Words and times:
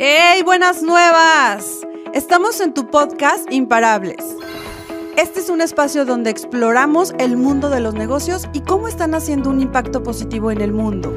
¡Hey, 0.00 0.42
buenas 0.44 0.80
nuevas! 0.80 1.84
Estamos 2.14 2.60
en 2.60 2.72
tu 2.72 2.88
podcast 2.88 3.52
Imparables. 3.52 4.24
Este 5.16 5.40
es 5.40 5.50
un 5.50 5.60
espacio 5.60 6.04
donde 6.04 6.30
exploramos 6.30 7.12
el 7.18 7.36
mundo 7.36 7.68
de 7.68 7.80
los 7.80 7.94
negocios 7.94 8.48
y 8.52 8.60
cómo 8.60 8.86
están 8.86 9.16
haciendo 9.16 9.50
un 9.50 9.60
impacto 9.60 10.04
positivo 10.04 10.52
en 10.52 10.60
el 10.60 10.70
mundo. 10.72 11.12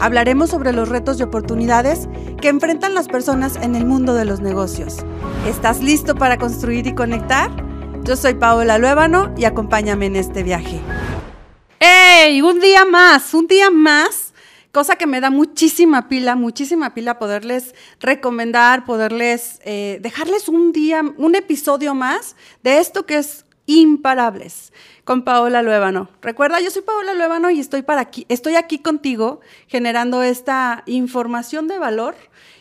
Hablaremos 0.00 0.50
sobre 0.50 0.72
los 0.72 0.88
retos 0.88 1.20
y 1.20 1.22
oportunidades 1.22 2.08
que 2.40 2.48
enfrentan 2.48 2.94
las 2.94 3.06
personas 3.06 3.54
en 3.62 3.76
el 3.76 3.86
mundo 3.86 4.12
de 4.14 4.24
los 4.24 4.40
negocios. 4.40 4.96
¿Estás 5.46 5.80
listo 5.80 6.16
para 6.16 6.36
construir 6.36 6.88
y 6.88 6.96
conectar? 6.96 7.52
Yo 8.02 8.16
soy 8.16 8.34
Paola 8.34 8.78
Luébano 8.78 9.32
y 9.36 9.44
acompáñame 9.44 10.06
en 10.06 10.16
este 10.16 10.42
viaje. 10.42 10.80
¡Hey! 11.78 12.42
Un 12.42 12.58
día 12.58 12.84
más, 12.84 13.34
un 13.34 13.46
día 13.46 13.70
más 13.70 14.25
cosa 14.76 14.96
que 14.96 15.06
me 15.06 15.22
da 15.22 15.30
muchísima 15.30 16.06
pila, 16.06 16.36
muchísima 16.36 16.92
pila 16.92 17.18
poderles 17.18 17.74
recomendar, 17.98 18.84
poderles 18.84 19.58
eh, 19.64 20.00
dejarles 20.02 20.50
un 20.50 20.70
día, 20.72 21.02
un 21.16 21.34
episodio 21.34 21.94
más 21.94 22.36
de 22.62 22.76
esto 22.76 23.06
que 23.06 23.16
es 23.16 23.46
imparables 23.64 24.74
con 25.04 25.22
Paola 25.22 25.62
Luébano. 25.62 26.10
Recuerda, 26.20 26.60
yo 26.60 26.70
soy 26.70 26.82
Paola 26.82 27.14
Luébano 27.14 27.50
y 27.50 27.58
estoy, 27.58 27.80
para 27.80 28.02
aquí, 28.02 28.26
estoy 28.28 28.56
aquí 28.56 28.78
contigo 28.78 29.40
generando 29.66 30.22
esta 30.22 30.82
información 30.84 31.68
de 31.68 31.78
valor. 31.78 32.14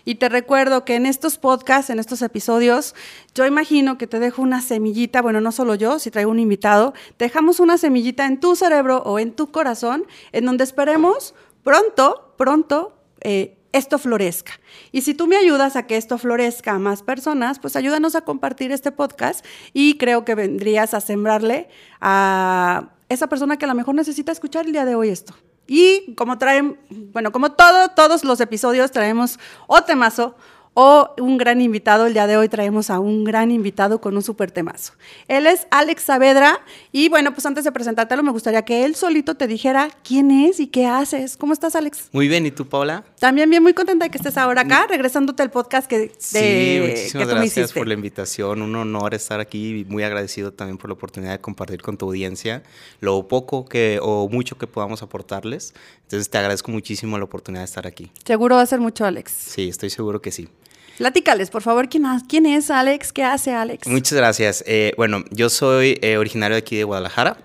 Y 0.07 0.15
te 0.15 0.29
recuerdo 0.29 0.85
que 0.85 0.95
en 0.95 1.07
estos 1.07 1.39
podcasts, 1.39 1.89
en 1.89 1.97
estos 1.97 2.21
episodios, 2.21 2.93
yo 3.33 3.45
imagino 3.47 3.97
que 3.97 4.05
te 4.05 4.19
dejo 4.19 4.43
una 4.43 4.61
semillita, 4.61 5.21
bueno, 5.23 5.41
no 5.41 5.51
solo 5.51 5.73
yo, 5.73 5.97
si 5.97 6.11
traigo 6.11 6.29
un 6.29 6.39
invitado, 6.39 6.93
dejamos 7.17 7.59
una 7.59 7.79
semillita 7.79 8.27
en 8.27 8.39
tu 8.39 8.55
cerebro 8.55 9.01
o 9.03 9.17
en 9.17 9.31
tu 9.33 9.51
corazón, 9.51 10.05
en 10.31 10.45
donde 10.45 10.63
esperemos 10.63 11.33
pronto, 11.65 12.33
pronto, 12.37 12.93
eh, 13.19 13.57
esto 13.73 13.97
florezca. 13.97 14.53
Y 14.93 15.01
si 15.01 15.13
tú 15.13 15.27
me 15.27 15.35
ayudas 15.35 15.75
a 15.75 15.85
que 15.85 15.97
esto 15.97 16.17
florezca 16.17 16.71
a 16.71 16.79
más 16.79 17.03
personas, 17.03 17.59
pues 17.59 17.75
ayúdanos 17.75 18.15
a 18.15 18.21
compartir 18.21 18.71
este 18.71 18.93
podcast 18.93 19.45
y 19.73 19.97
creo 19.97 20.23
que 20.23 20.35
vendrías 20.35 20.93
a 20.93 21.01
sembrarle 21.01 21.67
a 21.99 22.93
esa 23.09 23.27
persona 23.27 23.57
que 23.57 23.65
a 23.65 23.67
lo 23.67 23.75
mejor 23.75 23.95
necesita 23.95 24.31
escuchar 24.31 24.65
el 24.65 24.71
día 24.71 24.85
de 24.85 24.95
hoy 24.95 25.09
esto. 25.09 25.35
Y 25.67 26.13
como 26.15 26.37
traen, 26.37 26.79
bueno, 27.11 27.31
como 27.31 27.51
todo, 27.53 27.89
todos 27.89 28.23
los 28.23 28.39
episodios 28.39 28.91
traemos 28.91 29.39
o 29.67 29.81
temazo 29.81 30.35
o 30.75 31.09
un 31.17 31.37
gran 31.37 31.61
invitado. 31.61 32.05
El 32.05 32.13
día 32.13 32.27
de 32.27 32.37
hoy 32.37 32.47
traemos 32.49 32.91
a 32.91 32.99
un 32.99 33.23
gran 33.23 33.49
invitado 33.49 33.99
con 33.99 34.15
un 34.15 34.21
súper 34.21 34.51
temazo. 34.51 34.93
Él 35.27 35.47
es 35.47 35.65
Alex 35.71 36.03
Saavedra 36.03 36.61
y 36.91 37.09
bueno, 37.09 37.33
pues 37.33 37.45
antes 37.45 37.63
de 37.63 37.71
presentártelo 37.71 38.21
me 38.21 38.31
gustaría 38.31 38.63
que 38.63 38.85
él 38.85 38.93
solito 38.95 39.35
te 39.35 39.47
dijera 39.47 39.89
quién 40.03 40.29
es 40.29 40.59
y 40.59 40.67
qué 40.67 40.85
haces. 40.85 41.37
¿Cómo 41.37 41.53
estás, 41.53 41.75
Alex? 41.75 42.09
Muy 42.11 42.27
bien, 42.27 42.45
¿y 42.45 42.51
tú, 42.51 42.67
Paula? 42.67 43.03
También 43.19 43.49
bien, 43.49 43.63
muy 43.63 43.73
contenta 43.73 44.05
de 44.05 44.11
que 44.11 44.17
estés 44.17 44.37
ahora 44.37 44.61
acá, 44.61 44.85
regresándote 44.87 45.41
al 45.41 45.49
podcast 45.49 45.87
que, 45.87 45.97
de, 45.97 46.11
sí, 46.17 46.79
muchísimas 46.81 47.27
gracias 47.29 47.71
por 47.71 47.87
la 47.87 47.93
invitación. 47.93 48.61
Un 48.61 48.75
honor 48.75 49.13
estar 49.13 49.39
aquí 49.39 49.79
y 49.79 49.85
muy 49.85 50.03
agradecido 50.03 50.51
también 50.51 50.77
por 50.77 50.89
la 50.89 50.93
oportunidad 50.93 51.31
de 51.31 51.39
compartir 51.39 51.81
con 51.81 51.97
tu 51.97 52.07
audiencia 52.07 52.63
lo 52.99 53.27
poco 53.29 53.65
que 53.65 53.99
o 54.01 54.27
mucho 54.27 54.57
que 54.57 54.67
podamos 54.67 55.01
aportarles. 55.01 55.73
Entonces 56.03 56.29
te 56.29 56.37
agradezco 56.37 56.71
muchísimo 56.71 57.17
la 57.17 57.23
oportunidad 57.23 57.61
de 57.61 57.65
estar 57.65 57.87
aquí. 57.87 58.11
Seguro 58.25 58.57
va 58.57 58.61
a 58.61 58.65
ser 58.65 58.81
mucho, 58.81 59.05
Alex. 59.05 59.31
Sí, 59.31 59.69
estoy 59.69 59.89
seguro 59.89 60.21
que 60.21 60.31
sí. 60.31 60.49
Platícales, 60.97 61.49
por 61.49 61.61
favor, 61.61 61.89
¿quién, 61.89 62.03
quién 62.27 62.45
es 62.45 62.71
Alex? 62.71 63.11
¿Qué 63.11 63.23
hace 63.23 63.51
Alex? 63.51 63.87
Muchas 63.87 64.13
gracias. 64.13 64.63
Eh, 64.65 64.93
bueno, 64.95 65.25
yo 65.29 65.49
soy 65.49 65.99
eh, 66.01 66.17
originario 66.17 66.55
de 66.55 66.59
aquí 66.59 66.77
de 66.77 66.83
Guadalajara. 66.83 67.37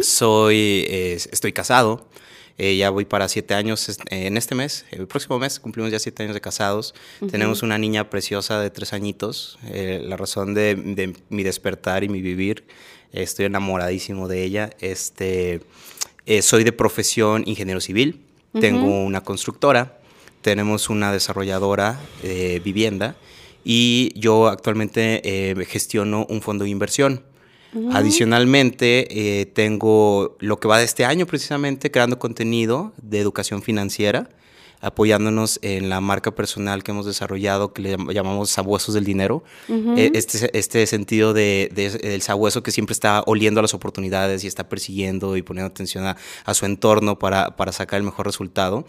Soy, 0.00 0.86
eh, 0.88 1.18
estoy 1.30 1.52
casado. 1.52 2.08
ya 2.56 2.88
voy 2.88 3.04
para 3.04 3.28
siete 3.28 3.52
años 3.52 3.98
en 4.08 4.38
este 4.38 4.54
mes. 4.54 4.86
El 4.90 5.06
próximo 5.06 5.38
mes 5.38 5.60
cumplimos 5.60 5.92
ya 5.92 5.98
siete 5.98 6.22
años 6.22 6.34
de 6.34 6.40
casados. 6.40 6.94
Tenemos 7.30 7.62
una 7.62 7.76
niña 7.76 8.08
preciosa 8.08 8.58
de 8.60 8.70
tres 8.70 8.94
añitos. 8.94 9.58
la 9.70 10.16
razón 10.16 10.54
de, 10.54 11.14
mi 11.28 11.42
despertar 11.42 12.04
y 12.04 12.08
mi 12.08 12.22
vivir. 12.22 12.64
estoy 13.12 13.44
enamoradísimo 13.44 14.28
de 14.28 14.44
ella. 14.44 14.70
Este, 14.80 15.60
soy 16.40 16.64
de 16.64 16.72
profesión 16.72 17.42
ingeniero 17.46 17.82
civil. 17.82 18.24
Tengo 18.58 19.04
una 19.04 19.20
constructora 19.20 19.99
tenemos 20.42 20.90
una 20.90 21.12
desarrolladora 21.12 22.00
de 22.22 22.60
vivienda 22.60 23.16
y 23.64 24.12
yo 24.18 24.48
actualmente 24.48 25.20
eh, 25.24 25.64
gestiono 25.66 26.26
un 26.28 26.40
fondo 26.42 26.64
de 26.64 26.70
inversión. 26.70 27.24
Adicionalmente, 27.92 29.06
eh, 29.40 29.46
tengo 29.46 30.36
lo 30.40 30.58
que 30.58 30.66
va 30.66 30.78
de 30.78 30.84
este 30.84 31.04
año 31.04 31.24
precisamente 31.26 31.92
creando 31.92 32.18
contenido 32.18 32.92
de 33.00 33.20
educación 33.20 33.62
financiera, 33.62 34.28
apoyándonos 34.80 35.60
en 35.62 35.88
la 35.88 36.00
marca 36.00 36.34
personal 36.34 36.82
que 36.82 36.90
hemos 36.90 37.06
desarrollado 37.06 37.72
que 37.72 37.82
le 37.82 37.96
llamamos 38.12 38.50
sabuesos 38.50 38.92
del 38.92 39.04
dinero. 39.04 39.44
Eh, 39.68 40.10
este, 40.14 40.58
este 40.58 40.84
sentido 40.86 41.32
de, 41.32 41.70
del 42.02 42.22
sabueso 42.22 42.64
que 42.64 42.72
siempre 42.72 42.92
está 42.92 43.22
oliendo 43.26 43.60
a 43.60 43.62
las 43.62 43.74
oportunidades 43.74 44.42
y 44.42 44.48
está 44.48 44.68
persiguiendo 44.68 45.36
y 45.36 45.42
poniendo 45.42 45.68
atención 45.68 46.06
a, 46.06 46.16
a 46.44 46.54
su 46.54 46.66
entorno 46.66 47.20
para, 47.20 47.54
para 47.54 47.70
sacar 47.70 47.98
el 47.98 48.04
mejor 48.04 48.26
resultado. 48.26 48.84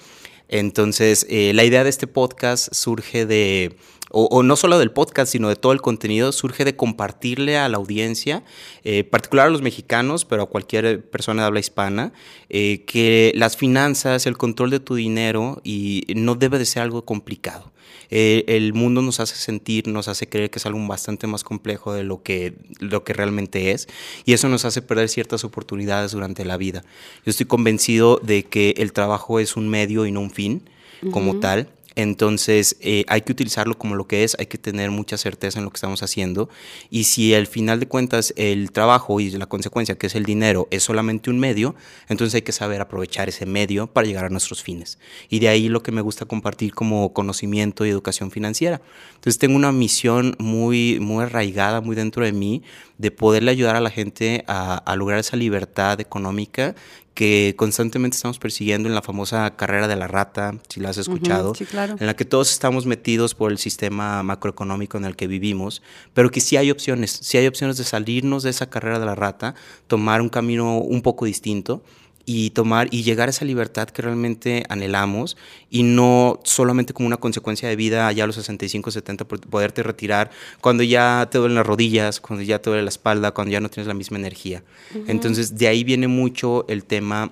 Entonces, 0.51 1.25
eh, 1.29 1.53
la 1.53 1.63
idea 1.63 1.85
de 1.85 1.89
este 1.89 2.07
podcast 2.07 2.73
surge 2.73 3.25
de, 3.25 3.77
o, 4.11 4.43
no 4.43 4.57
solo 4.57 4.77
del 4.79 4.91
podcast, 4.91 5.31
sino 5.31 5.47
de 5.47 5.55
todo 5.55 5.71
el 5.71 5.81
contenido, 5.81 6.33
surge 6.33 6.65
de 6.65 6.75
compartirle 6.75 7.57
a 7.57 7.69
la 7.69 7.77
audiencia, 7.77 8.43
eh, 8.83 9.05
particular 9.05 9.47
a 9.47 9.49
los 9.49 9.61
mexicanos, 9.61 10.25
pero 10.25 10.43
a 10.43 10.47
cualquier 10.47 11.09
persona 11.09 11.43
de 11.43 11.47
habla 11.47 11.61
hispana, 11.61 12.11
eh, 12.49 12.83
que 12.85 13.31
las 13.35 13.55
finanzas, 13.55 14.25
el 14.27 14.37
control 14.37 14.71
de 14.71 14.81
tu 14.81 14.95
dinero 14.95 15.61
y 15.63 16.03
no 16.15 16.35
debe 16.35 16.59
de 16.59 16.65
ser 16.65 16.83
algo 16.83 17.05
complicado. 17.05 17.71
Eh, 18.09 18.43
el 18.47 18.73
mundo 18.73 19.01
nos 19.01 19.19
hace 19.19 19.35
sentir, 19.35 19.87
nos 19.87 20.07
hace 20.07 20.27
creer 20.27 20.49
que 20.49 20.59
es 20.59 20.65
algo 20.65 20.85
bastante 20.87 21.27
más 21.27 21.43
complejo 21.43 21.93
de 21.93 22.03
lo 22.03 22.23
que, 22.23 22.53
lo 22.79 23.03
que 23.03 23.13
realmente 23.13 23.71
es 23.71 23.87
y 24.25 24.33
eso 24.33 24.49
nos 24.49 24.65
hace 24.65 24.81
perder 24.81 25.09
ciertas 25.09 25.43
oportunidades 25.43 26.11
durante 26.11 26.45
la 26.45 26.57
vida. 26.57 26.83
Yo 27.25 27.29
estoy 27.29 27.45
convencido 27.45 28.19
de 28.21 28.43
que 28.43 28.75
el 28.77 28.93
trabajo 28.93 29.39
es 29.39 29.55
un 29.55 29.69
medio 29.69 30.05
y 30.05 30.11
no 30.11 30.21
un 30.21 30.31
fin 30.31 30.63
como 31.11 31.39
tal 31.39 31.67
entonces 31.95 32.77
eh, 32.79 33.03
hay 33.07 33.21
que 33.21 33.31
utilizarlo 33.31 33.77
como 33.77 33.95
lo 33.95 34.07
que 34.07 34.23
es, 34.23 34.35
hay 34.39 34.45
que 34.45 34.57
tener 34.57 34.91
mucha 34.91 35.17
certeza 35.17 35.59
en 35.59 35.65
lo 35.65 35.71
que 35.71 35.77
estamos 35.77 36.03
haciendo 36.03 36.49
y 36.89 37.05
si 37.05 37.33
al 37.33 37.47
final 37.47 37.79
de 37.79 37.87
cuentas 37.87 38.33
el 38.37 38.71
trabajo 38.71 39.19
y 39.19 39.29
la 39.31 39.45
consecuencia 39.45 39.95
que 39.95 40.07
es 40.07 40.15
el 40.15 40.23
dinero 40.23 40.67
es 40.71 40.83
solamente 40.83 41.29
un 41.29 41.39
medio, 41.39 41.75
entonces 42.07 42.35
hay 42.35 42.41
que 42.41 42.51
saber 42.51 42.81
aprovechar 42.81 43.29
ese 43.29 43.45
medio 43.45 43.87
para 43.87 44.07
llegar 44.07 44.25
a 44.25 44.29
nuestros 44.29 44.63
fines. 44.63 44.99
Y 45.29 45.39
de 45.39 45.49
ahí 45.49 45.69
lo 45.69 45.83
que 45.83 45.91
me 45.91 46.01
gusta 46.01 46.25
compartir 46.25 46.73
como 46.73 47.13
conocimiento 47.13 47.85
y 47.85 47.89
educación 47.89 48.31
financiera. 48.31 48.81
Entonces 49.15 49.37
tengo 49.37 49.55
una 49.55 49.71
misión 49.71 50.35
muy, 50.39 50.99
muy 50.99 51.23
arraigada, 51.23 51.81
muy 51.81 51.95
dentro 51.95 52.25
de 52.25 52.31
mí, 52.31 52.63
de 52.97 53.11
poderle 53.11 53.51
ayudar 53.51 53.75
a 53.75 53.81
la 53.81 53.89
gente 53.89 54.43
a, 54.47 54.77
a 54.77 54.95
lograr 54.95 55.19
esa 55.19 55.35
libertad 55.35 55.99
económica 55.99 56.75
que 57.13 57.55
constantemente 57.57 58.15
estamos 58.15 58.39
persiguiendo 58.39 58.87
en 58.87 58.95
la 58.95 59.01
famosa 59.01 59.55
carrera 59.55 59.87
de 59.87 59.95
la 59.95 60.07
rata, 60.07 60.55
si 60.69 60.79
la 60.79 60.89
has 60.89 60.97
escuchado, 60.97 61.53
en 61.99 62.07
la 62.07 62.15
que 62.15 62.25
todos 62.25 62.51
estamos 62.51 62.85
metidos 62.85 63.35
por 63.35 63.51
el 63.51 63.57
sistema 63.57 64.23
macroeconómico 64.23 64.97
en 64.97 65.05
el 65.05 65.15
que 65.15 65.27
vivimos, 65.27 65.81
pero 66.13 66.31
que 66.31 66.39
sí 66.39 66.55
hay 66.57 66.71
opciones, 66.71 67.11
sí 67.21 67.37
hay 67.37 67.47
opciones 67.47 67.77
de 67.77 67.83
salirnos 67.83 68.43
de 68.43 68.49
esa 68.51 68.69
carrera 68.69 68.99
de 68.99 69.05
la 69.05 69.15
rata, 69.15 69.55
tomar 69.87 70.21
un 70.21 70.29
camino 70.29 70.77
un 70.77 71.01
poco 71.01 71.25
distinto 71.25 71.83
y 72.25 72.51
tomar 72.51 72.87
y 72.91 73.03
llegar 73.03 73.29
a 73.29 73.31
esa 73.31 73.45
libertad 73.45 73.89
que 73.89 74.01
realmente 74.01 74.63
anhelamos 74.69 75.37
y 75.69 75.83
no 75.83 76.39
solamente 76.43 76.93
como 76.93 77.07
una 77.07 77.17
consecuencia 77.17 77.67
de 77.69 77.75
vida 77.75 78.07
allá 78.07 78.23
a 78.23 78.27
los 78.27 78.35
65, 78.35 78.91
70 78.91 79.25
poderte 79.25 79.83
retirar 79.83 80.31
cuando 80.59 80.83
ya 80.83 81.27
te 81.31 81.37
duelen 81.37 81.55
las 81.55 81.65
rodillas, 81.65 82.19
cuando 82.19 82.43
ya 82.43 82.61
te 82.61 82.69
duele 82.69 82.83
la 82.83 82.89
espalda, 82.89 83.31
cuando 83.31 83.51
ya 83.51 83.59
no 83.59 83.69
tienes 83.69 83.87
la 83.87 83.93
misma 83.93 84.17
energía. 84.17 84.63
Entonces 85.07 85.57
de 85.57 85.67
ahí 85.67 85.83
viene 85.83 86.07
mucho 86.07 86.65
el 86.67 86.83
tema 86.83 87.31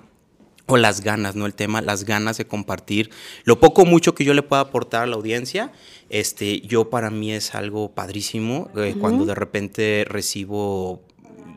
o 0.70 0.76
las 0.76 1.00
ganas, 1.00 1.34
no 1.34 1.46
el 1.46 1.54
tema, 1.54 1.82
las 1.82 2.04
ganas 2.04 2.38
de 2.38 2.46
compartir 2.46 3.10
lo 3.44 3.58
poco 3.58 3.82
o 3.82 3.84
mucho 3.84 4.14
que 4.14 4.24
yo 4.24 4.34
le 4.34 4.42
pueda 4.42 4.62
aportar 4.62 5.02
a 5.02 5.06
la 5.06 5.16
audiencia. 5.16 5.72
Este, 6.08 6.60
yo 6.60 6.90
para 6.90 7.10
mí 7.10 7.32
es 7.32 7.54
algo 7.54 7.92
padrísimo 7.92 8.70
eh, 8.76 8.94
cuando 8.98 9.26
de 9.26 9.34
repente 9.34 10.04
recibo 10.08 11.02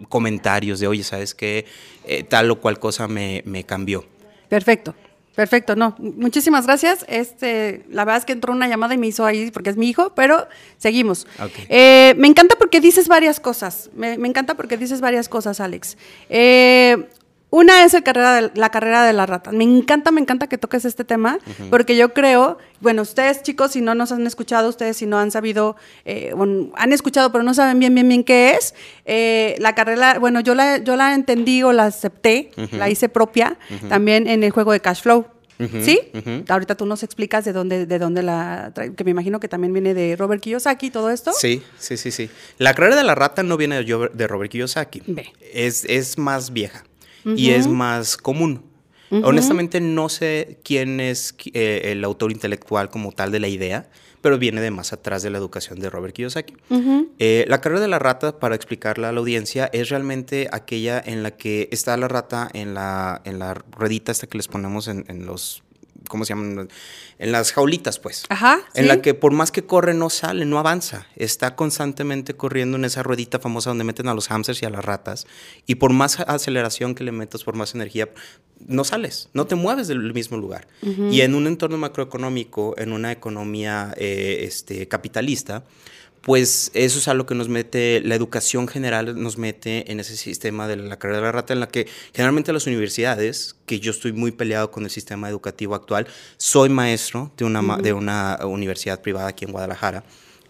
comentarios 0.04 0.80
de, 0.80 0.88
oye, 0.88 1.04
¿sabes 1.04 1.34
qué? 1.34 1.66
Eh, 2.06 2.24
tal 2.24 2.52
o 2.52 2.60
cual 2.60 2.80
cosa 2.80 3.08
me, 3.08 3.64
cambió. 3.66 4.06
Perfecto. 4.50 4.96
Perfecto, 5.36 5.76
no, 5.76 5.96
muchísimas 5.98 6.68
gracias. 6.68 7.06
Este, 7.10 7.86
la 7.90 8.06
verdad 8.06 8.20
es 8.20 8.26
que 8.26 8.34
entró 8.34 8.54
una 8.54 8.68
llamada 8.68 8.94
y 8.94 9.00
me 9.00 9.08
hizo 9.08 9.26
ahí 9.26 9.50
porque 9.50 9.72
es 9.72 9.78
mi 9.78 9.90
hijo, 9.90 10.14
pero 10.14 10.48
seguimos. 10.78 11.26
Eh, 11.70 12.14
me 12.18 12.28
encanta 12.28 12.56
porque 12.56 12.80
dices 12.80 13.08
varias 13.08 13.40
cosas. 13.40 13.90
Me, 13.96 14.14
encanta 14.14 14.54
porque 14.54 14.78
dices 14.78 15.02
varias 15.02 15.30
cosas, 15.30 15.60
Alex. 15.60 15.98
Eh, 16.30 17.08
una 17.54 17.86
es 17.86 17.94
el 17.94 18.02
carrera 18.02 18.52
la 18.56 18.72
carrera 18.72 19.06
de 19.06 19.14
la 19.14 19.28
rata. 19.28 19.52
Me 19.52 19.64
encanta, 19.64 20.10
me 20.10 20.20
encanta 20.20 20.48
que 20.48 20.58
toques 20.58 20.86
este 20.86 21.04
tema, 21.04 21.38
porque 21.70 21.96
yo 21.96 22.12
creo, 22.12 22.58
bueno, 22.80 23.04
ustedes 23.04 23.44
chicos, 23.44 23.74
si 23.74 23.82
no 23.82 23.94
nos 23.94 24.12
han 24.12 24.26
escuchado, 24.26 24.70
ustedes 24.70 24.98
si 24.98 25.06
no 25.06 25.20
han 25.20 25.30
sabido, 25.30 25.76
eh, 26.04 26.34
han 26.76 26.94
escuchado, 26.94 27.32
pero 27.32 27.44
no 27.44 27.54
saben 27.54 27.78
bien, 27.78 27.94
bien, 27.94 28.10
bien 28.10 28.24
qué 28.24 28.54
es, 28.54 28.74
eh, 29.06 29.56
la 29.60 29.76
carrera, 29.76 30.18
bueno, 30.18 30.40
yo 30.40 30.56
la, 30.56 30.80
yo 30.80 30.96
la 30.96 31.14
entendí 31.14 31.62
o 31.62 31.74
la 31.74 31.86
acepté, 31.86 32.50
la 32.72 32.90
hice 32.90 33.08
propia, 33.08 33.56
también 33.88 34.26
en 34.26 34.42
el 34.44 34.50
juego 34.50 34.72
de 34.72 34.80
Cash 34.80 35.04
Flow. 35.04 35.28
¿Sí? 35.84 36.00
Ahorita 36.50 36.74
tú 36.76 36.88
nos 36.88 37.04
explicas 37.04 37.46
de 37.46 37.54
dónde, 37.54 37.86
de 37.86 38.00
dónde 38.00 38.24
la 38.24 38.74
que 38.98 39.04
me 39.04 39.12
imagino 39.12 39.40
que 39.40 39.48
también 39.48 39.72
viene 39.72 39.94
de 39.94 40.16
Robert 40.16 40.42
Kiyosaki 40.42 40.90
todo 40.90 41.12
esto. 41.12 41.32
Sí, 41.32 41.62
sí, 41.78 41.98
sí, 41.98 42.10
sí. 42.10 42.32
La 42.58 42.74
carrera 42.74 42.96
de 42.96 43.04
la 43.04 43.14
rata 43.14 43.44
no 43.44 43.56
viene 43.56 43.84
de, 43.84 44.28
Robert 44.28 44.52
Kiyosaki. 44.52 45.04
Es, 45.54 45.86
es 45.86 46.18
más 46.18 46.52
vieja 46.52 46.84
y 47.26 47.52
es 47.52 47.68
más 47.68 48.18
común. 48.18 48.64
Honestamente 49.22 49.80
no 49.80 50.10
sé 50.10 50.58
quién 50.64 51.00
es 51.00 51.36
eh, 51.54 51.92
el 51.92 52.04
autor 52.04 52.32
intelectual 52.32 52.90
como 52.90 53.12
tal 53.12 53.32
de 53.32 53.40
la 53.40 53.48
idea, 53.48 53.88
pero 54.22 54.40
viene 54.40 54.62
de 54.62 54.72
más 54.72 54.94
atrás 54.94 55.22
de 55.22 55.30
la 55.30 55.38
educación 55.38 55.80
de 55.80 55.90
Robert 55.90 56.16
Kiyosaki. 56.16 56.56
Eh, 57.20 57.46
la 57.48 57.62
carrera 57.62 57.82
de 57.82 57.90
la 57.90 58.00
rata, 58.00 58.40
para 58.40 58.56
explicarla 58.56 59.10
a 59.10 59.12
la 59.12 59.20
audiencia, 59.20 59.70
es 59.72 59.90
realmente 59.90 60.48
aquella 60.52 61.02
en 61.06 61.22
la 61.22 61.32
que 61.32 61.70
está 61.72 61.96
la 61.98 62.08
rata 62.08 62.50
en 62.54 62.74
la, 62.74 63.22
en 63.26 63.38
la 63.38 63.54
ruedita 63.54 64.12
esta 64.12 64.26
que 64.28 64.38
les 64.38 64.48
ponemos 64.48 64.88
en, 64.88 65.06
en 65.10 65.26
los 65.26 65.63
¿cómo 66.14 66.26
se 66.26 66.36
llaman? 66.36 66.70
En 67.18 67.32
las 67.32 67.54
jaulitas, 67.54 67.98
pues. 67.98 68.26
Ajá. 68.30 68.62
En 68.76 68.88
la 68.88 69.02
que 69.02 69.16
por 69.16 69.32
más 69.32 69.52
que 69.52 69.66
corre 69.66 69.96
no 69.96 70.12
sale, 70.12 70.46
no 70.46 70.60
avanza. 70.60 71.08
Está 71.16 71.56
constantemente 71.56 72.36
corriendo 72.36 72.78
en 72.78 72.86
esa 72.86 73.02
ruedita 73.02 73.40
famosa 73.40 73.72
donde 73.72 73.84
meten 73.84 74.08
a 74.08 74.14
los 74.14 74.28
hamsters 74.28 74.62
y 74.62 74.68
a 74.68 74.70
las 74.70 74.86
ratas. 74.86 75.26
Y 75.66 75.76
por 75.76 75.92
más 75.92 76.20
aceleración 76.20 76.94
que 76.94 77.04
le 77.04 77.12
metas, 77.12 77.44
por 77.44 77.56
más 77.56 77.74
energía, 77.74 78.10
no 78.68 78.84
sales, 78.84 79.30
no 79.34 79.48
te 79.48 79.56
mueves 79.56 79.88
del 79.88 80.14
mismo 80.14 80.38
lugar. 80.38 80.68
Y 80.84 81.22
en 81.22 81.34
un 81.34 81.48
entorno 81.48 81.80
macroeconómico, 81.80 82.76
en 82.78 82.94
una 82.94 83.12
economía 83.12 83.96
eh, 83.98 84.42
este, 84.44 84.88
capitalista, 84.88 85.64
pues 86.24 86.72
eso 86.74 87.00
es 87.00 87.08
algo 87.10 87.26
que 87.26 87.36
nos 87.36 87.50
mete, 87.50 88.02
la 88.02 88.16
educación 88.16 88.70
general 88.70 89.22
nos 89.22 89.38
mete 89.38 89.92
en 89.92 90.00
ese 90.00 90.16
sistema 90.16 90.70
de 90.70 90.78
la 90.78 90.98
carrera 90.98 91.18
de 91.18 91.24
la 91.26 91.32
rata, 91.34 91.52
en 91.52 91.60
la 91.60 91.68
que 91.68 91.86
generalmente 92.14 92.54
las 92.54 92.66
universidades, 92.66 93.58
que 93.66 93.82
yo 93.82 93.92
estoy 93.92 94.14
muy 94.14 94.32
peleado 94.32 94.72
con 94.72 94.86
el 94.86 94.90
sistema 94.90 95.30
educativo 95.30 95.76
actual, 95.76 96.08
soy 96.38 96.70
maestro 96.70 97.34
de 97.36 97.44
una, 97.44 97.78
de 97.78 97.92
una 97.92 98.40
universidad 98.46 99.02
privada 99.02 99.28
aquí 99.28 99.44
en 99.44 99.52
Guadalajara. 99.52 100.06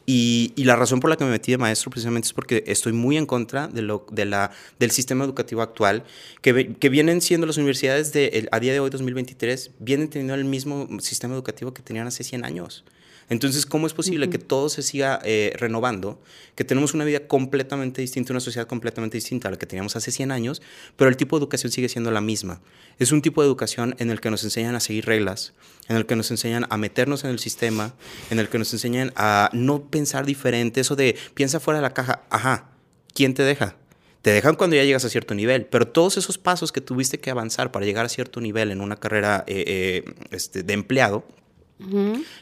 Y, 0.05 0.53
la 0.57 0.75
razón 0.75 0.99
por 0.99 1.09
la 1.09 1.15
que 1.15 1.23
me 1.23 1.31
metí 1.31 1.51
de 1.51 1.57
maestro 1.57 1.89
precisamente 1.89 2.27
es 2.27 2.33
porque 2.33 2.63
estoy 2.67 2.93
muy 2.93 3.17
en 3.17 3.25
contra 3.25 3.67
de 3.67 3.81
lo, 3.81 4.05
de 4.11 4.25
la, 4.25 4.51
del 4.77 4.91
sistema 4.91 5.25
educativo 5.25 5.63
actual, 5.63 6.03
que, 6.41 6.75
que 6.75 6.89
vienen 6.89 7.19
siendo 7.19 7.47
las 7.47 7.57
universidades 7.57 8.13
de, 8.13 8.47
a 8.51 8.59
día 8.59 8.73
de 8.73 8.79
hoy, 8.79 8.91
2023, 8.91 9.71
vienen 9.79 10.09
teniendo 10.09 10.35
el 10.35 10.45
mismo 10.45 10.87
sistema 10.99 11.33
educativo 11.33 11.73
que 11.73 11.81
tenían 11.81 12.05
hace 12.05 12.23
100 12.23 12.45
años. 12.45 12.83
Entonces, 13.29 13.65
¿cómo 13.65 13.87
es 13.87 13.93
posible 13.93 14.29
que 14.29 14.37
todo 14.37 14.69
se 14.69 14.81
siga 14.81 15.19
eh, 15.23 15.53
renovando? 15.57 16.21
Que 16.55 16.63
tenemos 16.63 16.93
una 16.93 17.05
vida 17.05 17.27
completamente 17.27 18.01
distinta, 18.01 18.33
una 18.33 18.39
sociedad 18.39 18.67
completamente 18.67 19.17
distinta 19.17 19.47
a 19.47 19.51
la 19.51 19.57
que 19.57 19.65
teníamos 19.65 19.95
hace 19.95 20.11
100 20.11 20.31
años, 20.31 20.61
pero 20.95 21.09
el 21.09 21.17
tipo 21.17 21.37
de 21.37 21.43
educación 21.43 21.71
sigue 21.71 21.89
siendo 21.89 22.11
la 22.11 22.21
misma. 22.21 22.61
Es 22.99 23.11
un 23.11 23.21
tipo 23.21 23.41
de 23.41 23.47
educación 23.47 23.95
en 23.99 24.09
el 24.09 24.21
que 24.21 24.29
nos 24.29 24.43
enseñan 24.43 24.75
a 24.75 24.79
seguir 24.79 25.05
reglas, 25.05 25.53
en 25.87 25.95
el 25.95 26.05
que 26.05 26.15
nos 26.15 26.29
enseñan 26.31 26.65
a 26.69 26.77
meternos 26.77 27.23
en 27.23 27.31
el 27.31 27.39
sistema, 27.39 27.93
en 28.29 28.39
el 28.39 28.49
que 28.49 28.59
nos 28.59 28.71
enseñan 28.73 29.13
a 29.15 29.49
no 29.53 29.83
pensar 29.89 30.25
diferente, 30.25 30.81
eso 30.81 30.95
de 30.95 31.15
piensa 31.33 31.59
fuera 31.59 31.79
de 31.79 31.83
la 31.83 31.93
caja, 31.93 32.23
ajá, 32.29 32.71
¿quién 33.13 33.33
te 33.33 33.43
deja? 33.43 33.75
Te 34.23 34.31
dejan 34.31 34.55
cuando 34.55 34.77
ya 34.77 34.85
llegas 34.85 35.03
a 35.03 35.09
cierto 35.09 35.35
nivel, 35.35 35.65
pero 35.65 35.85
todos 35.85 36.15
esos 36.15 36.37
pasos 36.37 36.71
que 36.71 36.79
tuviste 36.79 37.19
que 37.19 37.29
avanzar 37.29 37.73
para 37.73 37.85
llegar 37.85 38.05
a 38.05 38.09
cierto 38.09 38.39
nivel 38.39 38.71
en 38.71 38.79
una 38.79 38.95
carrera 38.95 39.43
eh, 39.47 39.65
eh, 39.67 40.13
este, 40.31 40.63
de 40.63 40.73
empleado, 40.73 41.25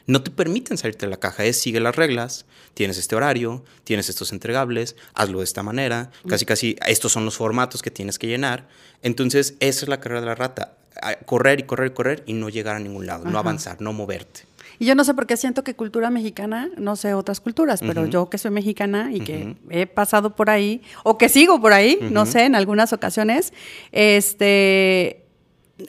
no 0.07 0.23
te 0.23 0.31
permiten 0.31 0.77
salirte 0.77 1.05
de 1.05 1.09
la 1.09 1.17
caja, 1.17 1.45
es 1.45 1.59
sigue 1.59 1.79
las 1.79 1.95
reglas, 1.95 2.45
tienes 2.73 2.97
este 2.97 3.15
horario, 3.15 3.63
tienes 3.83 4.09
estos 4.09 4.31
entregables, 4.31 4.95
hazlo 5.13 5.39
de 5.39 5.45
esta 5.45 5.63
manera, 5.63 6.11
casi 6.27 6.45
casi 6.45 6.75
estos 6.87 7.11
son 7.11 7.25
los 7.25 7.37
formatos 7.37 7.81
que 7.81 7.91
tienes 7.91 8.19
que 8.19 8.27
llenar. 8.27 8.67
Entonces, 9.01 9.55
esa 9.59 9.85
es 9.85 9.89
la 9.89 9.99
carrera 9.99 10.21
de 10.21 10.27
la 10.27 10.35
rata, 10.35 10.77
correr 11.25 11.59
y 11.59 11.63
correr 11.63 11.91
y 11.91 11.93
correr 11.93 12.23
y 12.25 12.33
no 12.33 12.49
llegar 12.49 12.75
a 12.75 12.79
ningún 12.79 13.05
lado, 13.05 13.25
no 13.25 13.37
avanzar, 13.39 13.81
no 13.81 13.93
moverte. 13.93 14.41
Y 14.79 14.85
yo 14.85 14.95
no 14.95 15.03
sé 15.03 15.13
por 15.13 15.27
qué 15.27 15.37
siento 15.37 15.63
que 15.63 15.75
cultura 15.75 16.09
mexicana, 16.09 16.71
no 16.75 16.95
sé 16.95 17.13
otras 17.13 17.39
culturas, 17.39 17.81
pero 17.81 18.07
yo 18.07 18.31
que 18.31 18.39
soy 18.39 18.49
mexicana 18.49 19.11
y 19.13 19.19
que 19.19 19.55
he 19.69 19.85
pasado 19.85 20.35
por 20.35 20.49
ahí, 20.49 20.81
o 21.03 21.19
que 21.19 21.29
sigo 21.29 21.61
por 21.61 21.71
ahí, 21.71 21.99
no 22.09 22.25
sé, 22.25 22.45
en 22.45 22.55
algunas 22.55 22.91
ocasiones, 22.91 23.53
este, 23.91 25.20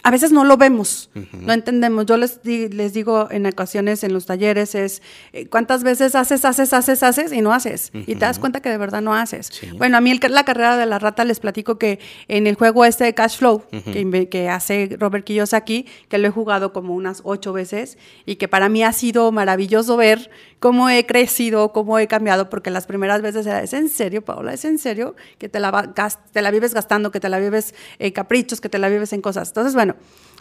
a 0.03 0.11
veces 0.11 0.33
no 0.33 0.45
lo 0.45 0.57
vemos, 0.57 1.11
no 1.33 1.53
entendemos. 1.53 2.07
Yo 2.07 2.17
les, 2.17 2.41
les 2.45 2.93
digo 2.93 3.29
en 3.31 3.47
ocasiones 3.47 4.05
en 4.05 4.13
los 4.13 4.27
talleres 4.27 4.75
es, 4.75 5.03
eh, 5.33 5.47
¿cuántas 5.47 5.83
veces 5.83 6.15
haces, 6.15 6.45
haces, 6.45 6.73
haces, 6.73 7.03
haces 7.03 7.33
y 7.33 7.41
no 7.41 7.53
haces? 7.53 7.91
Y 7.95 8.15
te 8.15 8.21
das 8.21 8.39
cuenta 8.39 8.61
que 8.61 8.69
de 8.69 8.79
verdad 8.79 9.03
no 9.03 9.15
haces. 9.15 9.51
Bueno, 9.77 9.97
a 9.97 10.01
mí 10.01 10.11
el, 10.11 10.21
la 10.29 10.45
carrera 10.45 10.77
de 10.77 10.87
la 10.87 10.99
rata 10.99 11.25
les 11.25 11.41
platico 11.41 11.79
que 11.79 11.99
en 12.29 12.47
el 12.47 12.55
juego 12.55 12.85
este 12.85 13.05
de 13.05 13.15
Cash 13.15 13.39
Flow, 13.39 13.65
que, 13.71 14.29
que, 14.29 14.49
hace 14.49 14.97
Robert 14.99 15.25
Kiyosaki, 15.25 15.87
que 16.09 16.19
lo 16.19 16.29
he 16.29 16.31
jugado 16.31 16.73
como 16.73 16.95
unas 16.95 17.21
ocho 17.25 17.53
veces 17.53 17.99
y 18.27 18.37
que 18.37 18.49
para 18.49 18.69
mí 18.69 18.83
ha 18.85 18.93
sido 18.93 19.33
maravilloso 19.33 19.97
ver 19.97 20.31
cómo 20.63 20.89
he 20.89 21.05
crecido, 21.07 21.73
cómo 21.73 21.99
he 21.99 22.07
cambiado, 22.07 22.49
porque 22.49 22.71
las 22.71 22.87
primeras 22.87 23.21
veces 23.21 23.47
era, 23.47 23.63
¿es 23.63 23.73
en 23.73 23.89
serio, 23.89 24.25
Paola? 24.25 24.55
¿Es 24.55 24.65
en 24.65 24.79
serio? 24.79 25.17
Que 25.39 25.49
te 25.49 25.59
la, 25.59 25.93
te 26.33 26.41
la 26.41 26.51
vives 26.53 26.73
gastando, 26.73 27.11
que 27.11 27.19
te 27.19 27.29
la 27.29 27.41
vives 27.41 27.75
en 27.99 28.13
caprichos, 28.13 28.61
que 28.61 28.69
te 28.69 28.79
la 28.79 28.89
vives 28.89 29.13
en 29.13 29.21
cosas. 29.23 29.49
Entonces, 29.49 29.75
bueno, 29.83 29.97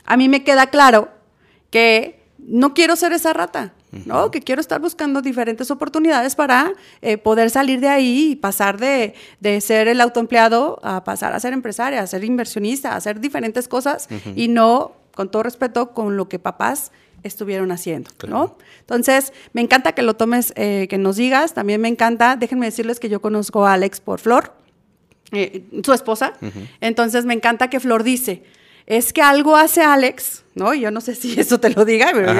a 0.05 0.17
mí 0.17 0.29
me 0.29 0.43
queda 0.43 0.67
claro 0.67 1.09
que 1.71 2.21
no 2.37 2.75
quiero 2.75 2.95
ser 2.95 3.11
esa 3.13 3.33
rata, 3.33 3.73
¿no? 4.05 4.29
Que 4.29 4.41
quiero 4.41 4.61
estar 4.61 4.79
buscando 4.79 5.21
diferentes 5.21 5.71
oportunidades 5.71 6.35
para 6.35 6.73
eh, 7.01 7.17
poder 7.17 7.49
salir 7.49 7.79
de 7.79 7.89
ahí 7.89 8.31
y 8.31 8.35
pasar 8.35 8.77
de, 8.77 9.15
ser 9.61 9.87
el 9.87 9.99
autoempleado 9.99 10.79
a 10.83 11.03
pasar 11.03 11.33
a 11.33 11.39
ser 11.39 11.53
empresaria, 11.53 12.01
a 12.01 12.07
ser 12.07 12.23
inversionista, 12.23 12.93
a 12.93 12.97
hacer 12.97 13.19
diferentes 13.19 13.67
cosas 13.67 14.07
y 14.35 14.47
no, 14.47 14.93
con 15.15 15.31
todo 15.31 15.41
respeto, 15.41 15.91
con 15.91 16.17
lo 16.17 16.29
que 16.29 16.37
papás 16.37 16.91
estuvieron 17.23 17.71
haciendo, 17.71 18.11
¿no? 18.27 18.57
Entonces, 18.81 19.33
me 19.53 19.61
encanta 19.61 19.93
que 19.93 20.03
lo 20.03 20.15
tomes, 20.15 20.53
eh, 20.55 20.85
que 20.87 20.99
nos 20.99 21.15
digas, 21.15 21.53
también 21.53 21.81
me 21.81 21.87
encanta, 21.87 22.35
déjenme 22.35 22.67
decirles 22.67 22.99
que 22.99 23.09
yo 23.09 23.21
conozco 23.21 23.65
a 23.65 23.73
Alex 23.73 24.01
por 24.01 24.19
Flor, 24.19 24.53
eh, 25.31 25.63
su 25.83 25.93
esposa, 25.93 26.33
entonces 26.79 27.25
me 27.25 27.33
encanta 27.33 27.69
que 27.69 27.79
Flor 27.79 28.03
dice, 28.03 28.43
es 28.85 29.13
que 29.13 29.21
algo 29.21 29.55
hace 29.55 29.81
Alex, 29.81 30.43
¿no? 30.55 30.73
Yo 30.73 30.91
no 30.91 31.01
sé 31.01 31.15
si 31.15 31.33
eso 31.39 31.59
te 31.59 31.69
lo 31.69 31.85
diga, 31.85 32.11
pero 32.13 32.33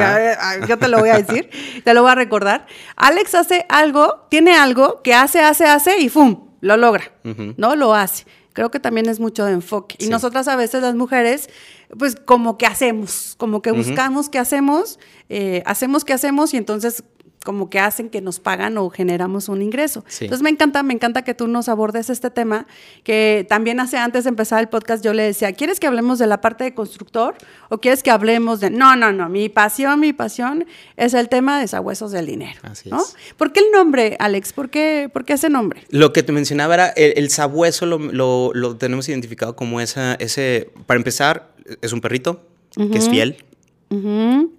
yo 0.68 0.78
te 0.78 0.88
lo 0.88 1.00
voy 1.00 1.10
a 1.10 1.22
decir, 1.22 1.50
te 1.84 1.94
lo 1.94 2.02
voy 2.04 2.12
a 2.12 2.16
recordar. 2.16 2.66
Alex 2.96 3.36
hace 3.36 3.66
algo, 3.70 4.28
tiene 4.30 4.56
algo 4.56 5.02
que 5.02 5.14
hace, 5.14 5.40
hace, 5.40 5.66
hace 5.66 6.00
y 6.00 6.10
¡fum! 6.10 6.50
Lo 6.62 6.78
logra, 6.78 7.12
¿no? 7.58 7.76
Lo 7.76 7.96
hace 7.96 8.26
creo 8.54 8.72
que 8.72 8.80
también 8.80 9.08
es 9.10 9.20
mucho 9.20 9.46
de 9.46 9.54
enfoque. 9.54 9.96
Y 10.00 10.08
nosotras 10.08 10.48
a 10.48 10.56
veces 10.56 10.82
las 10.82 10.96
mujeres, 10.96 11.50
pues 11.98 12.16
como 12.16 12.58
que 12.58 12.66
hacemos, 12.66 13.36
como 13.38 13.62
que 13.62 13.72
buscamos 13.72 14.30
qué 14.30 14.40
hacemos, 14.40 15.00
eh, 15.30 15.64
hacemos 15.66 16.04
qué 16.06 16.14
hacemos 16.14 16.54
y 16.54 16.58
entonces 16.58 17.04
como 17.44 17.70
que 17.70 17.80
hacen 17.80 18.10
que 18.10 18.22
nos 18.22 18.40
pagan 18.40 18.78
o 18.78 18.90
generamos 18.90 19.50
un 19.50 19.62
ingreso. 19.62 20.04
Entonces 20.20 20.44
me 20.44 20.50
encanta, 20.50 20.84
me 20.84 20.94
encanta 20.94 21.24
que 21.24 21.34
tú 21.34 21.48
nos 21.48 21.70
abordes 21.70 22.10
este 22.10 22.30
tema, 22.30 22.68
que 23.04 23.46
también 23.50 23.80
hace 23.80 23.98
antes 23.98 24.26
de 24.26 24.30
empezar 24.30 24.60
el 24.60 24.70
podcast 24.70 25.04
yo 25.04 25.14
le 25.14 25.24
decía, 25.24 25.54
¿quieres 25.54 25.80
que 25.80 25.88
hablemos 25.88 26.20
de 26.20 26.28
la 26.28 26.40
parte 26.40 26.64
de 26.64 26.74
constructor 26.74 27.36
o 27.70 27.80
quieres 27.80 28.04
que 28.04 28.12
hablemos 28.12 28.60
de... 28.60 28.70
No, 28.70 28.96
no, 28.96 29.12
no, 29.12 29.28
mi 29.28 29.50
pasión, 29.50 30.00
mi 30.00 30.14
pasión 30.14 30.66
es 30.98 31.14
el 31.16 31.30
tema 31.30 31.60
de 31.60 31.68
sabuesos 31.68 32.12
del 32.12 32.28
dinero. 32.28 32.60
Así 32.62 32.90
es. 32.90 33.16
¿Por 33.38 33.52
qué 33.52 33.62
el 33.62 33.72
nombre, 33.72 34.18
Alex? 34.20 34.54
¿Por 34.54 34.70
qué, 34.70 35.10
por 35.12 35.26
qué 35.26 35.34
ese 35.34 35.50
nombre? 35.50 35.84
Lo 35.90 36.14
que 36.14 36.22
te 36.22 36.32
mencionaba 36.32 36.76
era, 36.76 36.88
el, 36.90 37.30
sabueso 37.32 37.88
lo, 37.88 38.54
lo, 38.54 38.78
tenemos 38.78 39.10
identificado 39.10 39.56
como 39.56 39.82
esa, 39.82 40.14
ese, 40.16 40.70
para 40.86 41.00
empezar, 41.00 41.54
es 41.82 41.92
un 41.92 42.02
perrito 42.02 42.46
que 42.76 42.98
es 42.98 43.10
fiel. 43.10 43.44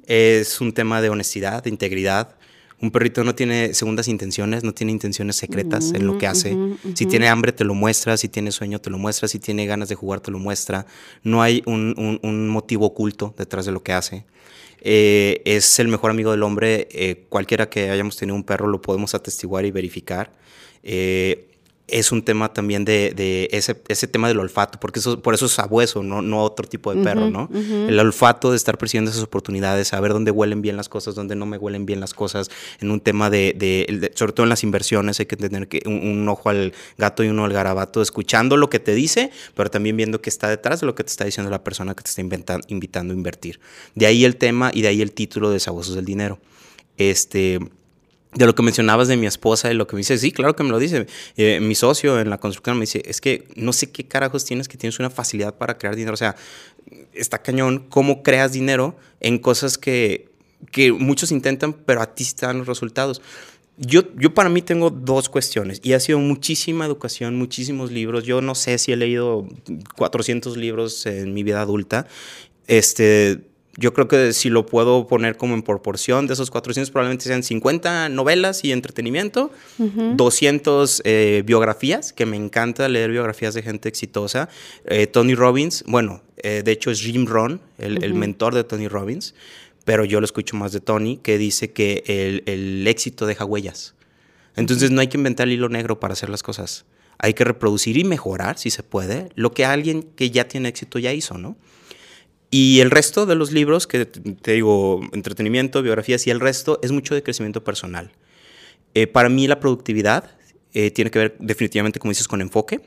Es 0.06 0.60
un 0.60 0.72
tema 0.72 1.00
de 1.00 1.10
honestidad, 1.10 1.62
de 1.62 1.70
integridad 1.70 2.36
un 2.82 2.90
perrito 2.90 3.22
no 3.22 3.36
tiene 3.36 3.74
segundas 3.74 4.08
intenciones, 4.08 4.64
no 4.64 4.74
tiene 4.74 4.90
intenciones 4.90 5.36
secretas 5.36 5.92
en 5.94 6.04
lo 6.04 6.18
que 6.18 6.26
hace. 6.26 6.56
Si 6.94 7.06
tiene 7.06 7.28
hambre, 7.28 7.52
te 7.52 7.62
lo 7.62 7.74
muestra. 7.74 8.16
Si 8.16 8.28
tiene 8.28 8.50
sueño, 8.50 8.80
te 8.80 8.90
lo 8.90 8.98
muestra. 8.98 9.28
Si 9.28 9.38
tiene 9.38 9.66
ganas 9.66 9.88
de 9.88 9.94
jugar, 9.94 10.20
te 10.20 10.32
lo 10.32 10.40
muestra. 10.40 10.84
No 11.22 11.42
hay 11.42 11.62
un, 11.64 12.48
motivo 12.48 12.86
oculto 12.86 13.34
detrás 13.38 13.66
de 13.66 13.72
lo 13.72 13.84
que 13.84 13.92
hace. 13.92 14.24
Eh, 14.80 15.42
es 15.44 15.78
el 15.78 15.86
mejor 15.86 16.10
amigo 16.10 16.32
del 16.32 16.42
hombre. 16.42 16.88
Eh, 16.90 17.24
cualquiera 17.28 17.70
que 17.70 17.88
hayamos 17.88 18.16
tenido 18.16 18.34
un 18.34 18.42
perro 18.42 18.66
lo 18.66 18.82
podemos 18.82 19.14
atestiguar 19.14 19.64
y 19.64 19.70
verificar. 19.70 20.32
Eh, 20.82 21.51
es 21.88 22.12
un 22.12 22.22
tema 22.22 22.52
también 22.52 22.84
de, 22.84 23.48
ese, 23.52 23.80
ese, 23.88 24.06
tema 24.06 24.28
del 24.28 24.38
olfato, 24.38 24.78
porque 24.80 25.00
eso, 25.00 25.20
por 25.20 25.34
eso 25.34 25.46
es 25.46 25.52
sabueso, 25.52 26.02
no, 26.02 26.22
no 26.22 26.42
otro 26.42 26.66
tipo 26.66 26.94
de 26.94 27.02
perro, 27.02 27.28
¿no? 27.28 27.50
El 27.52 27.98
olfato 27.98 28.50
de 28.50 28.56
estar 28.56 28.78
persiguiendo 28.78 29.10
esas 29.10 29.22
oportunidades, 29.22 29.88
saber 29.88 30.12
dónde 30.12 30.30
huelen 30.30 30.62
bien 30.62 30.76
las 30.76 30.88
cosas, 30.88 31.14
dónde 31.14 31.34
no 31.34 31.44
me 31.44 31.58
huelen 31.58 31.84
bien 31.84 32.00
las 32.00 32.14
cosas, 32.14 32.50
en 32.80 32.90
un 32.90 33.00
tema 33.00 33.30
de, 33.30 34.12
sobre 34.14 34.32
todo 34.32 34.44
en 34.44 34.50
las 34.50 34.62
inversiones, 34.62 35.20
hay 35.20 35.26
que 35.26 35.36
tener 35.36 35.68
que 35.68 35.82
un, 35.86 36.26
ojo 36.28 36.48
al 36.48 36.72
gato 36.98 37.24
y 37.24 37.28
uno 37.28 37.44
al 37.44 37.52
garabato, 37.52 38.00
escuchando 38.00 38.56
lo 38.56 38.70
que 38.70 38.78
te 38.78 38.94
dice, 38.94 39.30
pero 39.54 39.70
también 39.70 39.96
viendo 39.96 40.22
qué 40.22 40.30
está 40.30 40.48
detrás 40.48 40.80
de 40.80 40.86
lo 40.86 40.94
que 40.94 41.04
te 41.04 41.10
está 41.10 41.24
diciendo 41.24 41.50
la 41.50 41.64
persona 41.64 41.94
que 41.94 42.02
te 42.02 42.10
está 42.10 42.60
invitando 42.68 43.12
a 43.12 43.16
invertir. 43.16 43.60
De 43.94 44.06
ahí 44.06 44.24
el 44.24 44.36
tema 44.36 44.70
y 44.72 44.82
de 44.82 44.88
ahí 44.88 45.02
el 45.02 45.12
título 45.12 45.50
de 45.50 45.60
Sabuesos 45.60 45.94
del 45.94 46.04
Dinero. 46.04 46.38
Este 46.96 47.58
de 48.34 48.46
lo 48.46 48.54
que 48.54 48.62
mencionabas 48.62 49.08
de 49.08 49.16
mi 49.16 49.26
esposa 49.26 49.70
y 49.70 49.74
lo 49.74 49.86
que 49.86 49.94
me 49.94 50.00
dice, 50.00 50.16
sí, 50.16 50.32
claro 50.32 50.56
que 50.56 50.62
me 50.62 50.70
lo 50.70 50.78
dice. 50.78 51.06
Eh, 51.36 51.60
mi 51.60 51.74
socio 51.74 52.18
en 52.18 52.30
la 52.30 52.38
construcción 52.38 52.76
me 52.78 52.82
dice, 52.82 53.02
es 53.04 53.20
que 53.20 53.46
no 53.56 53.72
sé 53.72 53.90
qué 53.90 54.04
carajos 54.04 54.44
tienes 54.44 54.68
que 54.68 54.78
tienes 54.78 54.98
una 54.98 55.10
facilidad 55.10 55.54
para 55.54 55.76
crear 55.76 55.96
dinero. 55.96 56.14
O 56.14 56.16
sea, 56.16 56.36
está 57.12 57.42
cañón 57.42 57.86
cómo 57.88 58.22
creas 58.22 58.52
dinero 58.52 58.96
en 59.20 59.38
cosas 59.38 59.76
que, 59.76 60.28
que 60.70 60.92
muchos 60.92 61.30
intentan, 61.30 61.74
pero 61.74 62.00
a 62.00 62.14
ti 62.14 62.24
están 62.24 62.58
los 62.58 62.66
resultados. 62.66 63.20
Yo, 63.76 64.02
yo 64.16 64.32
para 64.32 64.48
mí 64.48 64.62
tengo 64.62 64.90
dos 64.90 65.28
cuestiones 65.28 65.80
y 65.82 65.94
ha 65.94 66.00
sido 66.00 66.18
muchísima 66.18 66.86
educación, 66.86 67.36
muchísimos 67.36 67.90
libros. 67.90 68.24
Yo 68.24 68.40
no 68.40 68.54
sé 68.54 68.78
si 68.78 68.92
he 68.92 68.96
leído 68.96 69.46
400 69.96 70.56
libros 70.56 71.04
en 71.06 71.34
mi 71.34 71.42
vida 71.42 71.60
adulta. 71.60 72.06
Este, 72.66 73.40
yo 73.76 73.94
creo 73.94 74.06
que 74.06 74.32
si 74.32 74.50
lo 74.50 74.66
puedo 74.66 75.06
poner 75.06 75.36
como 75.36 75.54
en 75.54 75.62
proporción 75.62 76.26
de 76.26 76.34
esos 76.34 76.50
400, 76.50 76.90
probablemente 76.90 77.24
sean 77.24 77.42
50 77.42 78.10
novelas 78.10 78.64
y 78.64 78.72
entretenimiento, 78.72 79.50
200 79.78 81.02
eh, 81.04 81.42
biografías, 81.46 82.12
que 82.12 82.26
me 82.26 82.36
encanta 82.36 82.88
leer 82.88 83.10
biografías 83.10 83.54
de 83.54 83.62
gente 83.62 83.88
exitosa. 83.88 84.50
Eh, 84.84 85.06
Tony 85.06 85.34
Robbins, 85.34 85.84
bueno, 85.86 86.22
eh, 86.36 86.62
de 86.64 86.72
hecho 86.72 86.90
es 86.90 87.00
Jim 87.00 87.26
Rohn, 87.26 87.60
el, 87.78 88.14
mentor 88.14 88.54
de 88.54 88.64
Tony 88.64 88.88
Robbins, 88.88 89.34
pero 89.84 90.04
yo 90.04 90.20
lo 90.20 90.26
escucho 90.26 90.54
más 90.56 90.72
de 90.72 90.80
Tony, 90.80 91.16
que 91.16 91.38
dice 91.38 91.72
que 91.72 92.04
el, 92.06 92.42
el 92.46 92.86
éxito 92.86 93.24
deja 93.24 93.46
huellas. 93.46 93.94
Entonces 94.54 94.90
no 94.90 95.00
hay 95.00 95.08
que 95.08 95.16
inventar 95.16 95.48
el 95.48 95.54
hilo 95.54 95.70
negro 95.70 95.98
para 95.98 96.12
hacer 96.12 96.28
las 96.28 96.42
cosas. 96.42 96.84
Hay 97.16 97.32
que 97.32 97.44
reproducir 97.44 97.96
y 97.96 98.04
mejorar, 98.04 98.58
si 98.58 98.68
se 98.68 98.82
puede, 98.82 99.30
lo 99.34 99.52
que 99.52 99.64
alguien 99.64 100.02
que 100.02 100.30
ya 100.30 100.46
tiene 100.46 100.68
éxito 100.68 100.98
ya 100.98 101.12
hizo, 101.14 101.38
¿no? 101.38 101.56
Y 102.54 102.80
el 102.80 102.90
resto 102.90 103.24
de 103.24 103.34
los 103.34 103.50
libros, 103.50 103.86
que 103.86 104.04
te 104.04 104.52
digo, 104.52 105.00
entretenimiento, 105.12 105.80
biografías 105.82 106.26
y 106.26 106.30
el 106.30 106.38
resto, 106.38 106.78
es 106.82 106.92
mucho 106.92 107.14
de 107.14 107.22
crecimiento 107.22 107.64
personal. 107.64 108.12
Eh, 108.92 109.06
para 109.06 109.30
mí 109.30 109.46
la 109.46 109.58
productividad 109.58 110.36
eh, 110.74 110.90
tiene 110.90 111.10
que 111.10 111.18
ver 111.18 111.36
definitivamente, 111.38 111.98
como 111.98 112.10
dices, 112.10 112.28
con 112.28 112.42
enfoque, 112.42 112.82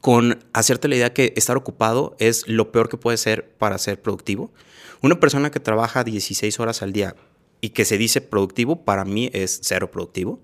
con 0.00 0.40
hacerte 0.52 0.88
la 0.88 0.96
idea 0.96 1.12
que 1.12 1.32
estar 1.36 1.56
ocupado 1.56 2.16
es 2.18 2.48
lo 2.48 2.72
peor 2.72 2.88
que 2.88 2.96
puede 2.96 3.16
ser 3.16 3.48
para 3.58 3.78
ser 3.78 4.02
productivo. 4.02 4.52
Una 5.02 5.20
persona 5.20 5.52
que 5.52 5.60
trabaja 5.60 6.02
16 6.02 6.58
horas 6.58 6.82
al 6.82 6.92
día 6.92 7.14
y 7.60 7.68
que 7.68 7.84
se 7.84 7.96
dice 7.96 8.22
productivo, 8.22 8.84
para 8.84 9.04
mí 9.04 9.30
es 9.32 9.60
cero 9.62 9.92
productivo. 9.92 10.40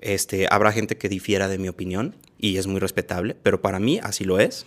este, 0.00 0.48
habrá 0.50 0.72
gente 0.72 0.96
que 0.96 1.08
difiera 1.08 1.46
de 1.46 1.58
mi 1.58 1.68
opinión 1.68 2.16
y 2.38 2.56
es 2.56 2.66
muy 2.66 2.80
respetable, 2.80 3.36
pero 3.40 3.62
para 3.62 3.78
mí 3.78 4.00
así 4.02 4.24
lo 4.24 4.40
es. 4.40 4.66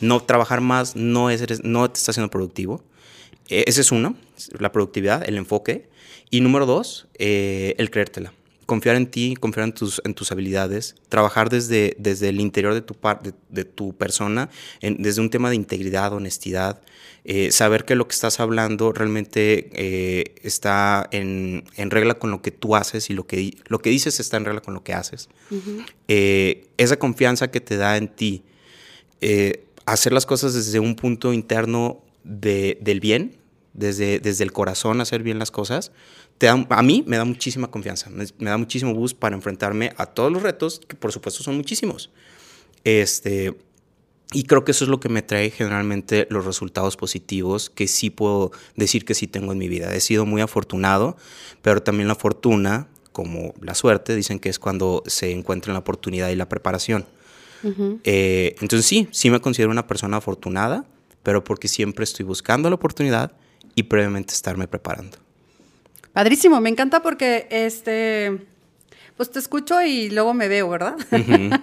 No 0.00 0.20
trabajar 0.20 0.60
más 0.60 0.96
no, 0.96 1.30
es, 1.30 1.62
no 1.64 1.90
te 1.90 1.98
está 1.98 2.10
haciendo 2.10 2.30
productivo. 2.30 2.82
E, 3.48 3.64
ese 3.66 3.80
es 3.80 3.92
uno, 3.92 4.16
la 4.58 4.72
productividad, 4.72 5.28
el 5.28 5.36
enfoque. 5.36 5.88
Y 6.30 6.40
número 6.40 6.66
dos, 6.66 7.06
eh, 7.18 7.74
el 7.78 7.90
creértela. 7.90 8.32
Confiar 8.66 8.96
en 8.96 9.10
ti, 9.10 9.36
confiar 9.38 9.64
en 9.64 9.74
tus, 9.74 10.00
en 10.04 10.14
tus 10.14 10.32
habilidades, 10.32 10.96
trabajar 11.10 11.50
desde, 11.50 11.94
desde 11.98 12.30
el 12.30 12.40
interior 12.40 12.72
de 12.72 12.80
tu, 12.80 12.96
de, 13.22 13.34
de 13.50 13.64
tu 13.66 13.94
persona, 13.94 14.48
desde 14.80 15.20
un 15.20 15.28
tema 15.28 15.50
de 15.50 15.56
integridad, 15.56 16.14
honestidad, 16.14 16.80
eh, 17.26 17.52
saber 17.52 17.84
que 17.84 17.94
lo 17.94 18.08
que 18.08 18.14
estás 18.14 18.40
hablando 18.40 18.90
realmente 18.92 19.68
eh, 19.74 20.34
está 20.42 21.06
en, 21.10 21.64
en, 21.76 21.90
regla 21.90 22.14
con 22.14 22.30
lo 22.30 22.40
que 22.40 22.52
tú 22.52 22.74
haces 22.74 23.10
y 23.10 23.12
lo 23.12 23.26
que, 23.26 23.54
lo 23.66 23.80
que 23.80 23.90
dices 23.90 24.18
está 24.18 24.38
en 24.38 24.46
regla 24.46 24.62
con 24.62 24.72
lo 24.72 24.82
que 24.82 24.94
haces. 24.94 25.28
esa 26.08 26.96
confianza 26.98 27.50
que 27.50 27.60
te 27.60 27.76
da 27.76 27.98
en 27.98 28.08
ti 28.08 28.44
hacer 29.86 30.12
las 30.12 30.26
cosas 30.26 30.54
desde 30.54 30.80
un 30.80 30.96
punto 30.96 31.32
interno 31.32 32.02
de, 32.22 32.78
del 32.80 33.00
bien, 33.00 33.36
desde, 33.72 34.20
desde 34.20 34.44
el 34.44 34.52
corazón 34.52 35.00
hacer 35.00 35.22
bien 35.22 35.38
las 35.38 35.50
cosas, 35.50 35.92
te 36.38 36.48
a 36.48 36.82
mí 36.82 37.04
me 37.06 37.16
da 37.16 37.24
muchísima 37.24 37.70
confianza, 37.70 38.10
me, 38.10 38.26
da 38.38 38.58
muchísimo 38.58 38.94
boost 38.94 39.18
para 39.18 39.36
enfrentarme 39.36 39.92
a 39.96 40.06
todos 40.06 40.32
los 40.32 40.42
retos, 40.42 40.80
que 40.86 40.96
por 40.96 41.12
supuesto 41.12 41.42
son 41.42 41.56
muchísimos. 41.56 42.10
Este, 42.82 43.56
y 44.32 44.44
creo 44.44 44.64
que 44.64 44.72
eso 44.72 44.84
es 44.84 44.90
lo 44.90 45.00
que 45.00 45.08
me 45.08 45.22
trae 45.22 45.50
generalmente 45.50 46.26
los 46.30 46.44
resultados 46.44 46.96
positivos 46.96 47.70
que 47.70 47.86
sí 47.86 48.10
puedo 48.10 48.50
decir 48.74 49.04
que 49.04 49.14
sí 49.14 49.26
tengo 49.26 49.52
en 49.52 49.58
mi 49.58 49.68
vida. 49.68 49.94
He 49.94 50.00
sido 50.00 50.26
muy 50.26 50.40
afortunado, 50.40 51.16
pero 51.62 51.82
también 51.82 52.08
la 52.08 52.16
fortuna, 52.16 52.88
como 53.12 53.54
la 53.60 53.74
suerte, 53.74 54.16
dicen 54.16 54.40
que 54.40 54.48
es 54.48 54.58
cuando 54.58 55.02
se 55.06 55.30
encuentra 55.30 55.72
la 55.72 55.80
oportunidad 55.80 56.30
y 56.30 56.36
la 56.36 56.48
preparación. 56.48 57.06
Eh, 58.04 58.54
entonces 58.60 58.86
sí, 58.86 59.08
sí 59.10 59.30
me 59.30 59.40
considero 59.40 59.70
una 59.70 59.86
persona 59.86 60.18
afortunada, 60.18 60.84
pero 61.22 61.42
porque 61.44 61.68
siempre 61.68 62.04
estoy 62.04 62.24
buscando 62.24 62.68
la 62.68 62.76
oportunidad 62.76 63.32
y 63.74 63.84
previamente 63.84 64.34
estarme 64.34 64.68
preparando. 64.68 65.18
Padrísimo, 66.12 66.60
me 66.60 66.70
encanta 66.70 67.02
porque 67.02 67.48
este 67.50 68.46
pues 69.16 69.30
te 69.30 69.38
escucho 69.38 69.80
y 69.80 70.10
luego 70.10 70.34
me 70.34 70.48
veo, 70.48 70.68
¿verdad? 70.68 70.96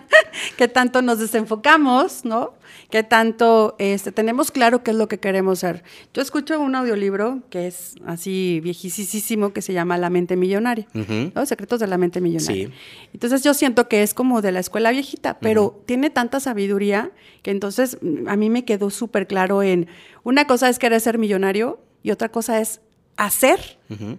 que 0.58 0.68
tanto 0.68 1.02
nos 1.02 1.20
desenfocamos, 1.20 2.24
¿no? 2.24 2.54
Que 2.90 3.04
tanto 3.04 3.76
este, 3.78 4.12
tenemos 4.12 4.52
claro 4.52 4.84
qué 4.84 4.92
es 4.92 4.98
lo 4.98 5.08
que 5.08 5.20
queremos 5.20 5.60
ser. 5.60 5.84
Yo 6.14 6.22
escucho 6.22 6.60
un 6.60 6.76
audiolibro 6.76 7.40
que 7.50 7.68
es 7.68 7.96
así 8.06 8.62
viejísimo 8.64 9.52
que 9.52 9.62
se 9.62 9.74
llama 9.74 9.98
La 9.98 10.10
mente 10.10 10.38
millonaria, 10.38 10.88
¿no? 10.94 11.46
Secretos 11.46 11.80
de 11.80 11.88
la 11.88 11.98
mente 11.98 12.22
millonaria. 12.22 12.68
Sí. 12.68 12.74
Entonces 13.14 13.44
yo 13.44 13.54
siento 13.54 13.90
que 13.90 14.04
es 14.04 14.14
como 14.14 14.42
de 14.42 14.54
la 14.54 14.60
escuela 14.60 14.92
viejita, 14.92 15.40
pero 15.40 15.82
tiene 15.86 16.10
tanta 16.10 16.40
sabiduría 16.40 17.12
que 17.42 17.52
entonces 17.52 17.98
mm, 18.02 18.30
a 18.30 18.36
mí 18.38 18.50
me 18.50 18.64
quedó 18.64 18.90
súper 18.90 19.28
claro 19.28 19.62
en 19.64 19.88
una 20.24 20.48
cosa 20.48 20.70
es 20.70 20.80
querer 20.80 21.02
ser 21.02 21.18
millonario 21.18 21.80
y 22.04 22.12
otra 22.12 22.30
cosa 22.30 22.60
es 22.62 22.82
hacer 23.18 23.78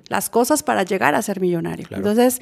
las 0.09 0.31
cosas 0.31 0.63
para 0.63 0.83
llegar 0.85 1.15
a 1.15 1.23
ser 1.23 1.41
millonario. 1.41 1.89
Entonces, 1.91 2.41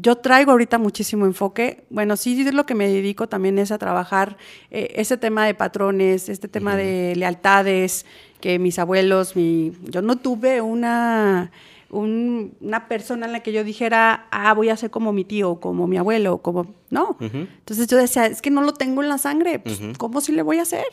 yo 0.00 0.16
traigo 0.16 0.52
ahorita 0.52 0.78
muchísimo 0.78 1.26
enfoque. 1.26 1.84
Bueno, 1.90 2.16
sí, 2.16 2.40
es 2.40 2.54
lo 2.54 2.66
que 2.66 2.74
me 2.74 2.88
dedico 2.88 3.28
también 3.28 3.58
es 3.58 3.72
a 3.72 3.78
trabajar 3.78 4.36
eh, 4.70 4.92
ese 4.96 5.16
tema 5.16 5.46
de 5.46 5.54
patrones, 5.54 6.28
este 6.28 6.48
tema 6.48 6.76
de 6.76 7.14
lealtades, 7.16 8.04
que 8.40 8.58
mis 8.58 8.78
abuelos, 8.78 9.36
mi, 9.36 9.72
yo 9.84 10.02
no 10.02 10.16
tuve 10.16 10.60
una 10.60 11.50
una 11.90 12.88
persona 12.88 13.26
en 13.26 13.32
la 13.32 13.40
que 13.40 13.52
yo 13.52 13.62
dijera, 13.64 14.26
ah, 14.30 14.52
voy 14.54 14.70
a 14.70 14.76
ser 14.76 14.90
como 14.90 15.12
mi 15.12 15.24
tío, 15.24 15.60
como 15.60 15.86
mi 15.86 15.96
abuelo, 15.96 16.38
como... 16.38 16.74
No. 16.90 17.16
Entonces 17.20 17.86
yo 17.88 17.96
decía, 17.96 18.26
es 18.26 18.40
que 18.40 18.50
no 18.50 18.62
lo 18.62 18.72
tengo 18.72 19.02
en 19.02 19.08
la 19.08 19.18
sangre, 19.18 19.58
pues, 19.58 19.80
¿cómo 19.98 20.20
sí 20.20 20.32
le 20.32 20.42
voy 20.42 20.58
a 20.58 20.62
hacer? 20.62 20.84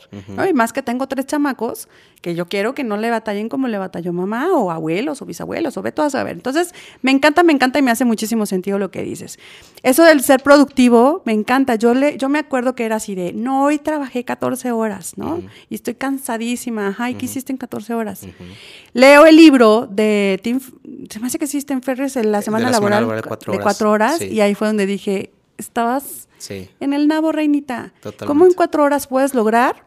Y 0.48 0.52
más 0.52 0.72
que 0.72 0.82
tengo 0.82 1.06
tres 1.06 1.26
chamacos 1.26 1.88
que 2.20 2.34
yo 2.34 2.46
quiero 2.46 2.74
que 2.74 2.84
no 2.84 2.96
le 2.96 3.10
batallen 3.10 3.48
como 3.48 3.68
le 3.68 3.76
batalló 3.78 4.12
mamá 4.12 4.50
o 4.52 4.70
abuelos 4.70 5.20
o 5.20 5.26
bisabuelos 5.26 5.76
o 5.76 5.82
ve 5.82 5.92
todo 5.92 6.06
a 6.06 6.10
saber. 6.10 6.32
Entonces 6.32 6.74
me 7.02 7.10
encanta, 7.10 7.42
me 7.42 7.52
encanta 7.52 7.78
y 7.78 7.82
me 7.82 7.90
hace 7.90 8.04
muchísimo 8.04 8.46
sentido 8.46 8.78
lo 8.78 8.90
que 8.90 9.02
dices. 9.02 9.38
Eso 9.82 10.02
del 10.04 10.22
ser 10.22 10.42
productivo, 10.42 11.22
me 11.26 11.32
encanta. 11.32 11.74
Yo, 11.74 11.94
le, 11.94 12.16
yo 12.16 12.28
me 12.28 12.38
acuerdo 12.38 12.74
que 12.74 12.84
era 12.84 12.96
así 12.96 13.14
de, 13.14 13.32
no, 13.32 13.64
hoy 13.64 13.78
trabajé 13.78 14.24
14 14.24 14.72
horas, 14.72 15.18
¿no? 15.18 15.42
Y 15.68 15.74
estoy 15.74 15.94
cansadísima. 15.94 16.96
Ay, 16.98 17.14
¿qué 17.14 17.26
hiciste 17.26 17.52
en 17.52 17.58
14 17.58 17.94
horas? 17.94 18.26
Leo 18.94 19.26
el 19.26 19.36
libro 19.36 19.86
de 19.90 20.40
Tim 20.42 20.60
se 21.10 21.20
me 21.20 21.26
hace 21.26 21.38
que 21.38 21.44
existe 21.44 21.72
en 21.72 21.82
Ferres 21.82 22.16
en 22.16 22.32
la 22.32 22.42
semana, 22.42 22.70
laboral, 22.70 23.06
de 23.06 23.58
cuatro 23.60 23.90
horas, 23.90 24.20
y 24.20 24.40
ahí 24.40 24.54
fue 24.54 24.66
donde 24.66 24.86
dije, 24.86 25.32
estabas 25.58 26.28
en 26.48 26.92
el 26.92 27.08
nabo, 27.08 27.32
reinita. 27.32 27.92
¿Cómo 28.26 28.46
en 28.46 28.52
cuatro 28.52 28.82
horas 28.82 29.06
puedes 29.06 29.34
lograr? 29.34 29.84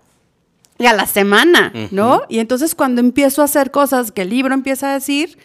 Y 0.80 0.86
a 0.86 0.94
la 0.94 1.08
semana, 1.08 1.74
¿no? 1.92 2.24
Y 2.30 2.40
entonces 2.40 2.76
cuando 2.76 3.02
empiezo 3.02 3.42
a 3.42 3.46
hacer 3.46 3.72
cosas 3.72 4.12
que 4.12 4.22
el 4.24 4.30
libro 4.30 4.54
empieza 4.54 4.92
a 4.92 4.94
decir, 4.94 5.38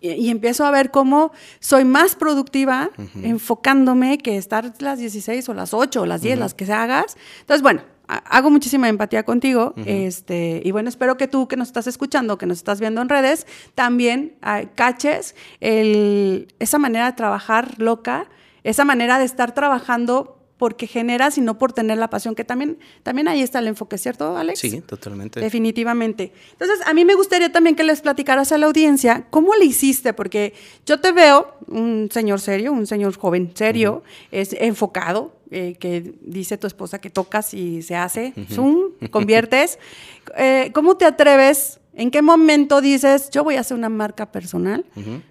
y, 0.00 0.30
empiezo 0.30 0.64
a 0.64 0.70
ver 0.70 0.92
cómo 0.92 1.32
soy 1.58 1.84
más 1.84 2.14
productiva 2.14 2.90
enfocándome 3.22 4.18
que 4.18 4.36
estar 4.36 4.72
las 4.78 5.00
16 5.00 5.48
o 5.48 5.54
las 5.54 5.74
8 5.74 6.02
o 6.02 6.06
las 6.06 6.22
10, 6.22 6.38
las 6.38 6.54
que 6.54 6.66
se 6.66 6.72
hagas. 6.72 7.16
Entonces, 7.40 7.62
bueno, 7.62 7.82
hago 8.06 8.50
muchísima 8.50 8.88
empatía 8.88 9.24
contigo. 9.24 9.74
este, 9.84 10.62
y 10.64 10.70
bueno, 10.70 10.88
espero 10.88 11.16
que 11.16 11.26
tú 11.26 11.48
que 11.48 11.56
nos 11.56 11.68
estás 11.68 11.86
escuchando, 11.86 12.38
que 12.38 12.46
nos 12.46 12.58
estás 12.58 12.78
viendo 12.80 13.02
en 13.02 13.08
redes, 13.08 13.46
también 13.74 14.36
ah, 14.40 14.62
caches 14.74 15.34
el, 15.60 16.48
esa 16.60 16.78
manera 16.78 17.06
de 17.06 17.12
trabajar 17.12 17.74
loca, 17.78 18.28
esa 18.68 18.84
manera 18.84 19.18
de 19.18 19.24
estar 19.24 19.54
trabajando 19.54 20.38
porque 20.58 20.86
generas 20.88 21.38
y 21.38 21.40
no 21.40 21.56
por 21.56 21.72
tener 21.72 21.98
la 21.98 22.10
pasión, 22.10 22.34
que 22.34 22.44
también, 22.44 22.78
también 23.04 23.28
ahí 23.28 23.40
está 23.42 23.60
el 23.60 23.68
enfoque, 23.68 23.96
¿cierto, 23.96 24.36
Alex? 24.36 24.58
Sí, 24.58 24.80
totalmente. 24.80 25.40
Definitivamente. 25.40 26.32
Entonces, 26.52 26.80
a 26.84 26.92
mí 26.92 27.04
me 27.04 27.14
gustaría 27.14 27.50
también 27.50 27.76
que 27.76 27.84
les 27.84 28.00
platicaras 28.00 28.50
a 28.50 28.58
la 28.58 28.66
audiencia 28.66 29.26
cómo 29.30 29.54
le 29.54 29.64
hiciste, 29.64 30.12
porque 30.12 30.52
yo 30.84 31.00
te 31.00 31.12
veo 31.12 31.54
un 31.68 32.08
señor 32.12 32.40
serio, 32.40 32.72
un 32.72 32.86
señor 32.86 33.16
joven 33.16 33.52
serio, 33.54 34.02
es 34.32 34.52
enfocado, 34.58 35.32
eh, 35.50 35.76
que 35.78 36.14
dice 36.20 36.58
tu 36.58 36.66
esposa 36.66 37.00
que 37.00 37.08
tocas 37.08 37.54
y 37.54 37.82
se 37.82 37.94
hace, 37.94 38.34
zoom, 38.50 38.92
conviertes. 39.10 39.78
Eh, 40.36 40.72
¿Cómo 40.74 40.96
te 40.96 41.04
atreves? 41.04 41.78
¿En 41.98 42.12
qué 42.12 42.22
momento 42.22 42.80
dices, 42.80 43.28
yo 43.30 43.42
voy 43.42 43.56
a 43.56 43.60
hacer 43.60 43.76
una 43.76 43.88
marca 43.88 44.30
personal? 44.30 44.86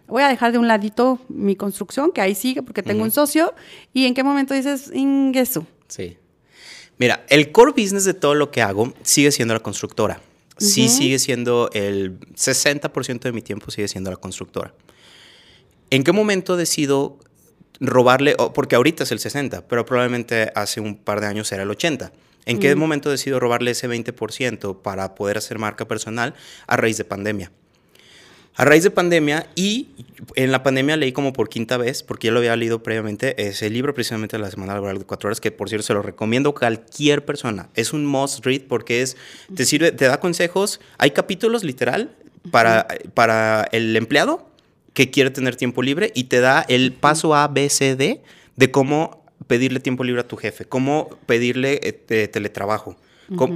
Voy 0.06 0.22
a 0.22 0.28
dejar 0.28 0.52
de 0.52 0.58
un 0.58 0.68
ladito 0.68 1.18
mi 1.30 1.56
construcción, 1.56 2.12
que 2.12 2.20
ahí 2.20 2.36
sigue 2.36 2.62
porque 2.62 2.84
tengo 2.84 3.04
un 3.04 3.12
socio. 3.12 3.54
¿Y 3.94 4.06
en 4.06 4.14
qué 4.14 4.22
momento 4.22 4.54
dices, 4.54 4.92
ingreso? 4.94 5.66
Sí. 5.88 6.18
Mira, 6.98 7.26
el 7.30 7.54
core 7.54 7.72
business 7.72 8.04
de 8.04 8.14
todo 8.14 8.36
lo 8.36 8.52
que 8.52 8.62
hago 8.62 8.94
sigue 9.02 9.32
siendo 9.32 9.54
la 9.54 9.62
constructora. 9.62 10.20
Sí 10.58 10.90
sigue 10.90 11.20
siendo 11.20 11.70
el 11.72 12.20
60% 12.36 13.20
de 13.22 13.32
mi 13.32 13.42
tiempo 13.42 13.72
sigue 13.72 13.88
siendo 13.88 14.12
la 14.12 14.18
constructora. 14.18 14.74
¿En 15.90 16.04
qué 16.04 16.12
momento 16.12 16.58
decido 16.58 17.18
robarle? 17.80 18.36
Porque 18.54 18.76
ahorita 18.76 19.06
es 19.06 19.14
el 19.14 19.20
60, 19.20 19.70
pero 19.70 19.86
probablemente 19.86 20.52
hace 20.54 20.82
un 20.82 20.98
par 20.98 21.22
de 21.22 21.28
años 21.28 21.50
era 21.54 21.64
el 21.64 21.70
80. 21.70 22.12
¿En 22.48 22.60
qué 22.60 22.74
momento 22.76 23.10
decido 23.10 23.40
robarle 23.40 23.72
ese 23.72 23.90
20% 23.90 24.82
para 24.82 25.16
poder 25.16 25.38
hacer 25.38 25.60
marca 25.60 25.86
personal 25.88 26.34
a 26.66 26.78
raíz 26.78 26.98
de 26.98 27.04
pandemia? 27.04 27.52
A 28.56 28.66
raíz 28.66 28.84
de 28.84 28.90
pandemia 28.90 29.48
y 29.54 29.90
en 30.36 30.52
la 30.52 30.64
pandemia 30.64 30.98
leí 30.98 31.12
como 31.12 31.32
por 31.32 31.48
quinta 31.48 31.78
vez, 31.78 32.02
porque 32.02 32.28
ya 32.28 32.32
lo 32.32 32.40
había 32.40 32.56
leído 32.56 32.82
previamente, 32.82 33.48
ese 33.48 33.70
libro 33.70 33.94
precisamente 33.94 34.38
de 34.38 34.42
la 34.42 34.50
Semana 34.50 34.74
Laboral 34.74 34.98
de 34.98 35.06
Cuatro 35.06 35.28
Horas, 35.28 35.40
que 35.40 35.52
por 35.52 35.70
cierto 35.70 35.86
se 35.86 35.94
lo 35.94 36.02
recomiendo 36.02 36.50
a 36.50 36.56
cualquier 36.56 37.24
persona. 37.24 37.70
Es 37.76 37.94
un 37.94 38.06
must 38.06 38.44
read 38.44 38.62
porque 38.68 39.04
es, 39.04 39.16
te 39.54 39.66
sirve, 39.66 39.92
te 39.92 40.06
da 40.06 40.20
consejos. 40.20 40.80
Hay 40.98 41.12
capítulos 41.12 41.64
literal 41.64 42.16
para, 42.50 42.88
para 43.14 43.68
el 43.74 43.96
empleado 43.96 44.50
que 44.94 45.12
quiere 45.12 45.30
tener 45.30 45.56
tiempo 45.56 45.84
libre 45.84 46.12
y 46.16 46.24
te 46.24 46.40
da 46.40 46.66
el 46.68 46.94
paso 46.94 47.36
A, 47.36 47.48
B, 47.50 47.70
C, 47.70 47.96
D 47.96 48.24
de 48.56 48.72
cómo 48.72 49.27
pedirle 49.48 49.80
tiempo 49.80 50.04
libre 50.04 50.22
a 50.22 50.28
tu 50.28 50.38
jefe, 50.38 50.66
cómo 50.66 51.10
pedirle 51.26 51.80
eh, 51.84 52.28
teletrabajo. 52.28 52.98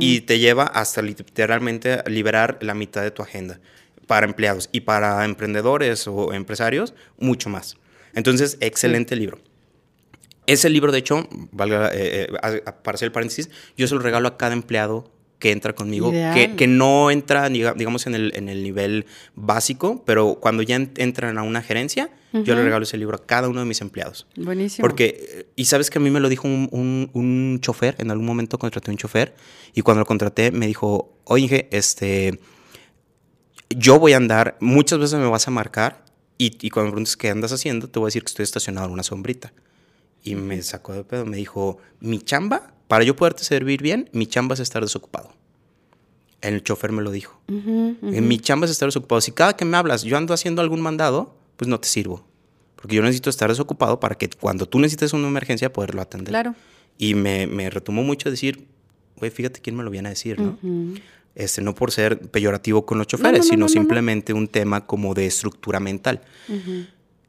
Y 0.02 0.22
te 0.22 0.40
lleva 0.40 0.64
hasta 0.64 1.02
literalmente 1.02 2.04
liberar 2.08 2.58
la 2.60 2.74
mitad 2.74 3.04
de 3.04 3.12
tu 3.12 3.22
agenda 3.22 3.62
para 4.06 4.26
empleados 4.26 4.68
y 4.74 4.82
para 4.82 5.24
emprendedores 5.24 6.08
o 6.08 6.34
empresarios, 6.34 6.94
mucho 7.18 7.50
más. 7.50 7.78
Entonces, 8.14 8.58
excelente 8.60 9.16
libro. 9.16 9.40
Ese 10.46 10.70
libro, 10.70 10.92
de 10.92 10.98
hecho, 10.98 11.30
valga, 11.52 11.88
eh, 11.94 12.28
eh, 12.44 12.62
para 12.84 12.96
hacer 12.96 13.06
el 13.06 13.12
paréntesis, 13.14 13.50
yo 13.78 13.88
se 13.88 13.96
lo 13.96 14.02
regalo 14.02 14.28
a 14.28 14.38
cada 14.38 14.52
empleado 14.52 15.10
que 15.40 15.52
entra 15.52 15.74
conmigo, 15.74 16.12
que, 16.12 16.56
que, 16.58 16.68
no 16.68 17.10
entra, 17.10 17.48
digamos, 17.48 18.06
en 18.06 18.16
el, 18.16 18.34
en 18.36 18.50
el 18.50 18.64
nivel 18.64 19.06
básico, 19.34 20.04
pero 20.06 20.36
cuando 20.42 20.62
ya 20.62 20.76
entran 20.76 21.38
a 21.38 21.44
una 21.44 21.62
gerencia, 21.62 22.12
yo 22.34 22.56
le 22.56 22.64
regalo 22.64 22.84
ese 22.84 22.98
libro 22.98 23.16
a 23.16 23.26
cada 23.26 23.50
uno 23.50 23.60
de 23.60 23.66
mis 23.66 23.82
empleados. 23.82 24.28
Buenísimo. 24.36 24.88
Porque, 24.88 25.48
y 25.56 25.66
sabes 25.66 25.90
que 25.90 25.98
a 25.98 26.02
mí 26.02 26.10
me 26.10 26.20
lo 26.20 26.30
dijo 26.30 26.48
un, 26.48 26.70
un, 26.72 27.10
un 27.14 27.60
chofer, 27.62 27.96
en 28.00 28.12
algún 28.12 28.26
momento 28.26 28.58
contraté 28.58 28.92
un 28.92 28.98
chofer, 28.98 29.36
y 29.74 29.82
cuando 29.82 30.00
lo 30.00 30.06
contraté 30.06 30.52
me 30.52 30.68
dijo, 30.68 31.18
oye, 31.26 31.68
este, 31.72 32.40
yo 33.70 34.00
voy 34.00 34.14
a 34.14 34.18
andar, 34.18 34.58
muchas 34.60 35.00
veces 35.00 35.20
me 35.20 35.28
vas 35.28 35.48
a 35.48 35.52
marcar, 35.52 36.06
y, 36.38 36.58
y 36.66 36.70
cuando 36.70 36.88
me 36.88 36.92
preguntes 36.92 37.18
qué 37.18 37.30
andas 37.30 37.52
haciendo, 37.52 37.90
te 37.90 38.00
voy 38.00 38.08
a 38.08 38.10
decir 38.10 38.24
que 38.24 38.30
estoy 38.30 38.44
estacionado 38.44 38.88
en 38.88 38.94
una 38.94 39.04
sombrita. 39.04 39.54
Y 40.24 40.36
me 40.36 40.62
sacó 40.62 40.94
de 40.94 41.04
pedo, 41.04 41.26
me 41.26 41.36
dijo, 41.38 41.80
mi 42.00 42.20
chamba 42.20 42.74
para 42.88 43.06
yo 43.06 43.16
poderte 43.16 43.46
servir 43.46 43.82
bien, 43.82 44.10
mi 44.12 44.28
chamba 44.28 44.54
es 44.54 44.60
estar 44.60 44.84
desocupado. 44.84 45.34
El 46.42 46.62
chofer 46.62 46.92
me 46.92 47.02
lo 47.02 47.10
dijo. 47.10 47.40
En 47.48 48.28
mi 48.28 48.38
chamba 48.38 48.66
es 48.66 48.72
estar 48.72 48.88
desocupado. 48.88 49.22
Si 49.22 49.32
cada 49.32 49.56
que 49.56 49.64
me 49.64 49.78
hablas 49.78 50.04
yo 50.04 50.18
ando 50.18 50.34
haciendo 50.34 50.62
algún 50.62 50.82
mandado, 50.82 51.38
pues 51.62 51.70
no 51.70 51.80
te 51.80 51.88
sirvo. 51.88 52.26
Porque 52.76 52.96
yo 52.96 53.04
necesito 53.04 53.30
estar 53.30 53.48
desocupado 53.48 54.00
para 54.00 54.16
que 54.16 54.28
cuando 54.32 54.68
tú 54.68 54.80
necesites 54.80 55.14
una 55.14 55.28
emergencia 55.28 55.72
poderlo 55.72 56.02
atender. 56.02 56.30
Claro. 56.30 56.56
Y 56.98 57.14
me, 57.14 57.46
me 57.46 57.70
retomó 57.70 58.02
mucho 58.02 58.32
decir, 58.32 58.66
güey, 59.18 59.30
fíjate 59.30 59.62
quién 59.62 59.76
me 59.76 59.84
lo 59.84 59.92
viene 59.92 60.08
a 60.08 60.10
decir, 60.10 60.40
¿no? 60.40 60.58
este, 61.36 61.62
no 61.62 61.76
por 61.76 61.92
ser 61.92 62.20
peyorativo 62.20 62.84
con 62.84 62.98
los 62.98 63.06
choferes, 63.06 63.48
sino 63.48 63.70
simplemente 63.70 64.34
un 64.34 64.48
tema 64.48 64.88
como 64.88 65.14
de 65.14 65.28
estructura 65.28 65.80
mental. 65.80 66.22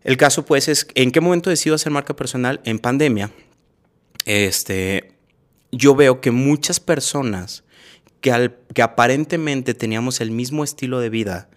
El 0.03 0.17
caso, 0.17 0.47
pues, 0.47 0.69
es 0.69 0.87
en 0.95 1.12
qué 1.12 1.21
momento 1.21 1.51
decido 1.51 1.75
hacer 1.75 1.93
marca 1.93 2.17
personal 2.17 2.62
en 2.65 2.79
pandemia. 2.79 3.33
Este, 4.25 5.12
yo 5.73 5.95
veo 5.95 6.23
que 6.23 6.31
muchas 6.31 6.81
personas 6.81 7.65
que, 8.23 8.33
al, 8.33 8.57
que 8.73 8.81
aparentemente 8.81 9.75
teníamos 9.75 10.23
el 10.23 10.31
mismo 10.31 10.65
estilo 10.65 11.01
de 11.01 11.11
vida, 11.11 11.51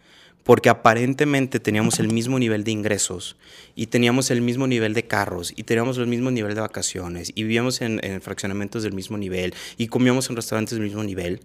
porque 0.46 0.70
aparentemente 0.70 1.60
teníamos 1.60 2.00
el 2.00 2.14
mismo 2.14 2.38
nivel 2.38 2.64
de 2.64 2.70
ingresos 2.70 3.36
y 3.74 3.88
teníamos 3.88 4.30
el 4.30 4.42
mismo 4.42 4.68
nivel 4.68 4.94
de 4.94 5.08
carros 5.08 5.52
y 5.56 5.64
teníamos 5.64 5.98
el 5.98 6.06
mismo 6.06 6.30
nivel 6.30 6.54
de 6.54 6.62
vacaciones 6.62 7.32
y 7.34 7.42
vivíamos 7.42 7.82
en, 7.82 8.00
fraccionamientos 8.22 8.84
del 8.84 8.94
mismo 8.94 9.18
nivel 9.18 9.56
y 9.75 9.88
comíamos 9.88 10.30
en 10.30 10.36
restaurantes 10.36 10.78
del 10.78 10.86
mismo 10.86 11.04
nivel, 11.04 11.42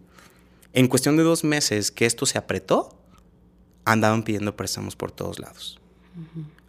en 0.75 0.87
cuestión 0.87 1.17
de 1.17 1.23
dos 1.23 1.45
meses 1.45 1.91
que 1.91 2.05
esto 2.05 2.27
se 2.27 2.37
apretó, 2.37 3.03
andaban 3.87 4.23
pidiendo 4.23 4.55
préstamos 4.55 4.97
por 4.97 5.11
todos 5.11 5.39
lados. 5.39 5.81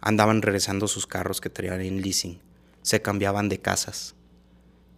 Andaban 0.00 0.40
regresando 0.40 0.88
sus 0.88 1.06
carros 1.06 1.42
que 1.42 1.50
traían 1.50 1.82
en 1.82 2.00
leasing, 2.00 2.40
se 2.80 3.02
cambiaban 3.02 3.50
de 3.50 3.60
casas 3.60 4.14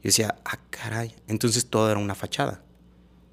y 0.02 0.04
decía, 0.04 0.36
ah, 0.44 0.60
caray, 0.70 1.16
entonces 1.26 1.66
todo 1.66 1.90
era 1.90 1.98
una 1.98 2.14
fachada. 2.14 2.62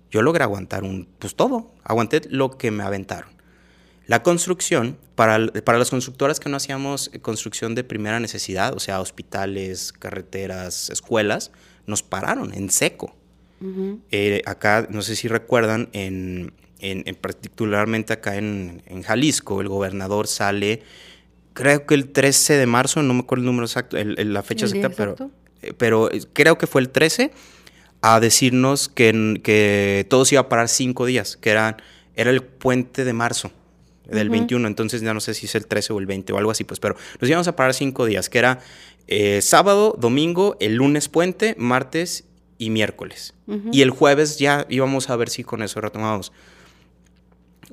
Yo 0.09 0.23
logré 0.23 0.43
aguantar 0.43 0.83
un, 0.83 1.07
pues 1.19 1.35
todo, 1.35 1.71
aguanté 1.83 2.21
lo 2.29 2.57
que 2.57 2.71
me 2.71 2.81
aventaron. 2.81 3.40
La 4.11 4.23
construcción, 4.23 4.97
para, 5.15 5.47
para 5.63 5.79
las 5.79 5.89
constructoras 5.89 6.41
que 6.41 6.49
no 6.49 6.57
hacíamos 6.57 7.11
construcción 7.21 7.75
de 7.75 7.85
primera 7.85 8.19
necesidad, 8.19 8.75
o 8.75 8.79
sea, 8.81 8.99
hospitales, 8.99 9.93
carreteras, 9.93 10.89
escuelas, 10.89 11.53
nos 11.87 12.03
pararon 12.03 12.53
en 12.53 12.71
seco. 12.71 13.15
Eh, 14.11 14.41
acá, 14.45 14.85
no 14.89 15.01
sé 15.01 15.15
si 15.15 15.29
recuerdan, 15.29 15.87
en, 15.93 16.51
en, 16.81 17.15
particularmente 17.15 18.11
acá 18.11 18.35
en, 18.35 18.83
en, 18.85 19.01
Jalisco, 19.01 19.61
el 19.61 19.69
gobernador 19.69 20.27
sale, 20.27 20.81
creo 21.53 21.85
que 21.85 21.93
el 21.93 22.09
13 22.11 22.55
de 22.57 22.65
marzo, 22.65 23.01
no 23.03 23.13
me 23.13 23.21
acuerdo 23.21 23.43
el 23.43 23.45
número 23.45 23.65
exacto, 23.65 23.95
la 23.97 24.43
fecha 24.43 24.65
exacta, 24.65 24.89
pero 24.89 25.15
eh, 25.61 25.73
pero 25.77 26.09
creo 26.33 26.57
que 26.57 26.67
fue 26.67 26.81
el 26.81 26.89
13, 26.89 27.31
a 28.01 28.19
decirnos 28.19 28.89
que, 28.89 29.39
que 29.41 30.05
todo 30.09 30.25
se 30.25 30.35
iba 30.35 30.41
a 30.41 30.49
parar 30.49 30.67
cinco 30.67 31.05
días, 31.05 31.37
que 31.37 31.51
era, 31.51 31.77
era 32.17 32.29
el 32.29 32.43
puente 32.43 33.05
de 33.05 33.13
marzo 33.13 33.53
del 34.05 34.29
21, 34.29 34.67
entonces 34.67 35.01
ya 35.01 35.13
no 35.13 35.19
sé 35.19 35.33
si 35.33 35.45
es 35.45 35.55
el 35.55 35.67
13 35.67 35.93
o 35.93 35.99
el 35.99 36.05
20 36.05 36.33
o 36.33 36.37
algo 36.37 36.51
así, 36.51 36.63
pues, 36.63 36.79
pero 36.79 36.95
nos 37.19 37.29
íbamos 37.29 37.47
a 37.47 37.55
parar 37.55 37.73
cinco 37.73 38.05
días, 38.05 38.29
que 38.29 38.39
era 38.39 38.59
eh, 39.07 39.41
sábado, 39.41 39.95
domingo, 39.97 40.57
el 40.59 40.75
lunes 40.75 41.09
puente, 41.09 41.55
martes 41.57 42.25
y 42.57 42.69
miércoles. 42.69 43.33
Y 43.71 43.81
el 43.81 43.89
jueves 43.89 44.39
ya 44.39 44.65
íbamos 44.69 45.09
a 45.09 45.15
ver 45.17 45.27
si 45.27 45.43
con 45.43 45.61
eso 45.61 45.81
retomamos. 45.81 46.31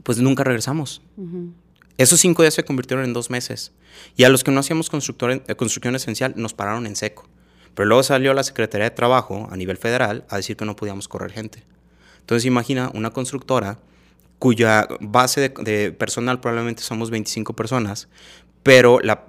Pues 0.03 0.19
nunca 0.19 0.43
regresamos. 0.43 1.03
Esos 1.99 2.19
cinco 2.19 2.43
días 2.43 2.55
se 2.55 2.65
convirtieron 2.65 3.05
en 3.05 3.13
dos 3.13 3.31
meses. 3.31 3.73
Y 4.17 4.25
a 4.25 4.29
los 4.29 4.43
que 4.43 4.51
no 4.51 4.61
hacíamos 4.61 4.91
eh, 4.91 5.55
construcción 5.57 5.95
esencial 5.95 6.33
nos 6.37 6.55
pararon 6.55 6.87
en 6.87 6.97
seco. 6.97 7.29
Pero 7.75 7.87
luego 7.87 8.03
salió 8.03 8.35
la 8.35 8.43
Secretaría 8.43 8.87
de 8.87 8.97
Trabajo 8.97 9.47
a 9.53 9.57
nivel 9.57 9.77
federal 9.77 10.25
a 10.29 10.37
decir 10.37 10.57
que 10.57 10.65
no 10.65 10.75
podíamos 10.75 11.07
correr 11.07 11.31
gente. 11.31 11.63
Entonces 12.21 12.45
imagina 12.45 12.91
una 12.95 13.11
constructora 13.11 13.79
cuya 14.39 14.87
base 15.01 15.49
de, 15.49 15.93
personal 15.93 16.41
probablemente 16.41 16.83
somos 16.83 17.11
25 17.11 17.55
personas, 17.55 18.09
pero 18.63 19.01
la, 19.01 19.27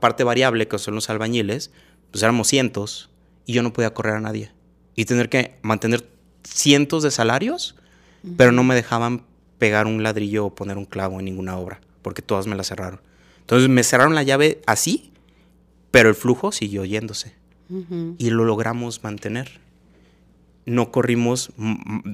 parte 0.00 0.24
variable, 0.24 0.68
que 0.68 0.78
son 0.78 0.94
los 0.94 1.10
albañiles, 1.10 1.70
pues 2.10 2.22
éramos 2.22 2.48
cientos 2.48 3.10
y 3.46 3.52
yo 3.52 3.62
no 3.62 3.72
podía 3.72 3.94
correr 3.94 4.14
a 4.14 4.20
nadie. 4.20 4.52
Y 4.96 5.04
tener 5.04 5.28
que 5.28 5.56
mantener 5.62 6.08
cientos 6.44 7.02
de 7.02 7.10
salarios, 7.10 7.74
pero 8.36 8.52
no 8.52 8.64
me 8.64 8.74
dejaban 8.74 9.22
pegar 9.58 9.86
un 9.86 10.02
ladrillo 10.02 10.46
o 10.46 10.54
poner 10.54 10.78
un 10.78 10.84
clavo 10.84 11.18
en 11.18 11.26
ninguna 11.26 11.58
obra, 11.58 11.80
porque 12.02 12.22
todas 12.22 12.46
me 12.46 12.56
la 12.56 12.64
cerraron. 12.64 13.00
Entonces 13.40 13.68
me 13.68 13.82
cerraron 13.82 14.14
la 14.14 14.22
llave 14.22 14.62
así, 14.66 15.12
pero 15.90 16.08
el 16.08 16.14
flujo 16.14 16.52
siguió 16.52 16.84
yéndose 16.84 17.34
y 18.18 18.30
lo 18.30 18.44
logramos 18.44 19.02
mantener. 19.02 19.60
No 20.66 20.90
corrimos, 20.90 21.50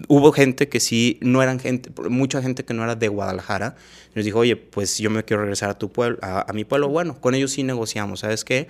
hubo 0.08 0.32
gente 0.32 0.68
que 0.68 0.80
sí, 0.80 1.18
no 1.20 1.40
eran 1.42 1.60
gente, 1.60 1.90
mucha 2.08 2.42
gente 2.42 2.64
que 2.64 2.74
no 2.74 2.82
era 2.82 2.96
de 2.96 3.06
Guadalajara, 3.06 3.76
nos 4.14 4.24
dijo, 4.24 4.40
oye, 4.40 4.56
pues 4.56 4.98
yo 4.98 5.08
me 5.08 5.24
quiero 5.24 5.42
regresar 5.42 5.70
a 5.70 5.78
tu 5.78 5.92
pueblo, 5.92 6.18
a, 6.20 6.52
mi 6.52 6.64
pueblo, 6.64 6.88
bueno, 6.88 7.20
con 7.20 7.36
ellos 7.36 7.52
sí 7.52 7.62
negociamos, 7.62 8.20
¿sabes 8.20 8.44
qué? 8.44 8.68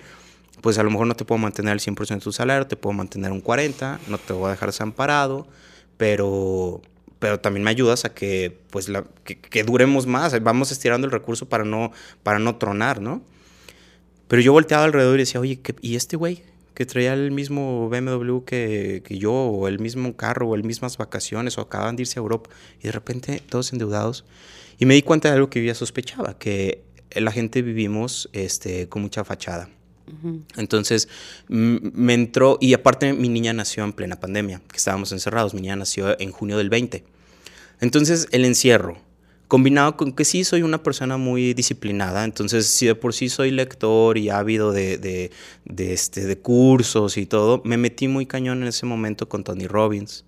Pues 0.61 0.77
a 0.77 0.83
lo 0.83 0.91
mejor 0.91 1.07
no 1.07 1.15
te 1.15 1.25
puedo 1.25 1.39
mantener 1.39 1.73
el 1.73 1.79
100% 1.79 2.07
de 2.07 2.19
tu 2.19 2.31
salario, 2.31 2.67
te 2.67 2.75
puedo 2.75 2.93
mantener 2.93 3.31
un 3.31 3.43
40%, 3.43 3.99
no 4.07 4.19
te 4.19 4.33
voy 4.33 4.49
a 4.49 4.51
dejar 4.51 4.69
desamparado, 4.69 5.47
pero, 5.97 6.81
pero 7.17 7.39
también 7.39 7.63
me 7.63 7.71
ayudas 7.71 8.05
a 8.05 8.13
que, 8.13 8.59
pues, 8.69 8.87
la, 8.87 9.05
que, 9.23 9.63
duremos 9.63 10.05
más, 10.05 10.39
vamos 10.43 10.71
estirando 10.71 11.07
el 11.07 11.11
recurso 11.11 11.49
para 11.49 11.63
no, 11.63 11.91
para 12.21 12.37
no 12.37 12.57
tronar, 12.57 13.01
¿no? 13.01 13.23
Pero 14.27 14.43
yo 14.43 14.53
volteaba 14.53 14.83
alrededor 14.83 15.15
y 15.15 15.23
decía, 15.23 15.41
oye, 15.41 15.59
¿y 15.81 15.95
este 15.95 16.15
güey? 16.15 16.43
Que 16.73 16.85
traía 16.85 17.13
el 17.13 17.31
mismo 17.31 17.89
BMW 17.89 18.39
que, 18.45 19.03
que, 19.05 19.17
yo, 19.17 19.33
o 19.33 19.67
el 19.67 19.79
mismo 19.79 20.15
carro, 20.15 20.49
o 20.49 20.55
el 20.55 20.63
mismas 20.63 20.97
vacaciones, 20.97 21.57
o 21.57 21.61
acaban 21.61 21.95
de 21.95 22.03
irse 22.03 22.19
a 22.19 22.21
Europa, 22.21 22.49
y 22.79 22.83
de 22.83 22.91
repente 22.91 23.41
todos 23.49 23.73
endeudados. 23.73 24.25
Y 24.79 24.85
me 24.85 24.95
di 24.95 25.01
cuenta 25.01 25.29
de 25.29 25.35
algo 25.35 25.49
que 25.49 25.61
yo 25.61 25.67
ya 25.67 25.75
sospechaba, 25.75 26.37
que 26.37 26.83
la 27.13 27.31
gente 27.31 27.61
vivimos 27.61 28.29
este, 28.33 28.87
con 28.87 29.01
mucha 29.01 29.23
fachada. 29.23 29.69
Entonces 30.57 31.07
me 31.47 32.13
entró, 32.13 32.57
y 32.59 32.73
aparte 32.73 33.13
mi 33.13 33.29
niña 33.29 33.53
nació 33.53 33.83
en 33.83 33.93
plena 33.93 34.19
pandemia, 34.19 34.61
que 34.69 34.77
estábamos 34.77 35.11
encerrados, 35.11 35.53
mi 35.53 35.61
niña 35.61 35.75
nació 35.77 36.19
en 36.19 36.31
junio 36.31 36.57
del 36.57 36.69
20. 36.69 37.03
Entonces 37.79 38.27
el 38.31 38.43
encierro, 38.43 38.97
combinado 39.51 39.97
con 39.97 40.13
que 40.13 40.23
sí 40.23 40.45
soy 40.45 40.61
una 40.61 40.81
persona 40.81 41.17
muy 41.17 41.53
disciplinada, 41.53 42.23
entonces 42.23 42.67
si 42.67 42.85
de 42.85 42.95
por 42.95 43.13
sí 43.13 43.27
soy 43.27 43.51
lector 43.51 44.17
y 44.17 44.29
ávido 44.29 44.71
de, 44.71 44.97
de, 44.97 45.93
este, 45.93 46.25
de 46.25 46.37
cursos 46.37 47.17
y 47.17 47.25
todo, 47.25 47.61
me 47.65 47.75
metí 47.75 48.07
muy 48.07 48.25
cañón 48.25 48.61
en 48.61 48.69
ese 48.69 48.85
momento 48.85 49.27
con 49.27 49.43
Tony 49.43 49.67
Robbins. 49.67 50.23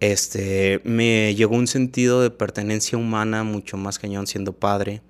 Este, 0.00 0.80
me 0.84 1.34
llegó 1.34 1.56
un 1.56 1.66
sentido 1.66 2.22
de 2.22 2.30
pertenencia 2.30 2.96
humana 2.96 3.44
mucho 3.44 3.76
más 3.76 3.98
cañón 3.98 4.26
siendo 4.26 4.54
padre. 4.54 5.02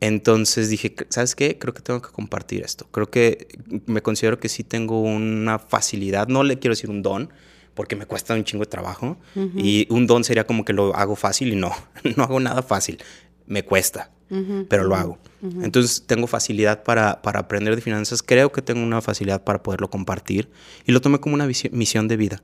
Entonces 0.00 0.68
dije, 0.68 0.92
¿sabes 1.08 1.36
qué? 1.36 1.58
Creo 1.58 1.72
que 1.72 1.82
tengo 1.82 2.02
que 2.02 2.10
compartir 2.10 2.64
esto. 2.64 2.88
Creo 2.90 3.08
que 3.08 3.46
me 3.86 4.02
considero 4.02 4.40
que 4.40 4.48
sí 4.48 4.64
tengo 4.64 5.02
una 5.02 5.60
facilidad, 5.60 6.26
no 6.26 6.42
le 6.42 6.58
quiero 6.58 6.72
decir 6.72 6.90
un 6.90 7.02
don, 7.02 7.30
porque 7.76 7.94
me 7.94 8.06
cuesta 8.06 8.34
un 8.34 8.42
chingo 8.42 8.64
de 8.64 8.70
trabajo. 8.70 9.18
Y 9.54 9.86
un 9.90 10.08
don 10.08 10.24
sería 10.24 10.46
como 10.46 10.64
que 10.64 10.72
lo 10.72 10.96
hago 10.96 11.14
fácil 11.14 11.52
y 11.52 11.56
no, 11.56 11.70
no 12.16 12.24
hago 12.24 12.40
nada 12.40 12.62
fácil. 12.62 12.98
Me 13.46 13.62
cuesta, 13.64 14.10
pero 14.68 14.82
lo 14.82 14.96
hago. 14.96 15.18
Entonces 15.62 16.02
tengo 16.06 16.26
facilidad 16.26 16.82
para, 16.82 17.22
para, 17.22 17.40
aprender 17.40 17.76
de 17.76 17.82
finanzas. 17.82 18.22
Creo 18.22 18.50
que 18.50 18.62
tengo 18.62 18.82
una 18.82 19.00
facilidad 19.02 19.44
para 19.44 19.62
poderlo 19.62 19.90
compartir. 19.90 20.48
Y 20.86 20.92
lo 20.92 21.00
tomé 21.00 21.20
como 21.20 21.34
una 21.34 21.46
misión 21.46 22.08
de 22.08 22.16
vida. 22.16 22.42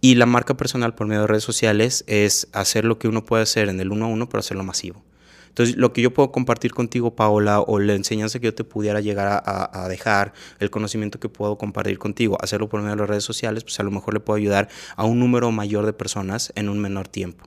Y 0.00 0.16
la 0.16 0.26
marca 0.26 0.56
personal 0.56 0.94
por 0.94 1.06
medio 1.06 1.20
de 1.20 1.26
redes 1.28 1.44
sociales 1.44 2.02
es 2.08 2.48
hacer 2.52 2.84
lo 2.84 2.98
que 2.98 3.06
uno 3.06 3.24
puede 3.24 3.44
hacer 3.44 3.68
en 3.68 3.78
el 3.80 3.92
uno 3.92 4.06
a 4.06 4.08
uno, 4.08 4.28
pero 4.28 4.40
hacerlo 4.40 4.64
masivo. 4.64 5.04
Entonces, 5.50 5.76
lo 5.76 5.92
que 5.92 6.00
yo 6.00 6.14
puedo 6.14 6.30
compartir 6.30 6.72
contigo, 6.72 7.16
Paola, 7.16 7.60
o 7.60 7.80
la 7.80 7.94
enseñanza 7.94 8.38
que 8.38 8.46
yo 8.46 8.54
te 8.54 8.62
pudiera 8.62 9.00
llegar 9.00 9.42
a, 9.44 9.88
dejar, 9.88 10.32
el 10.60 10.70
conocimiento 10.70 11.18
que 11.18 11.28
puedo 11.28 11.58
compartir 11.58 11.98
contigo, 11.98 12.38
hacerlo 12.40 12.68
por 12.68 12.80
medio 12.80 12.94
de 12.94 13.00
las 13.00 13.08
redes 13.10 13.24
sociales, 13.24 13.64
pues 13.64 13.78
a 13.80 13.82
lo 13.82 13.90
mejor 13.90 14.14
le 14.14 14.20
puedo 14.20 14.36
ayudar 14.36 14.68
a 14.94 15.04
un 15.04 15.18
número 15.18 15.50
mayor 15.50 15.86
de 15.86 15.92
personas 15.92 16.52
en 16.54 16.68
un 16.68 16.78
menor 16.78 17.08
tiempo. 17.08 17.44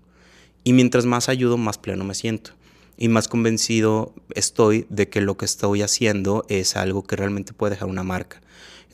Y 0.66 0.74
mientras 0.74 1.06
más 1.06 1.30
ayudo, 1.30 1.58
más 1.58 1.78
pleno 1.78 2.04
me 2.04 2.14
siento. 2.14 2.52
Y 2.98 3.08
más 3.08 3.30
convencido 3.30 4.14
estoy 4.36 4.86
de 4.90 5.08
que 5.08 5.22
lo 5.22 5.38
que 5.38 5.46
estoy 5.46 5.82
haciendo 5.82 6.46
es 6.50 6.76
algo 6.76 7.04
que 7.04 7.16
realmente 7.16 7.54
puede 7.54 7.72
dejar 7.72 7.88
una 7.88 8.04
marca. 8.04 8.42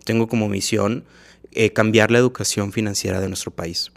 Tengo 0.05 0.27
como 0.27 0.49
misión 0.49 1.03
eh, 1.51 1.73
cambiar 1.73 2.11
la 2.11 2.19
educación 2.19 2.71
financiera 2.71 3.19
de 3.19 3.27
nuestro 3.27 3.51
país. 3.51 3.91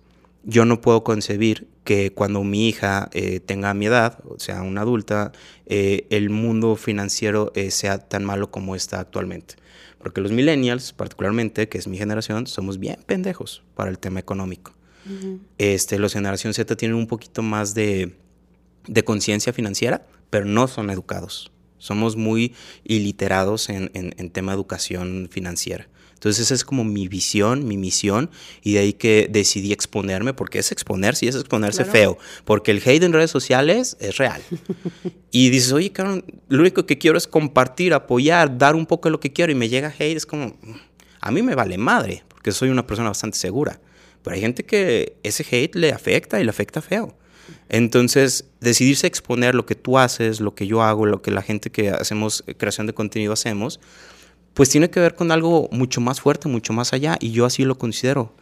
Yo 0.44 0.64
no 0.64 0.80
puedo 0.80 1.04
concebir 1.04 1.68
que 1.84 2.12
cuando 2.12 2.42
mi 2.42 2.68
hija 2.68 3.08
eh, 3.12 3.40
tenga 3.40 3.74
mi 3.74 3.86
edad, 3.86 4.18
o 4.28 4.38
sea, 4.38 4.62
una 4.62 4.82
adulta, 4.82 5.32
eh, 5.66 6.06
el 6.10 6.30
mundo 6.30 6.76
financiero 6.76 7.52
eh, 7.54 7.70
sea 7.70 7.98
tan 7.98 8.24
malo 8.24 8.50
como 8.50 8.74
está 8.74 9.00
actualmente. 9.00 9.54
Porque 9.98 10.20
los 10.20 10.32
millennials, 10.32 10.92
particularmente, 10.92 11.68
que 11.68 11.78
es 11.78 11.86
mi 11.86 11.96
generación, 11.96 12.46
somos 12.46 12.78
bien 12.78 12.98
pendejos 13.06 13.62
para 13.74 13.90
el 13.90 13.98
tema 13.98 14.20
económico. 14.20 14.74
este, 15.58 15.98
los 15.98 16.12
generación 16.12 16.54
Z 16.54 16.76
tienen 16.76 16.96
un 16.96 17.08
poquito 17.08 17.42
más 17.42 17.74
de, 17.74 18.16
de 18.86 19.04
conciencia 19.04 19.52
financiera, 19.52 20.06
pero 20.30 20.44
no 20.44 20.66
son 20.68 20.90
educados. 20.90 21.52
Somos 21.78 22.14
muy 22.16 22.54
iliterados 22.84 23.68
en, 23.68 23.90
en, 23.94 24.14
en 24.16 24.30
tema 24.30 24.52
de 24.52 24.56
educación 24.56 25.28
financiera. 25.30 25.88
Entonces 26.22 26.44
esa 26.44 26.54
es 26.54 26.64
como 26.64 26.84
mi 26.84 27.08
visión, 27.08 27.66
mi 27.66 27.76
misión, 27.76 28.30
y 28.62 28.74
de 28.74 28.78
ahí 28.78 28.92
que 28.92 29.26
decidí 29.28 29.72
exponerme, 29.72 30.32
porque 30.32 30.60
es 30.60 30.70
exponer, 30.70 31.16
sí 31.16 31.26
es 31.26 31.34
exponerse 31.34 31.84
feo, 31.84 32.16
porque 32.44 32.70
el 32.70 32.78
hate 32.78 33.02
en 33.02 33.12
redes 33.12 33.32
sociales 33.32 33.96
es 33.98 34.18
real. 34.18 34.40
y 35.32 35.50
dices, 35.50 35.72
oye, 35.72 35.90
cabrón, 35.90 36.24
lo 36.48 36.60
único 36.60 36.86
que 36.86 36.96
quiero 36.96 37.18
es 37.18 37.26
compartir, 37.26 37.92
apoyar, 37.92 38.56
dar 38.56 38.76
un 38.76 38.86
poco 38.86 39.08
de 39.08 39.10
lo 39.10 39.18
que 39.18 39.32
quiero, 39.32 39.50
y 39.50 39.56
me 39.56 39.68
llega 39.68 39.92
hate, 39.98 40.16
es 40.16 40.24
como, 40.24 40.56
a 41.20 41.32
mí 41.32 41.42
me 41.42 41.56
vale 41.56 41.76
madre, 41.76 42.22
porque 42.28 42.52
soy 42.52 42.68
una 42.68 42.86
persona 42.86 43.08
bastante 43.08 43.36
segura. 43.36 43.80
Pero 44.22 44.36
hay 44.36 44.42
gente 44.42 44.64
que 44.64 45.16
ese 45.24 45.44
hate 45.50 45.74
le 45.74 45.90
afecta 45.90 46.40
y 46.40 46.44
le 46.44 46.50
afecta 46.50 46.80
feo. 46.80 47.18
Entonces, 47.68 48.44
decidirse 48.60 49.08
exponer 49.08 49.56
lo 49.56 49.66
que 49.66 49.74
tú 49.74 49.98
haces, 49.98 50.38
lo 50.38 50.54
que 50.54 50.68
yo 50.68 50.82
hago, 50.82 51.04
lo 51.04 51.20
que 51.20 51.32
la 51.32 51.42
gente 51.42 51.72
que 51.72 51.90
hacemos 51.90 52.44
creación 52.58 52.86
de 52.86 52.94
contenido 52.94 53.32
hacemos, 53.32 53.80
pues 54.54 54.68
tiene 54.68 54.90
que 54.90 55.00
ver 55.00 55.14
con 55.14 55.30
algo 55.32 55.68
mucho 55.72 56.00
más 56.00 56.20
fuerte, 56.20 56.48
mucho 56.48 56.72
más 56.72 56.92
allá, 56.92 57.16
y 57.20 57.30
yo 57.30 57.46
así 57.46 57.64
lo 57.64 57.78
considero. 57.78 58.34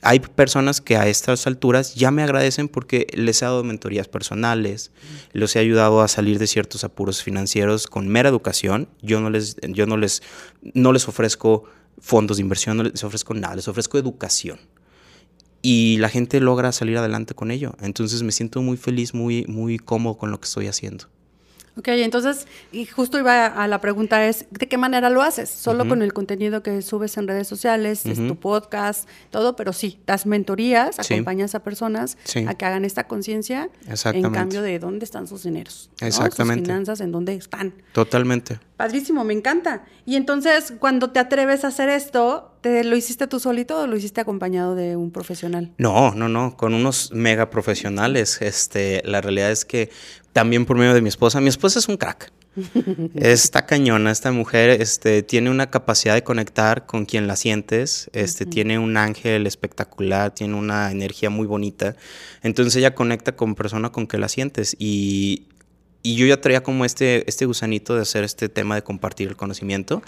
Hay 0.00 0.20
personas 0.20 0.80
que 0.80 0.96
a 0.96 1.08
estas 1.08 1.46
alturas 1.46 1.94
ya 1.94 2.10
me 2.10 2.22
agradecen 2.22 2.68
porque 2.68 3.06
les 3.14 3.42
he 3.42 3.44
dado 3.44 3.64
mentorías 3.64 4.08
personales, 4.08 4.92
los 5.32 5.56
he 5.56 5.58
ayudado 5.58 6.00
a 6.00 6.08
salir 6.08 6.38
de 6.38 6.46
ciertos 6.46 6.84
apuros 6.84 7.22
financieros 7.22 7.86
con 7.86 8.08
mera 8.08 8.28
educación. 8.28 8.88
Yo 9.02 9.20
no 9.20 9.30
les, 9.30 9.56
yo 9.68 9.86
no 9.86 9.96
les, 9.96 10.22
no 10.62 10.92
les 10.92 11.06
ofrezco 11.06 11.64
fondos 11.98 12.38
de 12.38 12.42
inversión, 12.42 12.78
no 12.78 12.84
les 12.84 13.04
ofrezco 13.04 13.34
nada, 13.34 13.56
les 13.56 13.68
ofrezco 13.68 13.98
educación. 13.98 14.58
Y 15.60 15.96
la 15.98 16.10
gente 16.10 16.40
logra 16.40 16.72
salir 16.72 16.98
adelante 16.98 17.34
con 17.34 17.50
ello. 17.50 17.74
Entonces 17.80 18.22
me 18.22 18.32
siento 18.32 18.60
muy 18.60 18.76
feliz, 18.76 19.14
muy, 19.14 19.44
muy 19.48 19.78
cómodo 19.78 20.16
con 20.18 20.30
lo 20.30 20.38
que 20.38 20.44
estoy 20.44 20.66
haciendo. 20.66 21.06
Ok, 21.76 21.88
entonces, 21.88 22.46
y 22.70 22.86
justo 22.86 23.18
iba 23.18 23.46
a 23.46 23.66
la 23.66 23.80
pregunta 23.80 24.26
es, 24.26 24.46
¿de 24.50 24.68
qué 24.68 24.78
manera 24.78 25.10
lo 25.10 25.22
haces? 25.22 25.50
Solo 25.50 25.88
con 25.88 26.02
el 26.02 26.12
contenido 26.12 26.62
que 26.62 26.82
subes 26.82 27.16
en 27.16 27.26
redes 27.26 27.48
sociales, 27.48 28.06
es 28.06 28.16
tu 28.16 28.36
podcast, 28.36 29.08
todo, 29.30 29.56
pero 29.56 29.72
sí, 29.72 29.98
das 30.06 30.24
mentorías, 30.24 30.98
acompañas 30.98 31.54
a 31.54 31.64
personas 31.64 32.16
a 32.46 32.54
que 32.54 32.64
hagan 32.64 32.84
esta 32.84 33.08
conciencia 33.08 33.70
en 34.12 34.30
cambio 34.30 34.62
de 34.62 34.78
dónde 34.78 35.04
están 35.04 35.26
sus 35.26 35.42
dineros. 35.42 35.90
Exactamente. 36.00 36.60
Sus 36.60 36.68
finanzas, 36.68 37.00
en 37.00 37.10
dónde 37.10 37.34
están. 37.34 37.74
Totalmente. 37.92 38.60
Padrísimo, 38.84 39.24
me 39.24 39.32
encanta. 39.32 39.86
Y 40.04 40.16
entonces, 40.16 40.74
cuando 40.78 41.08
te 41.08 41.18
atreves 41.18 41.64
a 41.64 41.68
hacer 41.68 41.88
esto, 41.88 42.52
¿te 42.60 42.84
lo 42.84 42.96
hiciste 42.96 43.26
tú 43.26 43.40
solito 43.40 43.80
o 43.80 43.86
lo 43.86 43.96
hiciste 43.96 44.20
acompañado 44.20 44.74
de 44.74 44.94
un 44.94 45.10
profesional? 45.10 45.72
No, 45.78 46.14
no, 46.14 46.28
no, 46.28 46.54
con 46.58 46.74
unos 46.74 47.10
mega 47.10 47.48
profesionales. 47.48 48.42
Este, 48.42 49.00
la 49.06 49.22
realidad 49.22 49.50
es 49.50 49.64
que 49.64 49.88
también 50.34 50.66
por 50.66 50.76
medio 50.76 50.92
de 50.92 51.00
mi 51.00 51.08
esposa. 51.08 51.40
Mi 51.40 51.48
esposa 51.48 51.78
es 51.78 51.88
un 51.88 51.96
crack. 51.96 52.30
Esta 53.14 53.64
cañona, 53.64 54.10
esta 54.10 54.30
mujer, 54.32 54.82
este, 54.82 55.22
tiene 55.22 55.48
una 55.48 55.70
capacidad 55.70 56.12
de 56.12 56.22
conectar 56.22 56.84
con 56.84 57.06
quien 57.06 57.26
la 57.26 57.36
sientes, 57.36 58.10
este, 58.12 58.44
tiene 58.44 58.78
un 58.78 58.98
ángel 58.98 59.46
espectacular, 59.46 60.32
tiene 60.32 60.56
una 60.56 60.90
energía 60.92 61.30
muy 61.30 61.46
bonita. 61.46 61.96
Entonces 62.42 62.76
ella 62.76 62.94
conecta 62.94 63.34
con 63.34 63.54
persona 63.54 63.90
con 63.92 64.06
que 64.06 64.18
la 64.18 64.28
sientes 64.28 64.76
y, 64.78 65.48
y 66.04 66.16
yo 66.16 66.26
ya 66.26 66.38
traía 66.38 66.62
como 66.62 66.84
este, 66.84 67.28
este 67.28 67.46
gusanito 67.46 67.94
de 67.94 68.02
hacer 68.02 68.24
este 68.24 68.50
tema 68.50 68.74
de 68.74 68.82
compartir 68.82 69.26
el 69.26 69.36
conocimiento. 69.36 70.02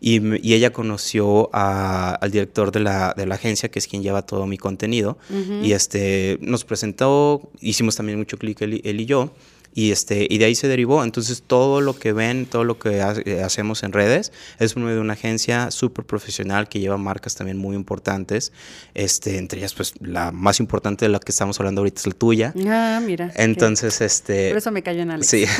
Y, 0.00 0.20
y 0.46 0.54
ella 0.54 0.72
conoció 0.72 1.50
al 1.52 2.30
director 2.30 2.72
de 2.72 2.80
la, 2.80 3.12
de 3.14 3.26
la, 3.26 3.34
agencia, 3.34 3.70
que 3.70 3.78
es 3.78 3.86
quien 3.86 4.02
lleva 4.02 4.22
todo 4.22 4.46
mi 4.46 4.56
contenido. 4.56 5.18
Y 5.62 5.72
este, 5.72 6.38
nos 6.40 6.64
presentó, 6.64 7.42
hicimos 7.60 7.94
también 7.94 8.18
mucho 8.18 8.38
clic 8.38 8.62
él, 8.62 8.80
él, 8.84 9.00
y 9.00 9.04
yo 9.04 9.30
y, 9.74 9.90
este, 9.90 10.26
y 10.30 10.38
de 10.38 10.44
ahí 10.44 10.54
se 10.54 10.68
derivó. 10.68 11.02
Entonces 11.02 11.42
todo 11.46 11.80
lo 11.80 11.98
que 11.98 12.12
ven, 12.12 12.46
todo 12.46 12.64
lo 12.64 12.78
que 12.78 12.98
eh, 12.98 13.42
hacemos 13.42 13.82
en 13.82 13.92
redes 13.92 14.32
es 14.58 14.76
uno 14.76 14.88
de 14.88 15.00
una 15.00 15.14
agencia 15.14 15.70
súper 15.70 16.04
profesional 16.04 16.68
que 16.68 16.80
lleva 16.80 16.96
marcas 16.96 17.34
también 17.34 17.58
muy 17.58 17.74
importantes. 17.74 18.52
Este, 18.94 19.38
entre 19.38 19.58
ellas, 19.58 19.74
pues 19.74 19.94
la 20.00 20.30
más 20.32 20.60
importante 20.60 21.04
de 21.04 21.08
la 21.10 21.18
que 21.18 21.32
estamos 21.32 21.58
hablando 21.58 21.80
ahorita 21.80 22.00
es 22.00 22.06
la 22.06 22.14
tuya. 22.14 22.54
Ah, 22.66 23.00
mira. 23.04 23.32
Entonces, 23.34 24.00
este... 24.00 24.50
Por 24.50 24.58
eso 24.58 24.70
me 24.70 24.82
cayó 24.82 25.02
en 25.02 25.10
Alex. 25.10 25.26
Sí. 25.26 25.44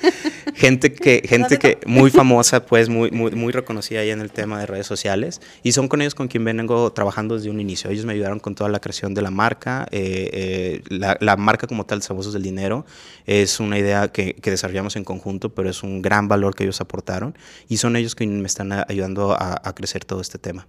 gente 0.54 0.92
que, 0.92 1.22
gente 1.28 1.58
que 1.58 1.78
muy 1.86 2.10
famosa, 2.10 2.64
pues 2.66 2.88
muy, 2.88 3.10
muy, 3.10 3.32
muy 3.32 3.52
reconocida 3.52 4.00
ahí 4.00 4.10
en 4.10 4.20
el 4.20 4.30
tema 4.30 4.60
de 4.60 4.66
redes 4.66 4.86
sociales. 4.86 5.40
Y 5.62 5.72
son 5.72 5.88
con 5.88 6.00
ellos 6.02 6.14
con 6.14 6.28
quien 6.28 6.44
vengo 6.44 6.92
trabajando 6.92 7.36
desde 7.36 7.50
un 7.50 7.60
inicio. 7.60 7.90
Ellos 7.90 8.04
me 8.04 8.12
ayudaron 8.12 8.40
con 8.40 8.54
toda 8.54 8.70
la 8.70 8.80
creación 8.80 9.14
de 9.14 9.22
la 9.22 9.30
marca, 9.30 9.86
eh, 9.90 10.30
eh, 10.32 10.82
la, 10.88 11.16
la, 11.20 11.36
marca 11.36 11.66
como 11.66 11.86
tal, 11.86 12.02
Sabosos 12.02 12.32
del 12.32 12.42
Dinero 12.42 12.84
es 13.26 13.60
una 13.60 13.78
idea 13.78 14.08
que, 14.08 14.36
desarrollamos 14.42 14.96
en 14.96 15.04
conjunto, 15.04 15.54
pero 15.54 15.70
es 15.70 15.82
un 15.82 16.02
gran 16.02 16.26
valor 16.26 16.54
que 16.54 16.64
ellos 16.64 16.80
aportaron 16.80 17.36
y 17.68 17.76
son 17.76 17.96
ellos 17.96 18.14
que 18.14 18.26
me 18.26 18.46
están 18.46 18.72
ayudando 18.72 19.36
a, 19.38 19.72
crecer 19.74 20.04
todo 20.04 20.20
este 20.20 20.38
tema. 20.38 20.66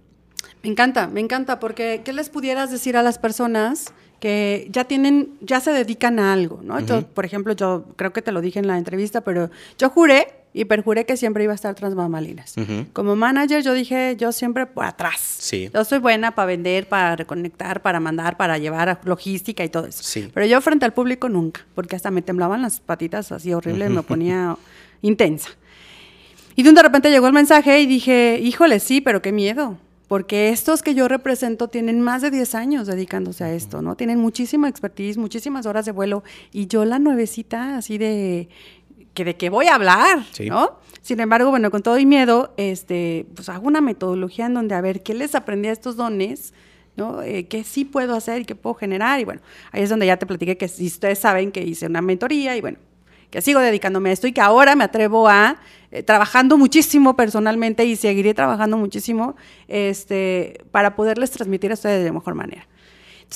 Me 0.62 0.70
encanta, 0.70 1.08
me 1.08 1.20
encanta, 1.20 1.58
porque 1.58 2.02
¿qué 2.04 2.12
les 2.12 2.30
pudieras 2.30 2.70
decir 2.70 2.96
a 2.96 3.02
las 3.02 3.18
personas 3.18 3.92
que 4.22 4.68
ya 4.70 4.84
tienen, 4.84 5.30
ya 5.40 5.58
se 5.58 5.72
dedican 5.72 6.20
a 6.20 6.32
algo, 6.32 6.60
¿no? 6.62 6.78
por 7.12 7.24
ejemplo, 7.24 7.54
yo 7.54 7.86
creo 7.96 8.12
que 8.12 8.22
te 8.22 8.30
lo 8.30 8.40
dije 8.40 8.60
en 8.60 8.68
la 8.68 8.78
entrevista, 8.78 9.22
pero 9.22 9.50
yo 9.78 9.90
juré 9.90 10.28
y 10.52 10.64
perjuré 10.64 11.04
que 11.04 11.16
siempre 11.16 11.42
iba 11.42 11.52
a 11.52 11.56
estar 11.56 11.74
tras 11.74 11.96
mamalinas. 11.96 12.54
Como 12.92 13.16
manager, 13.16 13.64
yo 13.64 13.72
dije, 13.72 14.14
yo 14.16 14.30
siempre 14.30 14.66
por 14.66 14.84
atrás. 14.84 15.18
Sí. 15.18 15.68
Yo 15.74 15.84
soy 15.84 15.98
buena 15.98 16.36
para 16.36 16.46
vender, 16.46 16.88
para 16.88 17.16
reconectar, 17.16 17.82
para 17.82 17.98
mandar, 17.98 18.36
para 18.36 18.58
llevar 18.58 19.00
logística 19.02 19.64
y 19.64 19.68
todo 19.68 19.86
eso. 19.86 20.04
Sí. 20.04 20.30
Pero 20.32 20.46
yo 20.46 20.60
frente 20.60 20.84
al 20.84 20.92
público 20.92 21.28
nunca, 21.28 21.66
porque 21.74 21.96
hasta 21.96 22.12
me 22.12 22.22
temblaban 22.22 22.62
las 22.62 22.78
patitas 22.78 23.32
así 23.32 23.52
horrible, 23.52 23.88
me 23.88 24.04
ponía 24.04 24.56
intensa. 25.00 25.50
Y 26.54 26.62
de 26.62 26.80
repente 26.80 27.10
llegó 27.10 27.26
el 27.26 27.32
mensaje 27.32 27.80
y 27.80 27.86
dije, 27.86 28.38
híjole, 28.40 28.78
sí, 28.78 29.00
pero 29.00 29.20
qué 29.20 29.32
miedo. 29.32 29.78
Porque 30.12 30.50
estos 30.50 30.82
que 30.82 30.94
yo 30.94 31.08
represento 31.08 31.68
tienen 31.68 32.02
más 32.02 32.20
de 32.20 32.30
10 32.30 32.54
años 32.54 32.86
dedicándose 32.86 33.44
a 33.44 33.54
esto, 33.54 33.80
¿no? 33.80 33.96
Tienen 33.96 34.18
muchísima 34.18 34.68
expertise, 34.68 35.16
muchísimas 35.16 35.64
horas 35.64 35.86
de 35.86 35.92
vuelo. 35.92 36.22
Y 36.52 36.66
yo 36.66 36.84
la 36.84 36.98
nuevecita, 36.98 37.78
así 37.78 37.96
de 37.96 38.50
que 39.14 39.24
de 39.24 39.36
qué 39.38 39.48
voy 39.48 39.68
a 39.68 39.76
hablar, 39.76 40.22
¿no? 40.46 40.78
Sin 41.00 41.18
embargo, 41.18 41.48
bueno, 41.48 41.70
con 41.70 41.80
todo 41.80 41.96
y 41.96 42.04
miedo, 42.04 42.52
este, 42.58 43.24
pues 43.34 43.48
hago 43.48 43.66
una 43.66 43.80
metodología 43.80 44.44
en 44.44 44.52
donde 44.52 44.74
a 44.74 44.82
ver 44.82 45.02
qué 45.02 45.14
les 45.14 45.34
aprendí 45.34 45.68
a 45.68 45.72
estos 45.72 45.96
dones, 45.96 46.52
¿no? 46.94 47.22
Eh, 47.22 47.46
qué 47.46 47.64
sí 47.64 47.86
puedo 47.86 48.14
hacer 48.14 48.42
y 48.42 48.44
qué 48.44 48.54
puedo 48.54 48.74
generar. 48.74 49.18
Y 49.18 49.24
bueno, 49.24 49.40
ahí 49.70 49.82
es 49.82 49.88
donde 49.88 50.04
ya 50.04 50.18
te 50.18 50.26
platiqué 50.26 50.58
que 50.58 50.68
si 50.68 50.88
ustedes 50.88 51.20
saben 51.20 51.50
que 51.50 51.62
hice 51.62 51.86
una 51.86 52.02
mentoría 52.02 52.54
y 52.54 52.60
bueno, 52.60 52.76
que 53.32 53.40
sigo 53.40 53.60
dedicándome 53.60 54.10
a 54.10 54.12
esto 54.12 54.26
y 54.26 54.32
que 54.32 54.42
ahora 54.42 54.76
me 54.76 54.84
atrevo 54.84 55.26
a, 55.26 55.56
eh, 55.90 56.02
trabajando 56.02 56.58
muchísimo 56.58 57.16
personalmente 57.16 57.84
y 57.86 57.96
seguiré 57.96 58.34
trabajando 58.34 58.76
muchísimo 58.76 59.36
este, 59.68 60.60
para 60.70 60.94
poderles 60.94 61.30
transmitir 61.30 61.70
a 61.70 61.74
ustedes 61.74 62.04
de 62.04 62.12
mejor 62.12 62.34
manera. 62.34 62.68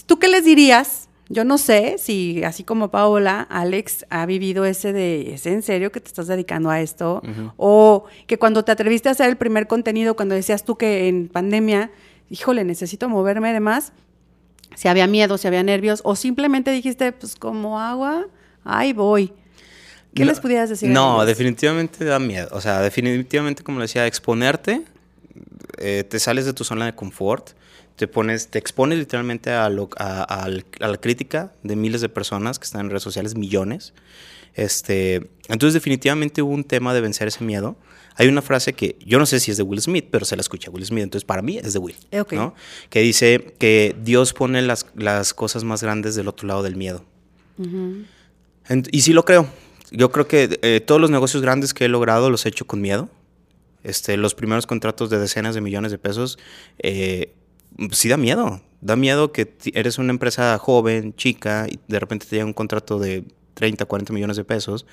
¿Tú 0.04 0.18
qué 0.18 0.28
les 0.28 0.44
dirías 0.44 1.08
Yo 1.28 1.44
no 1.44 1.58
sé 1.58 1.96
si, 1.98 2.44
así 2.44 2.62
como 2.62 2.90
Paola, 2.90 3.40
Alex 3.50 4.06
ha 4.10 4.26
vivido 4.26 4.64
ese 4.64 4.92
de, 4.92 5.34
¿es 5.34 5.46
en 5.46 5.62
serio 5.62 5.90
que 5.90 5.98
te 5.98 6.06
estás 6.06 6.28
dedicando 6.28 6.70
a 6.70 6.80
esto? 6.80 7.20
O 7.56 8.04
que 8.28 8.38
cuando 8.38 8.64
te 8.64 8.70
atreviste 8.70 9.08
a 9.08 9.12
hacer 9.12 9.28
el 9.30 9.36
primer 9.36 9.66
contenido, 9.66 10.14
cuando 10.14 10.36
decías 10.36 10.62
tú 10.62 10.76
que 10.76 11.08
en 11.08 11.26
pandemia, 11.28 11.90
híjole, 12.30 12.62
necesito 12.62 13.08
moverme 13.08 13.48
además, 13.48 13.92
si 14.76 14.86
había 14.86 15.08
miedo, 15.08 15.36
si 15.36 15.48
había 15.48 15.64
nervios, 15.64 16.00
o 16.04 16.14
simplemente 16.14 16.70
dijiste, 16.70 17.10
pues 17.10 17.34
como 17.34 17.80
agua, 17.80 18.26
ahí 18.62 18.92
voy. 18.92 19.32
¿Qué 20.16 20.24
les 20.24 20.40
pudieras 20.40 20.68
decir? 20.68 20.90
No, 20.90 21.24
definitivamente 21.24 22.04
da 22.04 22.18
miedo. 22.18 22.48
O 22.52 22.60
sea, 22.60 22.80
definitivamente, 22.80 23.62
como 23.62 23.80
decía, 23.80 24.06
exponerte, 24.06 24.82
eh, 25.78 26.04
te 26.08 26.18
sales 26.18 26.46
de 26.46 26.52
tu 26.52 26.64
zona 26.64 26.86
de 26.86 26.94
confort 26.94 27.50
te 27.96 28.06
pones, 28.06 28.48
te 28.48 28.58
expones 28.58 28.98
literalmente 28.98 29.50
a, 29.50 29.66
a, 29.66 30.48
la 30.78 30.96
crítica 30.98 31.52
de 31.62 31.76
miles 31.76 32.02
de 32.02 32.08
personas 32.08 32.58
que 32.58 32.64
están 32.64 32.82
en 32.82 32.90
redes 32.90 33.02
sociales, 33.02 33.34
millones. 33.34 33.94
Este, 34.54 35.30
entonces 35.48 35.74
definitivamente 35.74 36.42
hubo 36.42 36.52
un 36.52 36.64
tema 36.64 36.94
de 36.94 37.00
vencer 37.00 37.28
ese 37.28 37.42
miedo. 37.42 37.76
Hay 38.16 38.28
una 38.28 38.40
frase 38.42 38.74
que 38.74 38.96
yo 39.04 39.18
no 39.18 39.26
sé 39.26 39.40
si 39.40 39.50
es 39.50 39.56
de 39.56 39.62
Will 39.62 39.80
Smith, 39.80 40.06
pero 40.10 40.24
se 40.24 40.36
la 40.36 40.40
escucha 40.40 40.70
Will 40.70 40.84
Smith, 40.84 41.04
entonces 41.04 41.26
para 41.26 41.42
mí 41.42 41.58
es 41.58 41.72
de 41.72 41.78
Will, 41.78 41.96
¿no? 42.32 42.54
Que 42.88 43.00
dice 43.00 43.54
que 43.58 43.94
Dios 44.02 44.32
pone 44.32 44.62
las, 44.62 44.86
las, 44.94 45.34
cosas 45.34 45.64
más 45.64 45.82
grandes 45.82 46.14
del 46.14 46.28
otro 46.28 46.48
lado 46.48 46.62
del 46.62 46.76
miedo. 46.76 47.04
y 48.90 49.00
sí 49.00 49.12
lo 49.12 49.24
creo. 49.24 49.48
Yo 49.96 50.12
creo 50.12 50.28
que 50.28 50.58
eh, 50.60 50.80
todos 50.80 51.00
los 51.00 51.10
negocios 51.10 51.42
grandes 51.42 51.72
que 51.72 51.86
he 51.86 51.88
logrado 51.88 52.28
los 52.28 52.44
he 52.44 52.50
hecho 52.50 52.66
con 52.66 52.82
miedo. 52.82 53.08
Este, 53.82 54.18
los 54.18 54.34
primeros 54.34 54.66
contratos 54.66 55.08
de 55.08 55.18
decenas 55.18 55.54
de 55.54 55.62
millones 55.62 55.90
de 55.90 55.96
pesos, 55.96 56.38
eh, 56.78 57.32
sí 57.92 58.10
da 58.10 58.18
miedo. 58.18 58.60
Da 58.82 58.94
miedo 58.94 59.32
que 59.32 59.56
eres 59.72 59.96
una 59.96 60.10
empresa 60.10 60.58
joven, 60.58 61.14
chica, 61.14 61.66
y 61.66 61.78
de 61.88 61.98
repente 61.98 62.26
te 62.26 62.36
llega 62.36 62.44
un 62.44 62.52
contrato 62.52 62.98
de 62.98 63.24
30, 63.54 63.86
40 63.86 64.12
millones 64.12 64.36
de 64.36 64.44
pesos. 64.44 64.84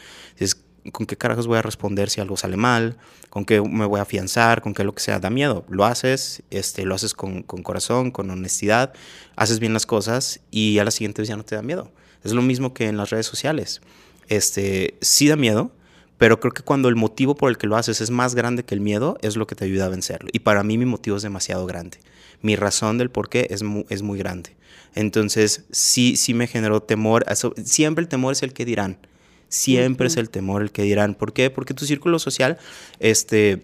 ¿con 0.93 1.05
qué 1.05 1.17
carajos 1.17 1.47
voy 1.47 1.57
a 1.57 1.61
responder 1.61 2.09
si 2.09 2.21
algo 2.21 2.37
sale 2.37 2.55
mal? 2.55 2.97
¿Con 3.29 3.43
qué 3.43 3.61
me 3.61 3.85
voy 3.85 3.99
a 3.99 4.03
afianzar? 4.03 4.61
¿Con 4.61 4.73
qué 4.73 4.85
lo 4.85 4.95
que 4.95 5.01
sea? 5.01 5.19
Da 5.19 5.29
miedo. 5.29 5.65
Lo 5.67 5.83
haces, 5.83 6.43
este, 6.49 6.85
lo 6.85 6.95
haces 6.95 7.13
con, 7.13 7.43
con 7.43 7.61
corazón, 7.61 8.11
con 8.11 8.29
honestidad, 8.29 8.93
haces 9.35 9.59
bien 9.59 9.73
las 9.73 9.85
cosas 9.85 10.39
y 10.49 10.79
a 10.79 10.85
la 10.85 10.91
siguiente 10.91 11.21
vez 11.21 11.27
ya 11.27 11.35
no 11.35 11.43
te 11.43 11.55
da 11.55 11.61
miedo. 11.61 11.91
Es 12.23 12.31
lo 12.31 12.41
mismo 12.41 12.73
que 12.73 12.87
en 12.87 12.95
las 12.95 13.09
redes 13.09 13.25
sociales. 13.25 13.81
Este, 14.27 14.95
sí 15.01 15.27
da 15.27 15.35
miedo, 15.35 15.71
pero 16.17 16.39
creo 16.39 16.53
que 16.53 16.63
cuando 16.63 16.89
el 16.89 16.95
motivo 16.95 17.35
por 17.35 17.49
el 17.49 17.57
que 17.57 17.67
lo 17.67 17.75
haces 17.75 18.01
es 18.01 18.09
más 18.09 18.35
grande 18.35 18.63
que 18.63 18.75
el 18.75 18.81
miedo, 18.81 19.17
es 19.21 19.35
lo 19.35 19.47
que 19.47 19.55
te 19.55 19.65
ayuda 19.65 19.85
a 19.85 19.89
vencerlo. 19.89 20.29
Y 20.31 20.39
para 20.39 20.63
mí 20.63 20.77
mi 20.77 20.85
motivo 20.85 21.17
es 21.17 21.23
demasiado 21.23 21.65
grande 21.65 21.97
mi 22.43 22.55
razón 22.55 22.99
del 22.99 23.09
por 23.09 23.29
qué 23.29 23.47
es 23.49 23.63
muy, 23.63 23.85
es 23.89 24.03
muy 24.03 24.19
grande. 24.19 24.51
Entonces, 24.93 25.63
sí, 25.71 26.15
sí 26.17 26.35
me 26.35 26.45
generó 26.45 26.83
temor. 26.83 27.25
Siempre 27.63 28.03
el 28.03 28.09
temor 28.09 28.33
es 28.33 28.43
el 28.43 28.53
que 28.53 28.65
dirán. 28.65 28.99
Siempre 29.47 30.07
es 30.07 30.17
el 30.17 30.29
temor 30.29 30.61
el 30.61 30.71
que 30.71 30.83
dirán. 30.83 31.15
¿Por 31.15 31.33
qué? 31.33 31.49
Porque 31.49 31.73
tu 31.73 31.85
círculo 31.85 32.19
social, 32.19 32.59
este, 32.99 33.63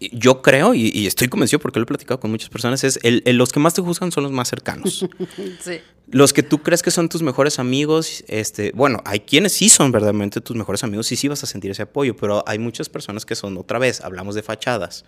yo 0.00 0.42
creo, 0.42 0.74
y, 0.74 1.06
estoy 1.06 1.28
convencido 1.28 1.60
porque 1.60 1.78
lo 1.78 1.84
he 1.84 1.86
platicado 1.86 2.20
con 2.20 2.30
muchas 2.30 2.48
personas, 2.48 2.84
es 2.84 2.98
el, 3.02 3.22
los 3.36 3.52
que 3.52 3.60
más 3.60 3.74
te 3.74 3.82
juzgan 3.82 4.12
son 4.12 4.24
los 4.24 4.32
más 4.32 4.48
cercanos. 4.48 5.06
sí. 5.60 5.80
Los 6.08 6.32
que 6.32 6.44
tú 6.44 6.62
crees 6.62 6.82
que 6.82 6.92
son 6.92 7.08
tus 7.08 7.22
mejores 7.22 7.58
amigos, 7.58 8.22
este, 8.28 8.70
bueno, 8.74 9.02
hay 9.04 9.20
quienes 9.20 9.52
sí 9.52 9.68
son 9.68 9.90
verdaderamente 9.90 10.40
tus 10.40 10.54
mejores 10.54 10.84
amigos 10.84 11.10
y 11.10 11.16
sí 11.16 11.26
vas 11.26 11.42
a 11.42 11.46
sentir 11.46 11.72
ese 11.72 11.82
apoyo, 11.82 12.14
pero 12.16 12.44
hay 12.46 12.60
muchas 12.60 12.88
personas 12.88 13.26
que 13.26 13.34
son 13.34 13.56
otra 13.56 13.80
vez, 13.80 14.00
hablamos 14.00 14.36
de 14.36 14.42
fachadas. 14.42 15.04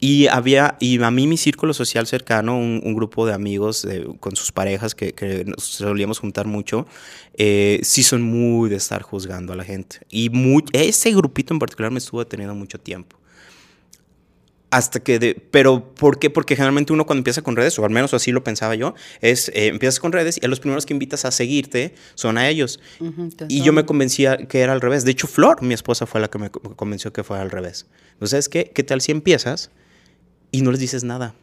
Y 0.00 0.26
había, 0.26 0.76
y 0.80 1.00
a 1.02 1.10
mí 1.10 1.26
mi 1.26 1.36
círculo 1.36 1.72
social 1.72 2.06
cercano, 2.06 2.58
un, 2.58 2.94
grupo 2.94 3.26
de 3.26 3.32
amigos 3.32 3.86
con 4.20 4.36
sus 4.36 4.52
parejas 4.52 4.94
que, 4.94 5.12
que, 5.12 5.44
nos 5.44 5.64
solíamos 5.64 6.18
juntar 6.18 6.46
mucho, 6.46 6.86
eh, 7.34 7.80
sí 7.82 8.02
son 8.02 8.22
muy 8.22 8.68
de 8.68 8.76
estar 8.76 9.02
juzgando 9.02 9.52
a 9.52 9.56
la 9.56 9.64
gente. 9.64 10.00
Y 10.10 10.30
ese 10.72 11.12
grupito 11.12 11.54
en 11.54 11.60
particular 11.60 11.92
me 11.92 11.98
estuvo 11.98 12.20
deteniendo 12.20 12.54
mucho 12.54 12.78
tiempo. 12.78 13.16
Hasta 14.74 15.00
que, 15.00 15.18
de, 15.18 15.34
pero 15.50 15.94
¿por 15.94 16.18
qué? 16.18 16.30
Porque 16.30 16.56
generalmente 16.56 16.92
uno 16.92 17.06
cuando 17.06 17.20
empieza 17.20 17.42
con 17.42 17.56
redes, 17.56 17.78
o 17.78 17.84
al 17.84 17.90
menos 17.90 18.12
así 18.14 18.32
lo 18.32 18.42
pensaba 18.42 18.74
yo, 18.74 18.94
es 19.20 19.48
eh, 19.50 19.68
empiezas 19.68 20.00
con 20.00 20.12
redes 20.12 20.38
y 20.40 20.44
a 20.44 20.48
los 20.48 20.60
primeros 20.60 20.86
que 20.86 20.94
invitas 20.94 21.24
a 21.24 21.30
seguirte 21.30 21.94
son 22.14 22.38
a 22.38 22.48
ellos. 22.48 22.80
y 23.48 23.62
yo 23.62 23.72
me 23.72 23.84
convencía 23.84 24.36
que 24.36 24.60
era 24.60 24.72
al 24.72 24.80
revés. 24.80 25.04
De 25.04 25.12
hecho, 25.12 25.26
Flor, 25.26 25.62
mi 25.62 25.74
esposa, 25.74 26.06
fue 26.06 26.20
la 26.20 26.28
que 26.28 26.38
me 26.38 26.50
convenció 26.50 27.12
que 27.12 27.22
fuera 27.22 27.42
al 27.42 27.50
revés. 27.50 27.86
Entonces, 28.12 28.48
¿qué? 28.48 28.70
¿Qué 28.74 28.82
tal 28.82 29.00
si 29.00 29.12
empiezas? 29.12 29.70
y 30.54 30.62
no 30.62 30.70
les 30.70 30.78
dices 30.78 31.02
nada. 31.02 31.34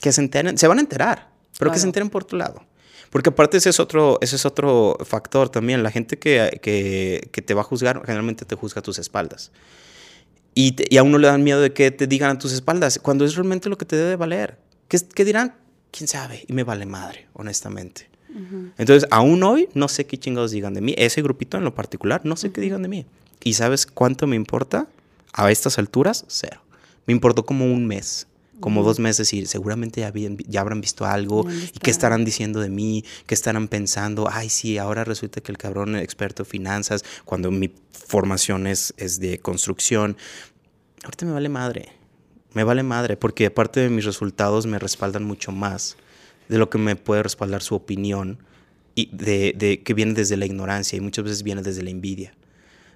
Que 0.00 0.12
se 0.12 0.20
enteren, 0.20 0.56
se 0.56 0.68
van 0.68 0.78
a 0.78 0.80
enterar, 0.80 1.28
pero 1.58 1.72
que 1.72 1.80
se 1.80 1.86
enteren 1.86 2.08
por 2.08 2.22
tu 2.22 2.36
lado. 2.36 2.64
Porque 3.10 3.30
aparte 3.30 3.56
ese 3.56 3.70
es 3.70 3.80
otro, 3.80 4.18
ese 4.20 4.36
es 4.36 4.46
otro 4.46 4.96
factor 5.04 5.48
también. 5.48 5.82
La 5.82 5.90
gente 5.90 6.16
que, 6.16 6.60
que, 6.62 7.28
que 7.32 7.42
te 7.42 7.52
va 7.52 7.62
a 7.62 7.64
juzgar 7.64 8.02
generalmente 8.06 8.44
te 8.44 8.54
juzga 8.54 8.78
a 8.78 8.82
tus 8.82 9.00
espaldas. 9.00 9.50
Y, 10.58 10.74
y, 10.88 10.96
a 10.96 11.02
uno 11.02 11.18
le 11.18 11.28
dan 11.28 11.44
miedo 11.44 11.60
de 11.60 11.74
que 11.74 11.90
te 11.90 12.06
digan 12.06 12.30
a 12.30 12.38
tus 12.38 12.50
espaldas, 12.52 12.98
cuando 12.98 13.26
es 13.26 13.34
realmente 13.34 13.68
lo 13.68 13.76
que 13.76 13.84
te 13.84 13.94
debe 13.94 14.16
valer. 14.16 14.58
¿Qué, 14.88 14.98
qué 15.14 15.26
dirán? 15.26 15.54
¿Quién 15.90 16.08
sabe? 16.08 16.46
Y 16.48 16.54
me 16.54 16.64
vale 16.64 16.86
madre, 16.86 17.28
honestamente. 17.34 18.08
Entonces, 18.78 19.06
aún 19.10 19.42
hoy 19.42 19.68
no 19.74 19.88
sé 19.88 20.06
qué 20.06 20.18
chingados 20.18 20.52
digan 20.52 20.72
de 20.72 20.80
mí. 20.80 20.94
Ese 20.96 21.20
grupito 21.20 21.58
en 21.58 21.64
lo 21.64 21.74
particular, 21.74 22.22
no 22.24 22.36
sé 22.36 22.52
qué 22.52 22.62
digan 22.62 22.80
de 22.80 22.88
mí. 22.88 23.06
¿Y 23.44 23.52
sabes 23.52 23.84
cuánto 23.86 24.26
me 24.26 24.36
importa? 24.36 24.88
A 25.34 25.50
estas 25.50 25.78
alturas, 25.78 26.24
cero. 26.28 26.62
Me 27.06 27.12
importó 27.12 27.44
como 27.44 27.66
un 27.66 27.86
mes, 27.86 28.26
como 28.60 28.82
dos 28.82 28.98
meses 28.98 29.32
y 29.32 29.46
seguramente 29.46 30.00
ya, 30.00 30.12
ya 30.46 30.60
habrán 30.60 30.80
visto 30.80 31.04
algo 31.04 31.46
y 31.50 31.78
qué 31.78 31.90
estarán 31.90 32.24
diciendo 32.24 32.60
de 32.60 32.70
mí, 32.70 33.04
qué 33.26 33.34
estarán 33.34 33.68
pensando, 33.68 34.28
ay 34.30 34.48
sí, 34.48 34.78
ahora 34.78 35.04
resulta 35.04 35.40
que 35.40 35.52
el 35.52 35.58
cabrón 35.58 35.96
experto 35.96 36.42
en 36.42 36.46
finanzas, 36.46 37.04
cuando 37.24 37.50
mi 37.50 37.72
formación 37.92 38.66
es, 38.66 38.94
es 38.96 39.20
de 39.20 39.38
construcción, 39.38 40.16
ahorita 41.04 41.26
me 41.26 41.32
vale 41.32 41.48
madre, 41.48 41.88
me 42.54 42.64
vale 42.64 42.82
madre, 42.82 43.16
porque 43.16 43.46
aparte 43.46 43.80
de 43.80 43.90
mis 43.90 44.04
resultados 44.04 44.66
me 44.66 44.78
respaldan 44.78 45.24
mucho 45.24 45.52
más 45.52 45.96
de 46.48 46.58
lo 46.58 46.70
que 46.70 46.78
me 46.78 46.96
puede 46.96 47.22
respaldar 47.22 47.62
su 47.62 47.74
opinión 47.74 48.38
y 48.94 49.10
de, 49.12 49.52
de 49.56 49.82
que 49.82 49.94
viene 49.94 50.14
desde 50.14 50.36
la 50.36 50.46
ignorancia 50.46 50.96
y 50.96 51.00
muchas 51.00 51.24
veces 51.24 51.42
viene 51.42 51.62
desde 51.62 51.82
la 51.82 51.90
envidia. 51.90 52.32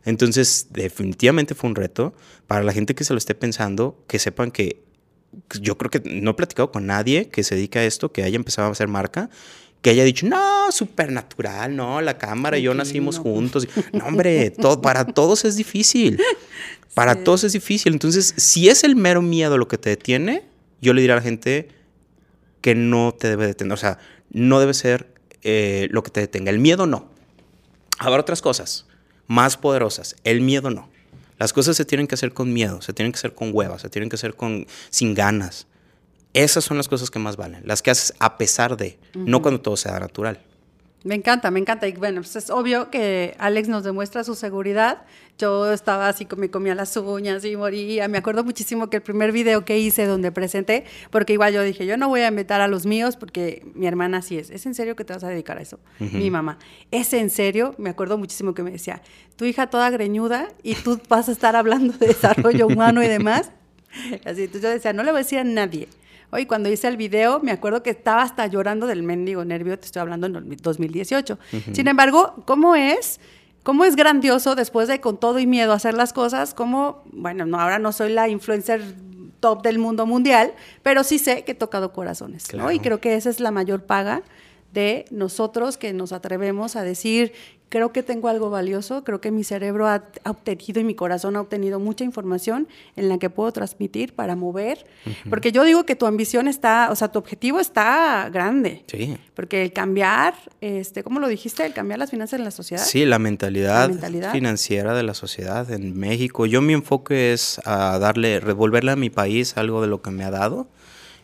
Entonces, 0.05 0.69
definitivamente 0.71 1.55
fue 1.55 1.69
un 1.69 1.77
reto. 1.77 2.15
Para 2.47 2.63
la 2.63 2.73
gente 2.73 2.95
que 2.95 3.05
se 3.05 3.13
lo 3.13 3.19
esté 3.19 3.35
pensando, 3.35 4.03
que 4.07 4.19
sepan 4.19 4.51
que 4.51 4.83
yo 5.61 5.79
creo 5.79 5.91
que 5.91 6.03
no 6.05 6.33
he 6.33 6.35
platicado 6.35 6.73
con 6.73 6.87
nadie 6.87 7.29
que 7.29 7.45
se 7.45 7.55
dedica 7.55 7.81
a 7.81 7.85
esto, 7.85 8.13
que 8.13 8.23
haya 8.23 8.37
empezado 8.37 8.69
a 8.69 8.73
hacer 8.73 8.89
marca, 8.89 9.31
que 9.83 9.91
haya 9.91 10.05
dicho, 10.05 10.27
no, 10.27 10.71
súper 10.71 11.11
natural, 11.11 11.75
no, 11.75 12.01
la 12.01 12.19
cámara 12.19 12.59
y 12.59 12.63
yo 12.63 12.75
nacimos 12.75 13.19
juntos. 13.19 13.67
No, 13.93 14.07
hombre, 14.07 14.51
todo, 14.51 14.83
para 14.83 15.07
todos 15.07 15.45
es 15.45 15.57
difícil. 15.57 16.21
Para 16.95 17.23
todos 17.23 17.45
es 17.45 17.53
difícil. 17.53 17.93
Entonces, 17.93 18.35
si 18.37 18.69
es 18.69 18.85
el 18.85 18.97
mero 18.97 19.23
miedo 19.23 19.57
lo 19.57 19.69
que 19.69 19.79
te 19.79 19.91
detiene, 19.91 20.45
yo 20.81 20.93
le 20.93 21.01
diré 21.01 21.13
a 21.13 21.17
la 21.17 21.23
gente 21.23 21.69
que 22.61 22.75
no 22.75 23.15
te 23.15 23.29
debe 23.29 23.47
detener. 23.47 23.73
O 23.73 23.77
sea, 23.77 23.99
no 24.31 24.61
debe 24.61 24.75
ser 24.75 25.15
eh, 25.43 25.89
lo 25.91 26.03
que 26.03 26.11
te 26.11 26.21
detenga. 26.21 26.51
El 26.51 26.59
miedo 26.59 26.87
no. 26.87 27.09
Habrá 27.99 28.21
otras 28.21 28.43
cosas 28.43 28.87
más 29.29 29.57
poderosas. 29.57 30.17
El 30.25 30.41
miedo 30.41 30.71
no. 30.71 30.90
Las 31.41 31.55
cosas 31.55 31.75
se 31.75 31.87
tienen 31.87 32.07
que 32.07 32.17
hacer 32.17 32.35
con 32.35 32.53
miedo, 32.53 32.83
se 32.83 32.93
tienen 32.93 33.13
que 33.13 33.17
hacer 33.17 33.35
con 33.35 33.51
huevas, 33.55 33.81
se 33.81 33.89
tienen 33.89 34.11
que 34.11 34.17
hacer 34.17 34.35
con, 34.35 34.67
sin 34.91 35.15
ganas. 35.15 35.67
Esas 36.35 36.65
son 36.65 36.77
las 36.77 36.87
cosas 36.87 37.11
que 37.11 37.19
más 37.19 37.39
valen, 37.39 37.63
las 37.65 37.81
que 37.81 37.91
haces 37.91 38.13
a 38.19 38.37
pesar 38.37 38.77
de, 38.77 38.99
no 39.15 39.41
cuando 39.41 39.59
todo 39.63 39.79
sea 39.79 39.99
natural. 39.99 40.39
Me 41.03 41.15
encanta, 41.15 41.51
me 41.51 41.61
encanta. 41.61 41.89
Y 41.89 41.93
bueno, 41.93 42.21
pues 42.21 42.37
es 42.37 42.51
obvio 42.51 42.91
que 42.91 43.35
Alex 43.39 43.69
nos 43.69 43.85
demuestra 43.85 44.23
su 44.23 44.35
seguridad. 44.35 45.03
Yo 45.39 45.73
estaba 45.73 46.09
así, 46.09 46.29
me 46.37 46.51
comía 46.51 46.75
las 46.75 46.95
uñas 46.97 47.45
y 47.45 47.57
moría. 47.57 48.07
Me 48.09 48.19
acuerdo 48.19 48.45
muchísimo 48.45 48.91
que 48.91 48.99
el 48.99 49.03
primer 49.03 49.33
video 49.33 49.65
que 49.65 49.79
hice 49.79 50.05
donde 50.05 50.31
presenté, 50.31 50.85
porque 51.11 51.33
igual 51.33 51.55
yo 51.55 51.63
dije, 51.63 51.87
yo 51.87 51.97
no 51.97 52.09
voy 52.09 52.21
a 52.21 52.29
invitar 52.29 52.61
a 52.61 52.69
los 52.69 52.85
míos 52.85 53.17
porque 53.17 53.67
mi 53.75 53.87
hermana 53.87 54.21
sí 54.21 54.37
es. 54.37 54.51
¿Es 54.51 54.67
en 54.67 54.75
serio 54.75 54.95
que 54.95 55.05
te 55.05 55.15
vas 55.15 55.25
a 55.25 55.29
dedicar 55.29 55.57
a 55.57 55.63
eso? 55.63 55.81
Mi 55.99 56.31
mamá. 56.31 56.59
¿Es 56.91 57.13
en 57.15 57.31
serio? 57.31 57.75
Me 57.79 57.89
acuerdo 57.89 58.19
muchísimo 58.19 58.53
que 58.53 58.63
me 58.63 58.71
decía, 58.71 59.01
tu 59.37 59.47
hija 59.47 59.69
toda 59.69 59.89
greñuda 59.89 60.49
y 60.63 60.75
tú 60.75 61.01
vas 61.09 61.31
a 61.31 61.33
estar 61.33 61.57
hablando 61.57 61.97
de 61.97 62.09
desarrollo 62.09 62.67
humano 62.67 63.03
y 63.03 63.09
demás. 63.09 63.53
Así, 64.25 64.43
entonces 64.43 64.63
yo 64.63 64.69
decía, 64.69 64.93
no 64.93 65.03
le 65.03 65.13
voy 65.13 65.21
a 65.21 65.23
decir 65.23 65.39
a 65.39 65.45
nadie. 65.45 65.89
Hoy 66.33 66.47
cuando 66.47 66.69
hice 66.69 66.87
el 66.89 66.97
video, 66.97 67.41
me 67.41 67.51
acuerdo 67.51 67.83
que 67.83 67.91
estaba 67.91 68.23
hasta 68.23 68.47
llorando 68.47 68.87
del 68.87 69.03
mendigo 69.03 69.45
nervio, 69.45 69.79
te 69.79 69.87
estoy 69.87 70.01
hablando 70.01 70.27
en 70.27 70.57
2018. 70.57 71.39
Sin 71.73 71.89
embargo, 71.89 72.43
¿cómo 72.47 72.77
es? 72.77 73.21
¿Cómo 73.63 73.85
es 73.85 73.97
grandioso 73.97 74.55
después 74.55 74.89
de 74.89 75.01
con 75.01 75.19
todo 75.19 75.39
y 75.39 75.47
miedo 75.47 75.73
hacer 75.73 75.95
las 75.95 76.13
cosas? 76.13 76.55
¿Cómo, 76.55 77.03
bueno, 77.13 77.47
no, 77.47 77.61
ahora 77.61 77.79
no 77.79 77.93
soy 77.93 78.13
la 78.13 78.29
influencer 78.29 78.83
top 79.41 79.63
del 79.63 79.79
mundo 79.79 80.07
mundial, 80.07 80.53
pero 80.83 81.03
sí 81.03 81.19
sé 81.19 81.45
que 81.45 81.53
he 81.53 81.55
tocado 81.55 81.93
corazones, 81.93 82.53
¿no? 82.55 82.71
Y 82.71 82.79
creo 82.79 83.01
que 83.01 83.15
esa 83.15 83.31
es 83.31 83.41
la 83.41 83.51
mayor 83.51 83.85
paga 83.85 84.23
de 84.73 85.07
nosotros 85.11 85.77
que 85.77 85.93
nos 85.93 86.13
atrevemos 86.13 86.77
a 86.77 86.83
decir 86.83 87.33
creo 87.71 87.93
que 87.93 88.03
tengo 88.03 88.29
algo 88.29 88.51
valioso, 88.51 89.05
creo 89.05 89.21
que 89.21 89.31
mi 89.31 89.45
cerebro 89.45 89.87
ha, 89.87 90.03
obtenido 90.25 90.81
y 90.81 90.85
mi 90.85 90.95
corazón 90.95 91.37
ha 91.37 91.41
obtenido 91.41 91.79
mucha 91.79 92.05
información 92.05 92.69
en 92.97 93.09
la 93.09 93.19
que 93.19 93.31
puedo 93.31 93.51
transmitir 93.53 94.13
para 94.13 94.37
mover, 94.37 94.85
porque 95.31 95.53
yo 95.53 95.65
digo 95.65 95.87
que 95.87 95.95
tu 95.95 96.05
ambición 96.07 96.49
está, 96.49 96.91
o 96.91 96.97
sea, 96.97 97.09
tu 97.09 97.19
objetivo 97.21 97.61
está 97.61 98.29
grande. 98.31 98.85
Sí. 98.89 99.17
Porque 99.35 99.63
el 99.63 99.73
cambiar, 99.73 100.35
este, 100.61 101.05
¿cómo 101.05 101.21
lo 101.21 101.29
dijiste? 101.29 101.65
El 101.65 101.73
cambiar 101.73 102.01
las 102.01 102.11
finanzas 102.11 102.41
en 102.41 102.45
la 102.45 102.51
sociedad. 102.51 102.85
Sí, 102.85 103.07
la 103.07 103.19
mentalidad, 103.19 103.91
financiera 104.33 104.93
de 104.95 105.05
la 105.05 105.15
sociedad 105.15 105.71
en 105.71 105.97
México. 105.97 106.47
Yo 106.47 106.61
mi 106.61 106.73
enfoque 106.73 107.33
es 107.33 107.61
a 107.65 107.99
darle, 108.01 108.41
revolverle 108.41 108.91
a 108.91 108.97
mi 108.97 109.11
país 109.11 109.57
algo 109.57 109.81
de 109.81 109.87
lo 109.87 110.03
que 110.03 110.11
me 110.11 110.25
ha 110.25 110.31
dado. 110.31 110.69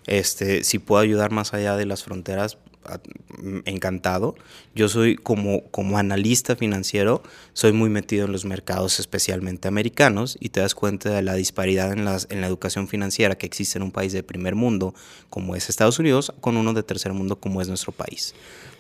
Este, 0.06 0.62
si 0.62 0.78
puedo 0.78 1.02
ayudar 1.02 1.32
más 1.32 1.52
allá 1.52 1.76
de 1.76 1.86
las 1.86 2.04
fronteras, 2.04 2.58
encantado. 3.64 4.34
Yo 4.74 4.88
soy 4.88 5.16
como, 5.16 5.62
como 5.70 5.98
analista 5.98 6.56
financiero, 6.56 7.22
soy 7.52 7.72
muy 7.72 7.90
metido 7.90 8.26
en 8.26 8.32
los 8.32 8.44
mercados 8.44 9.00
especialmente 9.00 9.68
americanos 9.68 10.36
y 10.40 10.50
te 10.50 10.60
das 10.60 10.74
cuenta 10.74 11.10
de 11.10 11.22
la 11.22 11.34
disparidad 11.34 11.92
en, 11.92 12.04
las, 12.04 12.26
en 12.30 12.40
la 12.40 12.46
educación 12.46 12.88
financiera 12.88 13.36
que 13.36 13.46
existe 13.46 13.78
en 13.78 13.82
un 13.82 13.92
país 13.92 14.12
de 14.12 14.22
primer 14.22 14.54
mundo 14.54 14.94
como 15.30 15.56
es 15.56 15.68
Estados 15.68 15.98
Unidos 15.98 16.32
con 16.40 16.56
uno 16.56 16.72
de 16.72 16.82
tercer 16.82 17.12
mundo 17.12 17.40
como 17.40 17.60
es 17.60 17.68
nuestro 17.68 17.92
país. 17.92 18.34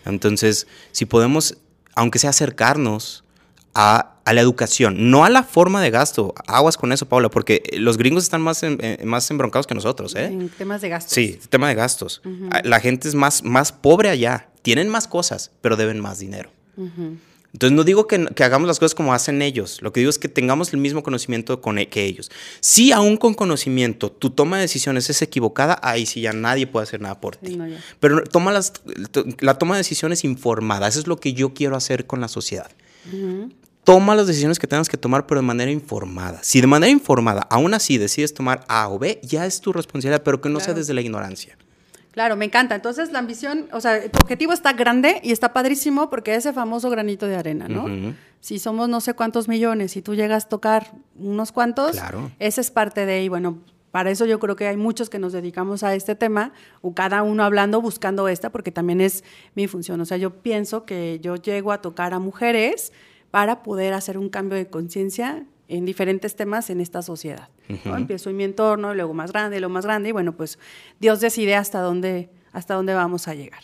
Entonces, 0.04 0.66
si 0.92 1.04
podemos, 1.04 1.58
aunque 1.94 2.18
sea 2.18 2.30
acercarnos 2.30 3.24
a, 3.76 4.32
la 4.32 4.40
educación, 4.40 5.10
no 5.10 5.24
a 5.24 5.30
la 5.30 5.42
forma 5.42 5.82
de 5.82 5.90
gasto. 5.90 6.34
Aguas 6.46 6.76
con 6.78 6.92
eso, 6.92 7.06
Paula, 7.06 7.28
porque 7.28 7.62
los 7.74 7.98
gringos 7.98 8.24
están 8.24 8.40
más, 8.40 8.62
más 9.04 9.30
embroncados 9.30 9.66
que 9.66 9.74
nosotros. 9.74 10.14
¿eh? 10.16 10.24
En 10.24 10.48
temas 10.48 10.80
de 10.80 10.88
gastos. 10.88 11.12
Sí, 11.12 11.38
tema 11.50 11.68
de 11.68 11.74
gastos. 11.74 12.22
La 12.64 12.80
gente 12.80 13.06
es 13.06 13.14
más, 13.14 13.44
más 13.44 13.72
pobre 13.72 14.08
allá. 14.08 14.48
Tienen 14.62 14.88
más 14.88 15.06
cosas, 15.06 15.52
pero 15.60 15.76
deben 15.76 16.00
más 16.00 16.18
dinero. 16.18 16.50
Entonces 17.52 17.76
no 17.76 17.84
digo 17.84 18.06
que, 18.06 18.26
hagamos 18.42 18.66
las 18.66 18.78
cosas 18.78 18.94
como 18.94 19.14
hacen 19.14 19.40
ellos, 19.40 19.80
lo 19.80 19.92
que 19.92 20.00
digo 20.00 20.10
es 20.10 20.18
que 20.18 20.28
tengamos 20.28 20.74
el 20.74 20.80
mismo 20.80 21.02
conocimiento 21.02 21.62
con, 21.62 21.78
e, 21.78 21.88
que 21.88 22.04
ellos. 22.04 22.30
Si 22.60 22.92
aún 22.92 23.16
con 23.16 23.32
conocimiento 23.32 24.10
tu 24.10 24.30
toma 24.30 24.56
de 24.56 24.62
decisiones 24.62 25.08
es 25.08 25.22
equivocada, 25.22 25.78
ahí 25.82 26.04
sí 26.04 26.20
ya 26.20 26.34
nadie 26.34 26.66
puede 26.66 26.84
hacer 26.84 27.00
nada 27.00 27.18
por 27.20 27.36
ti. 27.36 27.58
Pero 28.00 28.24
toma 28.24 28.52
las, 28.52 28.74
la 29.40 29.56
toma 29.56 29.76
de 29.76 29.80
decisiones 29.80 30.24
informada, 30.24 30.88
eso 30.88 30.98
es 30.98 31.06
lo 31.06 31.18
que 31.18 31.32
yo 31.32 31.54
quiero 31.54 31.76
hacer 31.76 32.06
con 32.06 32.20
la 32.20 32.28
sociedad 32.28 32.70
toma 33.86 34.16
las 34.16 34.26
decisiones 34.26 34.58
que 34.58 34.66
tengas 34.66 34.88
que 34.88 34.96
tomar, 34.96 35.26
pero 35.26 35.40
de 35.40 35.46
manera 35.46 35.70
informada. 35.70 36.40
Si 36.42 36.60
de 36.60 36.66
manera 36.66 36.90
informada, 36.90 37.46
aún 37.48 37.72
así 37.72 37.98
decides 37.98 38.34
tomar 38.34 38.64
A 38.66 38.88
o 38.88 38.98
B, 38.98 39.20
ya 39.22 39.46
es 39.46 39.60
tu 39.60 39.72
responsabilidad, 39.72 40.24
pero 40.24 40.40
que 40.40 40.48
no 40.48 40.58
sea 40.58 40.74
desde 40.74 40.92
la 40.92 41.02
ignorancia. 41.02 41.56
Claro, 42.10 42.34
me 42.34 42.46
encanta. 42.46 42.74
Entonces, 42.74 43.12
la 43.12 43.20
ambición, 43.20 43.68
o 43.72 43.80
sea, 43.80 44.10
tu 44.10 44.18
objetivo 44.20 44.52
está 44.52 44.72
grande 44.72 45.20
y 45.22 45.30
está 45.30 45.52
padrísimo 45.52 46.10
porque 46.10 46.34
ese 46.34 46.52
famoso 46.52 46.90
granito 46.90 47.26
de 47.26 47.36
arena, 47.36 47.68
¿no? 47.68 47.86
Si 48.40 48.58
somos 48.58 48.88
no 48.88 49.00
sé 49.00 49.14
cuántos 49.14 49.46
millones 49.46 49.96
y 49.96 50.02
tú 50.02 50.16
llegas 50.16 50.46
a 50.46 50.48
tocar 50.48 50.92
unos 51.16 51.52
cuantos, 51.52 51.92
claro. 51.92 52.32
ese 52.40 52.62
es 52.62 52.72
parte 52.72 53.06
de, 53.06 53.22
y 53.22 53.28
bueno, 53.28 53.58
para 53.92 54.10
eso 54.10 54.26
yo 54.26 54.40
creo 54.40 54.56
que 54.56 54.66
hay 54.66 54.76
muchos 54.76 55.08
que 55.08 55.20
nos 55.20 55.32
dedicamos 55.32 55.84
a 55.84 55.94
este 55.94 56.16
tema, 56.16 56.52
o 56.82 56.92
cada 56.92 57.22
uno 57.22 57.44
hablando, 57.44 57.80
buscando 57.80 58.26
esta, 58.26 58.50
porque 58.50 58.72
también 58.72 59.00
es 59.00 59.22
mi 59.54 59.68
función. 59.68 60.00
O 60.00 60.04
sea, 60.04 60.16
yo 60.16 60.30
pienso 60.42 60.84
que 60.84 61.20
yo 61.22 61.36
llego 61.36 61.70
a 61.70 61.80
tocar 61.80 62.14
a 62.14 62.18
mujeres 62.18 62.92
para 63.30 63.62
poder 63.62 63.92
hacer 63.94 64.18
un 64.18 64.28
cambio 64.28 64.56
de 64.56 64.68
conciencia 64.68 65.44
en 65.68 65.84
diferentes 65.84 66.36
temas 66.36 66.70
en 66.70 66.80
esta 66.80 67.02
sociedad. 67.02 67.48
Empiezo 67.68 68.30
en 68.30 68.36
mi 68.36 68.44
entorno, 68.44 68.94
luego 68.94 69.14
más 69.14 69.32
grande, 69.32 69.58
luego 69.58 69.74
más 69.74 69.84
grande, 69.84 70.10
y 70.10 70.12
bueno, 70.12 70.36
pues 70.36 70.58
Dios 71.00 71.20
decide 71.20 71.56
hasta 71.56 71.80
dónde, 71.80 72.30
hasta 72.52 72.74
dónde 72.74 72.94
vamos 72.94 73.26
a 73.26 73.34
llegar. 73.34 73.62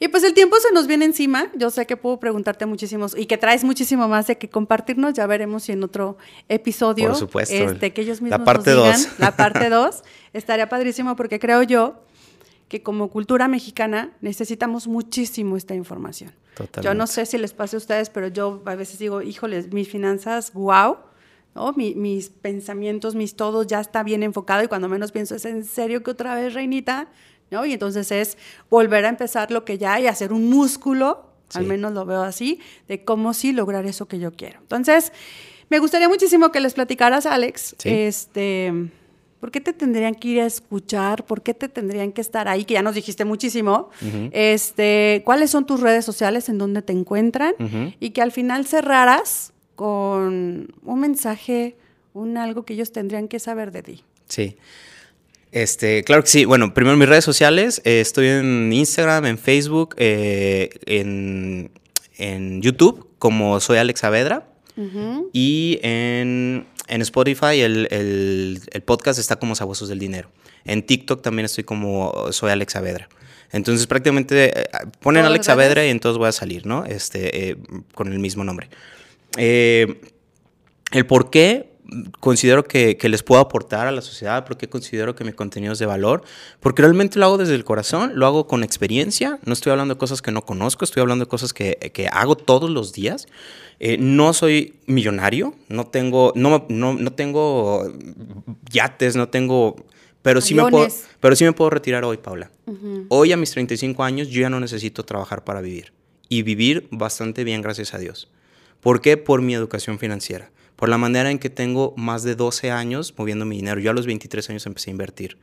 Y 0.00 0.08
pues 0.08 0.24
el 0.24 0.34
tiempo 0.34 0.56
se 0.60 0.72
nos 0.72 0.88
viene 0.88 1.04
encima, 1.04 1.50
yo 1.56 1.70
sé 1.70 1.86
que 1.86 1.96
puedo 1.96 2.18
preguntarte 2.18 2.66
muchísimos 2.66 3.16
y 3.16 3.26
que 3.26 3.38
traes 3.38 3.62
muchísimo 3.62 4.08
más 4.08 4.26
de 4.26 4.38
que 4.38 4.48
compartirnos, 4.48 5.14
ya 5.14 5.26
veremos 5.26 5.64
si 5.64 5.72
en 5.72 5.84
otro 5.84 6.16
episodio, 6.48 7.08
Por 7.10 7.16
supuesto, 7.16 7.54
este, 7.54 7.92
que 7.92 8.02
ellos 8.02 8.20
mismos 8.20 8.40
la 8.40 8.44
parte 8.44 8.74
nos 8.74 8.84
digan, 8.84 9.14
la 9.18 9.36
parte 9.36 9.68
2, 9.70 10.02
estaría 10.32 10.68
padrísimo 10.68 11.14
porque 11.14 11.38
creo 11.38 11.62
yo 11.62 12.02
que 12.68 12.82
como 12.82 13.08
cultura 13.08 13.46
mexicana 13.46 14.10
necesitamos 14.20 14.88
muchísimo 14.88 15.56
esta 15.56 15.76
información. 15.76 16.32
Yo 16.82 16.94
no 16.94 17.06
sé 17.06 17.26
si 17.26 17.38
les 17.38 17.52
pase 17.52 17.76
a 17.76 17.78
ustedes, 17.78 18.10
pero 18.10 18.28
yo 18.28 18.62
a 18.64 18.74
veces 18.74 18.98
digo, 18.98 19.22
híjoles, 19.22 19.72
mis 19.72 19.88
finanzas, 19.88 20.52
wow, 20.52 20.96
¿no? 21.54 21.72
mis 21.74 22.28
pensamientos, 22.28 23.14
mis 23.14 23.36
todos 23.36 23.66
ya 23.66 23.80
está 23.80 24.02
bien 24.02 24.22
enfocado 24.22 24.62
y 24.64 24.68
cuando 24.68 24.88
menos 24.88 25.12
pienso 25.12 25.34
es 25.34 25.44
en 25.44 25.64
serio 25.64 26.02
que 26.02 26.10
otra 26.10 26.34
vez, 26.34 26.54
reinita, 26.54 27.08
¿no? 27.50 27.64
Y 27.64 27.72
entonces 27.72 28.10
es 28.12 28.38
volver 28.70 29.04
a 29.06 29.08
empezar 29.08 29.50
lo 29.50 29.64
que 29.64 29.78
ya 29.78 29.94
hay, 29.94 30.06
hacer 30.06 30.32
un 30.32 30.48
músculo, 30.50 31.30
al 31.54 31.64
menos 31.64 31.92
lo 31.92 32.04
veo 32.04 32.22
así, 32.22 32.60
de 32.88 33.04
cómo 33.04 33.32
sí 33.32 33.52
lograr 33.52 33.86
eso 33.86 34.06
que 34.06 34.18
yo 34.18 34.32
quiero. 34.32 34.58
Entonces, 34.60 35.12
me 35.68 35.78
gustaría 35.78 36.08
muchísimo 36.08 36.50
que 36.50 36.60
les 36.60 36.74
platicaras, 36.74 37.26
Alex, 37.26 37.76
este 37.84 38.90
¿Por 39.46 39.52
qué 39.52 39.60
te 39.60 39.72
tendrían 39.72 40.16
que 40.16 40.26
ir 40.26 40.40
a 40.40 40.46
escuchar? 40.46 41.24
¿Por 41.24 41.40
qué 41.40 41.54
te 41.54 41.68
tendrían 41.68 42.10
que 42.10 42.20
estar 42.20 42.48
ahí? 42.48 42.64
Que 42.64 42.74
ya 42.74 42.82
nos 42.82 42.96
dijiste 42.96 43.24
muchísimo. 43.24 43.90
este, 44.32 45.22
¿Cuáles 45.24 45.52
son 45.52 45.66
tus 45.66 45.78
redes 45.78 46.04
sociales 46.04 46.48
en 46.48 46.58
donde 46.58 46.82
te 46.82 46.92
encuentran? 46.92 47.54
Y 48.00 48.10
que 48.10 48.22
al 48.22 48.32
final 48.32 48.66
cerraras 48.66 49.52
con 49.76 50.74
un 50.82 51.00
mensaje, 51.00 51.76
un 52.12 52.36
algo 52.38 52.64
que 52.64 52.74
ellos 52.74 52.90
tendrían 52.90 53.28
que 53.28 53.38
saber 53.38 53.70
de 53.70 53.84
ti. 53.84 54.02
Sí. 54.26 54.56
Este, 55.52 56.02
claro 56.02 56.24
que 56.24 56.28
sí. 56.28 56.44
Bueno, 56.44 56.74
primero 56.74 56.96
mis 56.96 57.08
redes 57.08 57.24
sociales. 57.24 57.80
Eh, 57.84 58.00
estoy 58.00 58.26
en 58.26 58.72
Instagram, 58.72 59.26
en 59.26 59.38
Facebook, 59.38 59.94
eh, 59.96 60.70
en, 60.86 61.70
YouTube, 62.62 63.10
como 63.20 63.60
soy 63.60 63.78
Alex 63.78 64.00
Saavedra. 64.00 64.48
Y 65.32 65.78
en 65.82 66.66
en 66.88 67.02
Spotify 67.02 67.60
el, 67.60 68.60
podcast 68.84 69.18
está 69.18 69.36
como 69.36 69.54
Sabuesos 69.54 69.88
del 69.88 69.98
Dinero. 69.98 70.30
En 70.64 70.84
TikTok 70.84 71.22
también 71.22 71.46
estoy 71.46 71.64
como 71.64 72.32
Soy 72.32 72.50
Alex 72.50 72.74
Saavedra. 72.74 73.08
Entonces 73.52 73.86
prácticamente 73.86 74.62
eh, 74.62 74.68
ponen 75.00 75.24
Alex 75.24 75.46
Saavedra 75.46 75.86
y 75.86 75.90
entonces 75.90 76.18
voy 76.18 76.28
a 76.28 76.32
salir, 76.32 76.66
¿no? 76.66 76.84
Este, 76.84 77.50
eh, 77.50 77.56
con 77.94 78.12
el 78.12 78.18
mismo 78.18 78.44
nombre. 78.44 78.68
Eh, 79.36 80.00
el 80.92 81.06
por 81.06 81.30
qué 81.30 81.75
considero 82.20 82.64
que, 82.64 82.98
les 83.02 83.22
puedo 83.22 83.40
aportar 83.40 83.86
a 83.86 83.92
la 83.92 84.00
sociedad, 84.00 84.44
por 84.44 84.56
qué 84.56 84.68
considero 84.68 85.14
que 85.14 85.24
mi 85.24 85.32
contenido 85.32 85.72
es 85.72 85.78
de 85.78 85.86
valor, 85.86 86.22
porque 86.60 86.82
realmente 86.82 87.18
lo 87.18 87.26
hago 87.26 87.38
desde 87.38 87.54
el 87.54 87.64
corazón, 87.64 88.12
lo 88.14 88.26
hago 88.26 88.46
con 88.46 88.64
experiencia, 88.64 89.38
no 89.44 89.52
estoy 89.52 89.72
hablando 89.72 89.94
de 89.94 89.98
cosas 89.98 90.22
que 90.22 90.32
no 90.32 90.44
conozco, 90.44 90.84
estoy 90.84 91.00
hablando 91.00 91.24
de 91.24 91.28
cosas 91.28 91.52
que, 91.52 91.76
que 91.92 92.08
hago 92.08 92.36
todos 92.36 92.70
los 92.70 92.92
días. 92.92 93.26
Eh, 93.78 93.98
no 93.98 94.32
soy 94.32 94.74
millonario, 94.86 95.54
no 95.68 95.86
tengo, 95.86 96.32
no, 96.34 96.66
no, 96.68 96.94
no 96.94 97.12
tengo 97.12 97.92
yates, 98.70 99.16
no 99.16 99.28
tengo... 99.28 99.76
Pero 100.22 100.40
sí, 100.40 100.54
me 100.54 100.68
puedo, 100.68 100.88
pero 101.20 101.36
sí 101.36 101.44
me 101.44 101.52
puedo 101.52 101.70
retirar 101.70 102.04
hoy, 102.04 102.16
Paula. 102.16 102.50
Hoy 103.10 103.30
a 103.30 103.36
mis 103.36 103.52
35 103.52 104.02
años 104.02 104.28
yo 104.28 104.40
ya 104.40 104.50
no 104.50 104.58
necesito 104.58 105.04
trabajar 105.04 105.44
para 105.44 105.60
vivir. 105.60 105.92
Y 106.28 106.42
vivir 106.42 106.88
bastante 106.90 107.44
bien, 107.44 107.62
gracias 107.62 107.94
a 107.94 107.98
Dios. 107.98 108.28
¿Por 108.80 109.00
qué? 109.00 109.16
Por 109.16 109.40
mi 109.40 109.54
educación 109.54 110.00
financiera. 110.00 110.50
Por 110.76 110.88
la 110.88 110.98
manera 110.98 111.30
en 111.30 111.38
que 111.38 111.50
tengo 111.50 111.94
más 111.96 112.22
de 112.22 112.34
12 112.34 112.70
años 112.70 113.14
moviendo 113.16 113.44
mi 113.44 113.56
dinero. 113.56 113.80
Yo 113.80 113.90
a 113.90 113.94
los 113.94 114.06
23 114.06 114.50
años 114.50 114.66
empecé 114.66 114.90
a 114.90 114.92
invertir. 114.92 115.38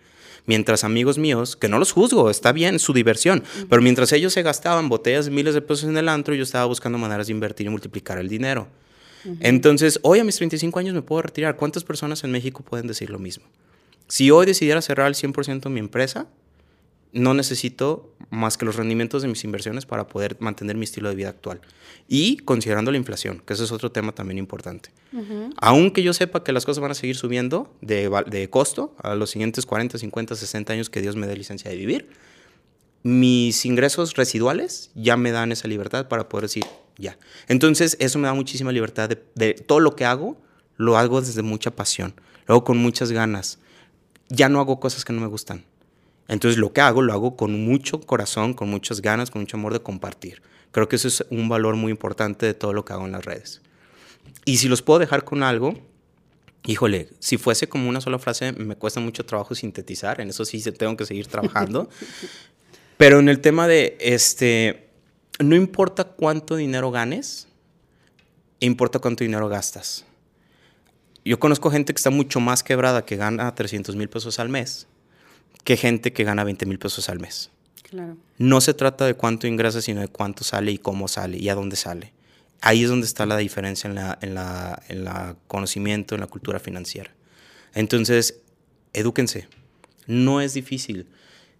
Mientras 0.45 0.83
amigos 0.83 1.17
míos, 1.17 1.55
que 1.55 1.69
no 1.69 1.79
los 1.79 1.91
juzgo, 1.91 2.29
está 2.29 2.51
bien, 2.51 2.77
su 2.77 2.93
diversión, 2.93 3.43
pero 3.69 3.81
mientras 3.81 4.11
ellos 4.11 4.33
se 4.33 4.43
gastaban 4.43 4.89
botellas 4.89 5.25
de 5.25 5.31
miles 5.31 5.53
de 5.53 5.61
pesos 5.61 5.85
en 5.85 5.97
el 5.97 6.09
antro, 6.09 6.35
yo 6.35 6.43
estaba 6.43 6.65
buscando 6.65 6.97
maneras 6.97 7.27
de 7.27 7.33
invertir 7.33 7.67
y 7.67 7.69
multiplicar 7.69 8.17
el 8.17 8.27
dinero. 8.27 8.67
Entonces, 9.39 9.99
hoy 10.03 10.19
a 10.19 10.23
mis 10.25 10.35
35 10.35 10.77
años 10.79 10.93
me 10.93 11.01
puedo 11.01 11.21
retirar. 11.21 11.55
¿Cuántas 11.55 11.85
personas 11.85 12.23
en 12.25 12.31
México 12.31 12.61
pueden 12.61 12.87
decir 12.87 13.09
lo 13.09 13.19
mismo? 13.19 13.45
Si 14.07 14.29
hoy 14.31 14.45
decidiera 14.45 14.81
cerrar 14.81 15.07
al 15.07 15.13
100% 15.13 15.69
mi 15.69 15.79
empresa, 15.79 16.27
no 17.13 17.35
necesito 17.35 18.11
más 18.31 18.57
que 18.57 18.65
los 18.65 18.75
rendimientos 18.75 19.21
de 19.21 19.27
mis 19.27 19.43
inversiones 19.43 19.85
para 19.85 20.07
poder 20.07 20.35
mantener 20.39 20.75
mi 20.75 20.85
estilo 20.85 21.09
de 21.09 21.15
vida 21.15 21.29
actual. 21.29 21.61
Y 22.07 22.37
considerando 22.37 22.91
la 22.91 22.97
inflación, 22.97 23.41
que 23.45 23.53
ese 23.53 23.63
es 23.63 23.71
otro 23.71 23.91
tema 23.91 24.13
también 24.13 24.39
importante. 24.39 24.89
Aunque 25.57 26.01
yo 26.01 26.11
sepa 26.13 26.43
que 26.43 26.51
las 26.51 26.65
cosas 26.65 26.81
van 26.81 26.91
a 26.91 26.95
seguir 26.95 27.15
subiendo 27.15 27.71
de, 27.81 28.09
de, 28.25 28.49
costo 28.49 28.95
a 28.97 29.13
los 29.13 29.29
siguientes 29.29 29.67
40, 29.67 29.99
50, 29.99 30.35
60 30.35 30.73
años 30.73 30.89
que 30.89 31.01
Dios 31.01 31.15
me 31.15 31.27
dé 31.27 31.37
licencia 31.37 31.69
de 31.69 31.77
vivir, 31.77 32.09
mis 33.03 33.65
ingresos 33.65 34.15
residuales 34.15 34.89
ya 34.95 35.15
me 35.15 35.31
dan 35.31 35.51
esa 35.51 35.67
libertad 35.67 36.07
para 36.07 36.27
poder 36.29 36.45
decir 36.45 36.65
ya. 36.97 37.19
Entonces, 37.47 37.95
eso 37.99 38.17
me 38.17 38.27
da 38.27 38.33
muchísima 38.33 38.71
libertad 38.71 39.09
de, 39.09 39.23
de 39.35 39.53
todo 39.53 39.79
lo 39.79 39.95
que 39.95 40.05
hago, 40.05 40.41
lo 40.77 40.97
hago 40.97 41.21
desde 41.21 41.43
mucha 41.43 41.69
pasión, 41.69 42.15
lo 42.47 42.55
hago 42.55 42.63
con 42.63 42.79
muchas 42.79 43.11
ganas. 43.11 43.59
Ya 44.29 44.49
no 44.49 44.59
hago 44.59 44.79
cosas 44.79 45.05
que 45.05 45.13
no 45.13 45.21
me 45.21 45.27
gustan 45.27 45.63
entonces 46.27 46.57
lo 46.57 46.73
que 46.73 46.81
hago, 46.81 47.01
lo 47.01 47.13
hago 47.13 47.35
con 47.35 47.65
mucho 47.65 48.01
corazón, 48.01 48.53
con 48.53 48.69
muchas 48.69 49.01
ganas, 49.01 49.29
con 49.29 49.41
mucho 49.41 49.57
amor 49.57 49.73
de 49.73 49.81
compartir. 49.81 50.41
Creo 50.71 50.89
que 50.89 50.95
eso 50.95 51.07
es 51.07 51.25
un 51.29 51.49
valor 51.49 51.75
muy 51.75 51.91
importante 51.91 52.45
de 52.45 52.53
todo 52.53 52.73
lo 52.73 52.85
que 52.85 52.93
hago 52.93 53.05
en 53.05 53.11
las 53.11 53.25
redes. 53.25 53.61
Y 54.45 54.57
si 54.57 54.67
los 54.67 54.81
puedo 54.81 54.99
dejar 54.99 55.23
con 55.23 55.43
algo, 55.43 55.75
híjole, 56.65 57.09
si 57.19 57.37
fuese 57.37 57.67
como 57.67 57.89
una 57.89 58.01
sola 58.01 58.19
frase, 58.19 58.53
me 58.53 58.75
cuesta 58.75 58.99
mucho 58.99 59.25
trabajo 59.25 59.53
sintetizar, 59.55 60.21
en 60.21 60.29
eso 60.29 60.45
sí 60.45 60.61
tengo 60.71 60.97
que 60.97 61.05
seguir 61.05 61.27
trabajando. 61.27 61.89
Pero 62.97 63.19
en 63.19 63.29
el 63.29 63.41
tema 63.41 63.67
de, 63.67 63.97
este, 63.99 64.89
no 65.39 65.55
importa 65.55 66.05
cuánto 66.05 66.55
dinero 66.55 66.91
ganes, 66.91 67.47
importa 68.59 68.99
cuánto 68.99 69.23
dinero 69.23 69.49
gastas. 69.49 70.05
Yo 71.25 71.39
conozco 71.39 71.71
gente 71.71 71.93
que 71.93 71.97
está 71.97 72.09
mucho 72.09 72.39
más 72.39 72.63
quebrada, 72.63 73.05
que 73.05 73.15
gana 73.15 73.53
300 73.53 73.95
mil 73.95 74.09
pesos 74.09 74.39
al 74.39 74.49
mes, 74.49 74.87
que 75.63 75.77
gente 75.77 76.13
que 76.13 76.23
gana 76.23 76.43
20 76.43 76.65
mil 76.65 76.79
pesos 76.79 77.09
al 77.09 77.19
mes. 77.19 77.49
Claro. 77.89 78.17
No 78.37 78.61
se 78.61 78.73
trata 78.73 79.05
de 79.05 79.13
cuánto 79.13 79.47
ingresa, 79.47 79.81
sino 79.81 80.01
de 80.01 80.07
cuánto 80.07 80.43
sale 80.43 80.71
y 80.71 80.77
cómo 80.77 81.07
sale 81.07 81.37
y 81.37 81.49
a 81.49 81.55
dónde 81.55 81.75
sale. 81.75 82.13
Ahí 82.61 82.83
es 82.83 82.89
donde 82.89 83.05
está 83.05 83.25
la 83.25 83.37
diferencia 83.37 83.87
en 83.87 83.95
la, 83.95 84.17
en 84.21 84.33
la, 84.33 84.81
en 84.87 85.03
la 85.03 85.35
conocimiento, 85.47 86.15
en 86.15 86.21
la 86.21 86.27
cultura 86.27 86.59
financiera. 86.59 87.11
Entonces, 87.73 88.39
edúquense. 88.93 89.47
No 90.07 90.41
es 90.41 90.53
difícil. 90.53 91.07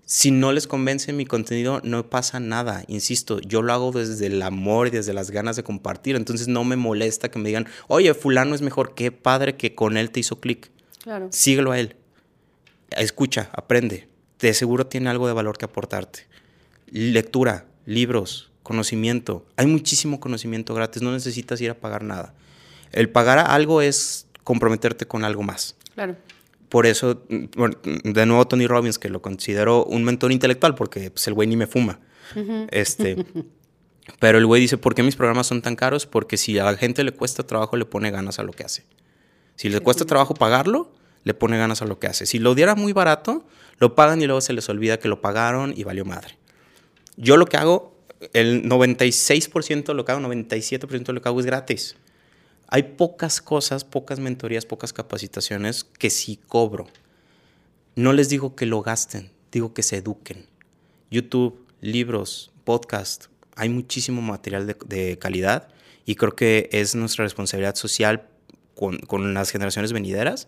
Si 0.06 0.32
no 0.32 0.52
les 0.52 0.68
convence 0.68 1.14
mi 1.14 1.26
contenido, 1.26 1.80
no 1.84 2.10
pasa 2.10 2.40
nada. 2.40 2.84
Insisto, 2.88 3.40
yo 3.40 3.62
lo 3.62 3.74
hago 3.74 3.92
desde 3.92 4.28
el 4.28 4.42
amor 4.42 4.88
y 4.88 4.92
desde 4.92 5.14
las 5.14 5.32
ganas 5.32 5.56
de 5.56 5.64
compartir. 5.64 6.16
Entonces 6.16 6.48
no 6.48 6.64
me 6.64 6.76
molesta 6.76 7.32
que 7.32 7.40
me 7.40 7.48
digan, 7.48 7.68
oye, 7.88 8.14
fulano 8.14 8.54
es 8.54 8.62
mejor. 8.62 8.96
Qué 8.96 9.12
padre 9.12 9.56
que 9.56 9.76
con 9.76 9.98
él 9.98 10.12
te 10.12 10.20
hizo 10.20 10.40
clic. 10.40 10.72
Claro. 11.04 11.30
Síguelo 11.32 11.72
a 11.72 11.80
él. 11.80 11.96
Escucha, 12.98 13.50
aprende. 13.54 14.08
De 14.40 14.54
seguro 14.54 14.88
tiene 14.88 15.10
algo 15.10 15.28
de 15.28 15.34
valor 15.34 15.58
que 15.58 15.66
aportarte. 15.66 16.28
Lectura, 16.88 17.66
libros, 17.86 18.52
conocimiento. 18.62 19.46
Hay 19.56 19.68
muchísimo 19.68 20.20
conocimiento 20.20 20.74
gratis. 20.74 21.02
No 21.02 21.12
necesitas 21.12 21.62
ir 21.62 21.70
a 21.70 21.76
pagar 21.76 22.04
nada. 22.04 22.34
El 22.92 23.10
pagar 23.10 23.40
algo 23.40 23.82
es 23.82 24.28
comprometerte 24.44 25.06
con 25.06 25.24
algo 25.24 25.44
más. 25.44 25.76
Claro. 25.96 26.16
Por 26.70 26.88
eso, 26.88 27.22
de 27.30 28.26
nuevo 28.26 28.48
Tony 28.48 28.66
Robbins, 28.66 28.98
que 28.98 29.10
lo 29.10 29.22
considero 29.22 29.86
un 29.86 30.04
mentor 30.04 30.32
intelectual, 30.32 30.74
porque 30.74 31.12
pues, 31.12 31.28
el 31.28 31.36
güey 31.36 31.48
ni 31.48 31.56
me 31.56 31.68
fuma. 31.68 32.00
este, 32.72 33.26
pero 34.20 34.40
el 34.40 34.46
güey 34.46 34.62
dice, 34.62 34.78
¿por 34.78 34.96
qué 34.96 35.04
mis 35.04 35.16
programas 35.16 35.46
son 35.46 35.62
tan 35.62 35.76
caros? 35.76 36.08
Porque 36.08 36.36
si 36.36 36.58
a 36.58 36.66
la 36.66 36.76
gente 36.76 37.04
le 37.04 37.12
cuesta 37.12 37.44
trabajo, 37.44 37.78
le 37.78 37.86
pone 37.86 38.10
ganas 38.10 38.40
a 38.40 38.44
lo 38.44 38.54
que 38.54 38.64
hace. 38.64 38.86
Si 39.56 39.70
le 39.70 39.82
cuesta 39.82 40.06
trabajo 40.06 40.34
pagarlo, 40.34 40.92
le 41.24 41.34
pone 41.34 41.58
ganas 41.58 41.82
a 41.82 41.86
lo 41.86 42.00
que 42.00 42.08
hace. 42.08 42.26
Si 42.26 42.40
lo 42.40 42.56
diera 42.56 42.76
muy 42.76 42.94
barato, 42.94 43.46
lo 43.78 43.96
pagan 43.96 44.22
y 44.22 44.26
luego 44.26 44.42
se 44.42 44.54
les 44.54 44.68
olvida 44.70 45.00
que 45.00 45.08
lo 45.08 45.22
pagaron 45.22 45.74
y 45.76 45.84
valió 45.84 46.06
madre. 46.06 46.38
Yo 47.16 47.38
lo 47.38 47.46
que 47.46 47.58
hago, 47.58 47.96
el 48.34 48.64
96% 48.64 49.86
de 49.86 49.94
lo 49.94 50.06
que 50.06 50.12
hago, 50.12 50.22
97% 50.22 51.06
de 51.06 51.14
lo 51.14 51.22
que 51.22 51.30
hago 51.30 51.40
es 51.40 51.46
gratis. 51.46 51.96
Hay 52.68 52.84
pocas 52.84 53.42
cosas, 53.42 53.84
pocas 53.84 54.20
mentorías, 54.20 54.66
pocas 54.66 54.94
capacitaciones 54.94 55.84
que 55.84 56.10
sí 56.10 56.40
cobro. 56.48 56.88
No 57.96 58.14
les 58.14 58.30
digo 58.30 58.56
que 58.56 58.66
lo 58.66 58.82
gasten, 58.82 59.32
digo 59.52 59.74
que 59.74 59.84
se 59.84 59.98
eduquen. 59.98 60.48
YouTube, 61.12 61.64
libros, 61.82 62.52
podcast, 62.64 63.26
hay 63.56 63.70
muchísimo 63.70 64.22
material 64.22 64.76
de, 64.86 65.18
calidad 65.20 65.68
y 66.06 66.16
creo 66.16 66.36
que 66.36 66.70
es 66.72 66.96
nuestra 66.96 67.24
responsabilidad 67.24 67.76
social 67.76 68.28
con, 68.76 68.98
con 69.00 69.36
las 69.36 69.52
generaciones 69.52 69.94
venideras 69.94 70.48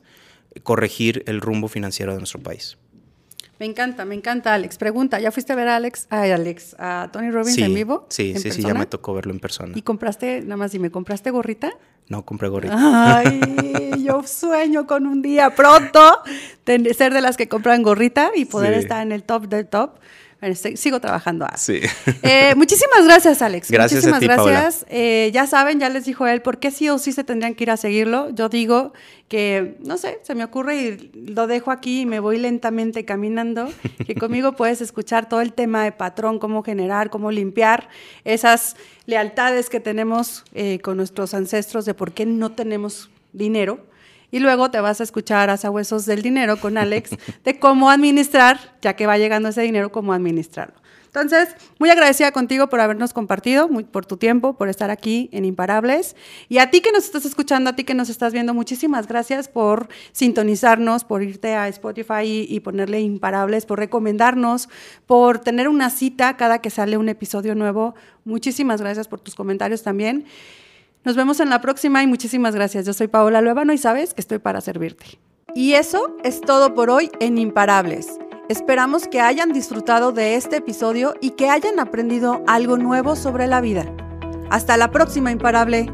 corregir 0.63 1.23
el 1.27 1.41
rumbo 1.41 1.67
financiero 1.67 2.13
de 2.13 2.19
nuestro 2.19 2.41
país. 2.41 2.77
Me 3.57 3.65
encanta, 3.65 4.03
me 4.03 4.15
encanta, 4.15 4.53
Alex. 4.53 4.77
Pregunta, 4.77 5.19
¿ya 5.19 5.31
fuiste 5.31 5.53
a 5.53 5.55
ver 5.55 5.69
a 5.69 5.77
Alex, 5.77 6.07
a 6.09 6.23
Alex, 6.23 6.75
a 6.77 7.09
Tony 7.13 7.31
Robbins 7.31 7.57
en 7.57 7.73
vivo? 7.73 8.05
Sí, 8.09 8.35
sí, 8.37 8.51
sí, 8.51 8.61
ya 8.61 8.73
me 8.73 8.85
tocó 8.85 9.13
verlo 9.13 9.31
en 9.31 9.39
persona. 9.39 9.71
¿Y 9.75 9.81
compraste, 9.81 10.41
nada 10.41 10.57
más, 10.57 10.73
y 10.73 10.79
me 10.79 10.91
compraste 10.91 11.31
gorrita? 11.31 11.71
No, 12.09 12.25
compré 12.25 12.49
gorrita. 12.49 12.75
Ay, 13.17 13.39
yo 14.03 14.23
sueño 14.23 14.85
con 14.85 15.07
un 15.07 15.21
día 15.21 15.55
pronto 15.55 16.21
ser 16.65 17.13
de 17.13 17.21
las 17.21 17.37
que 17.37 17.47
compran 17.47 17.81
gorrita 17.81 18.31
y 18.35 18.45
poder 18.45 18.73
estar 18.73 19.01
en 19.01 19.13
el 19.13 19.23
top 19.23 19.47
del 19.47 19.67
top. 19.67 19.99
Sigo 20.53 20.99
trabajando. 20.99 21.47
Sí. 21.55 21.81
Eh, 22.21 22.53
muchísimas 22.55 23.05
gracias, 23.05 23.41
Alex. 23.41 23.71
Gracias 23.75 24.05
muchísimas 24.05 24.39
a 24.39 24.43
ti, 24.43 24.49
gracias. 24.49 24.85
Eh, 24.89 25.31
ya 25.33 25.47
saben, 25.47 25.79
ya 25.79 25.89
les 25.89 26.05
dijo 26.05 26.27
él, 26.27 26.41
¿por 26.41 26.59
qué 26.59 26.69
sí 26.71 26.89
o 26.89 26.99
sí 26.99 27.11
se 27.11 27.23
tendrían 27.23 27.55
que 27.55 27.63
ir 27.63 27.71
a 27.71 27.77
seguirlo? 27.77 28.29
Yo 28.29 28.49
digo 28.49 28.93
que, 29.27 29.77
no 29.79 29.97
sé, 29.97 30.19
se 30.21 30.35
me 30.35 30.43
ocurre 30.43 30.75
y 30.77 31.11
lo 31.13 31.47
dejo 31.47 31.71
aquí 31.71 32.01
y 32.01 32.05
me 32.05 32.19
voy 32.19 32.37
lentamente 32.37 33.05
caminando, 33.05 33.69
que 34.05 34.15
conmigo 34.19 34.53
puedes 34.53 34.81
escuchar 34.81 35.27
todo 35.27 35.41
el 35.41 35.53
tema 35.53 35.83
de 35.83 35.91
patrón, 35.91 36.37
cómo 36.37 36.61
generar, 36.63 37.09
cómo 37.09 37.31
limpiar 37.31 37.89
esas 38.23 38.75
lealtades 39.05 39.69
que 39.69 39.79
tenemos 39.79 40.43
eh, 40.53 40.79
con 40.79 40.97
nuestros 40.97 41.33
ancestros 41.33 41.85
de 41.85 41.93
por 41.93 42.11
qué 42.11 42.25
no 42.25 42.51
tenemos 42.51 43.09
dinero 43.33 43.79
y 44.35 44.39
luego 44.39 44.69
te 44.69 44.81
vas 44.81 44.99
a 44.99 45.03
escuchar 45.03 45.49
a 45.49 45.55
Sabuesos 45.55 46.05
del 46.05 46.21
Dinero 46.21 46.57
con 46.57 46.77
Alex 46.77 47.11
de 47.45 47.57
cómo 47.57 47.89
administrar, 47.89 48.59
ya 48.81 48.93
que 48.93 49.07
va 49.07 49.17
llegando 49.17 49.47
ese 49.47 49.61
dinero, 49.61 49.93
cómo 49.93 50.11
administrarlo. 50.11 50.75
Entonces, 51.05 51.55
muy 51.79 51.89
agradecida 51.89 52.33
contigo 52.33 52.67
por 52.67 52.81
habernos 52.81 53.13
compartido, 53.13 53.69
muy, 53.69 53.85
por 53.85 54.05
tu 54.05 54.17
tiempo, 54.17 54.57
por 54.57 54.67
estar 54.67 54.91
aquí 54.91 55.29
en 55.31 55.45
Imparables. 55.45 56.17
Y 56.49 56.57
a 56.57 56.69
ti 56.69 56.81
que 56.81 56.91
nos 56.91 57.05
estás 57.05 57.23
escuchando, 57.23 57.69
a 57.69 57.77
ti 57.77 57.85
que 57.85 57.93
nos 57.93 58.09
estás 58.09 58.33
viendo, 58.33 58.53
muchísimas 58.53 59.07
gracias 59.07 59.47
por 59.47 59.87
sintonizarnos, 60.11 61.05
por 61.05 61.23
irte 61.23 61.55
a 61.55 61.69
Spotify 61.69 62.25
y, 62.25 62.47
y 62.49 62.59
ponerle 62.59 62.99
Imparables, 62.99 63.65
por 63.65 63.79
recomendarnos, 63.79 64.67
por 65.05 65.39
tener 65.39 65.69
una 65.69 65.89
cita 65.89 66.35
cada 66.35 66.59
que 66.59 66.69
sale 66.69 66.97
un 66.97 67.07
episodio 67.07 67.55
nuevo. 67.55 67.95
Muchísimas 68.25 68.81
gracias 68.81 69.07
por 69.07 69.21
tus 69.21 69.33
comentarios 69.33 69.81
también. 69.81 70.25
Nos 71.05 71.15
vemos 71.15 71.39
en 71.39 71.51
la 71.51 71.61
próxima 71.61 72.01
y 72.01 72.07
muchísimas 72.07 72.55
gracias. 72.55 72.83
Yo 72.87 72.93
soy 72.93 73.07
Paola 73.07 73.39
Luevano 73.39 73.71
y 73.73 73.77
sabes 73.77 74.15
que 74.15 74.21
estoy 74.21 74.39
para 74.39 74.59
servirte. 74.59 75.19
Y 75.53 75.73
eso 75.73 76.17
es 76.23 76.41
todo 76.41 76.73
por 76.73 76.89
hoy 76.89 77.11
en 77.19 77.37
Imparables. 77.37 78.07
Esperamos 78.49 79.07
que 79.07 79.21
hayan 79.21 79.53
disfrutado 79.53 80.11
de 80.11 80.33
este 80.33 80.57
episodio 80.57 81.13
y 81.21 81.31
que 81.31 81.51
hayan 81.51 81.79
aprendido 81.79 82.43
algo 82.47 82.77
nuevo 82.77 83.15
sobre 83.15 83.45
la 83.45 83.61
vida. 83.61 83.85
Hasta 84.49 84.77
la 84.77 84.89
próxima, 84.89 85.31
Imparable. 85.31 85.91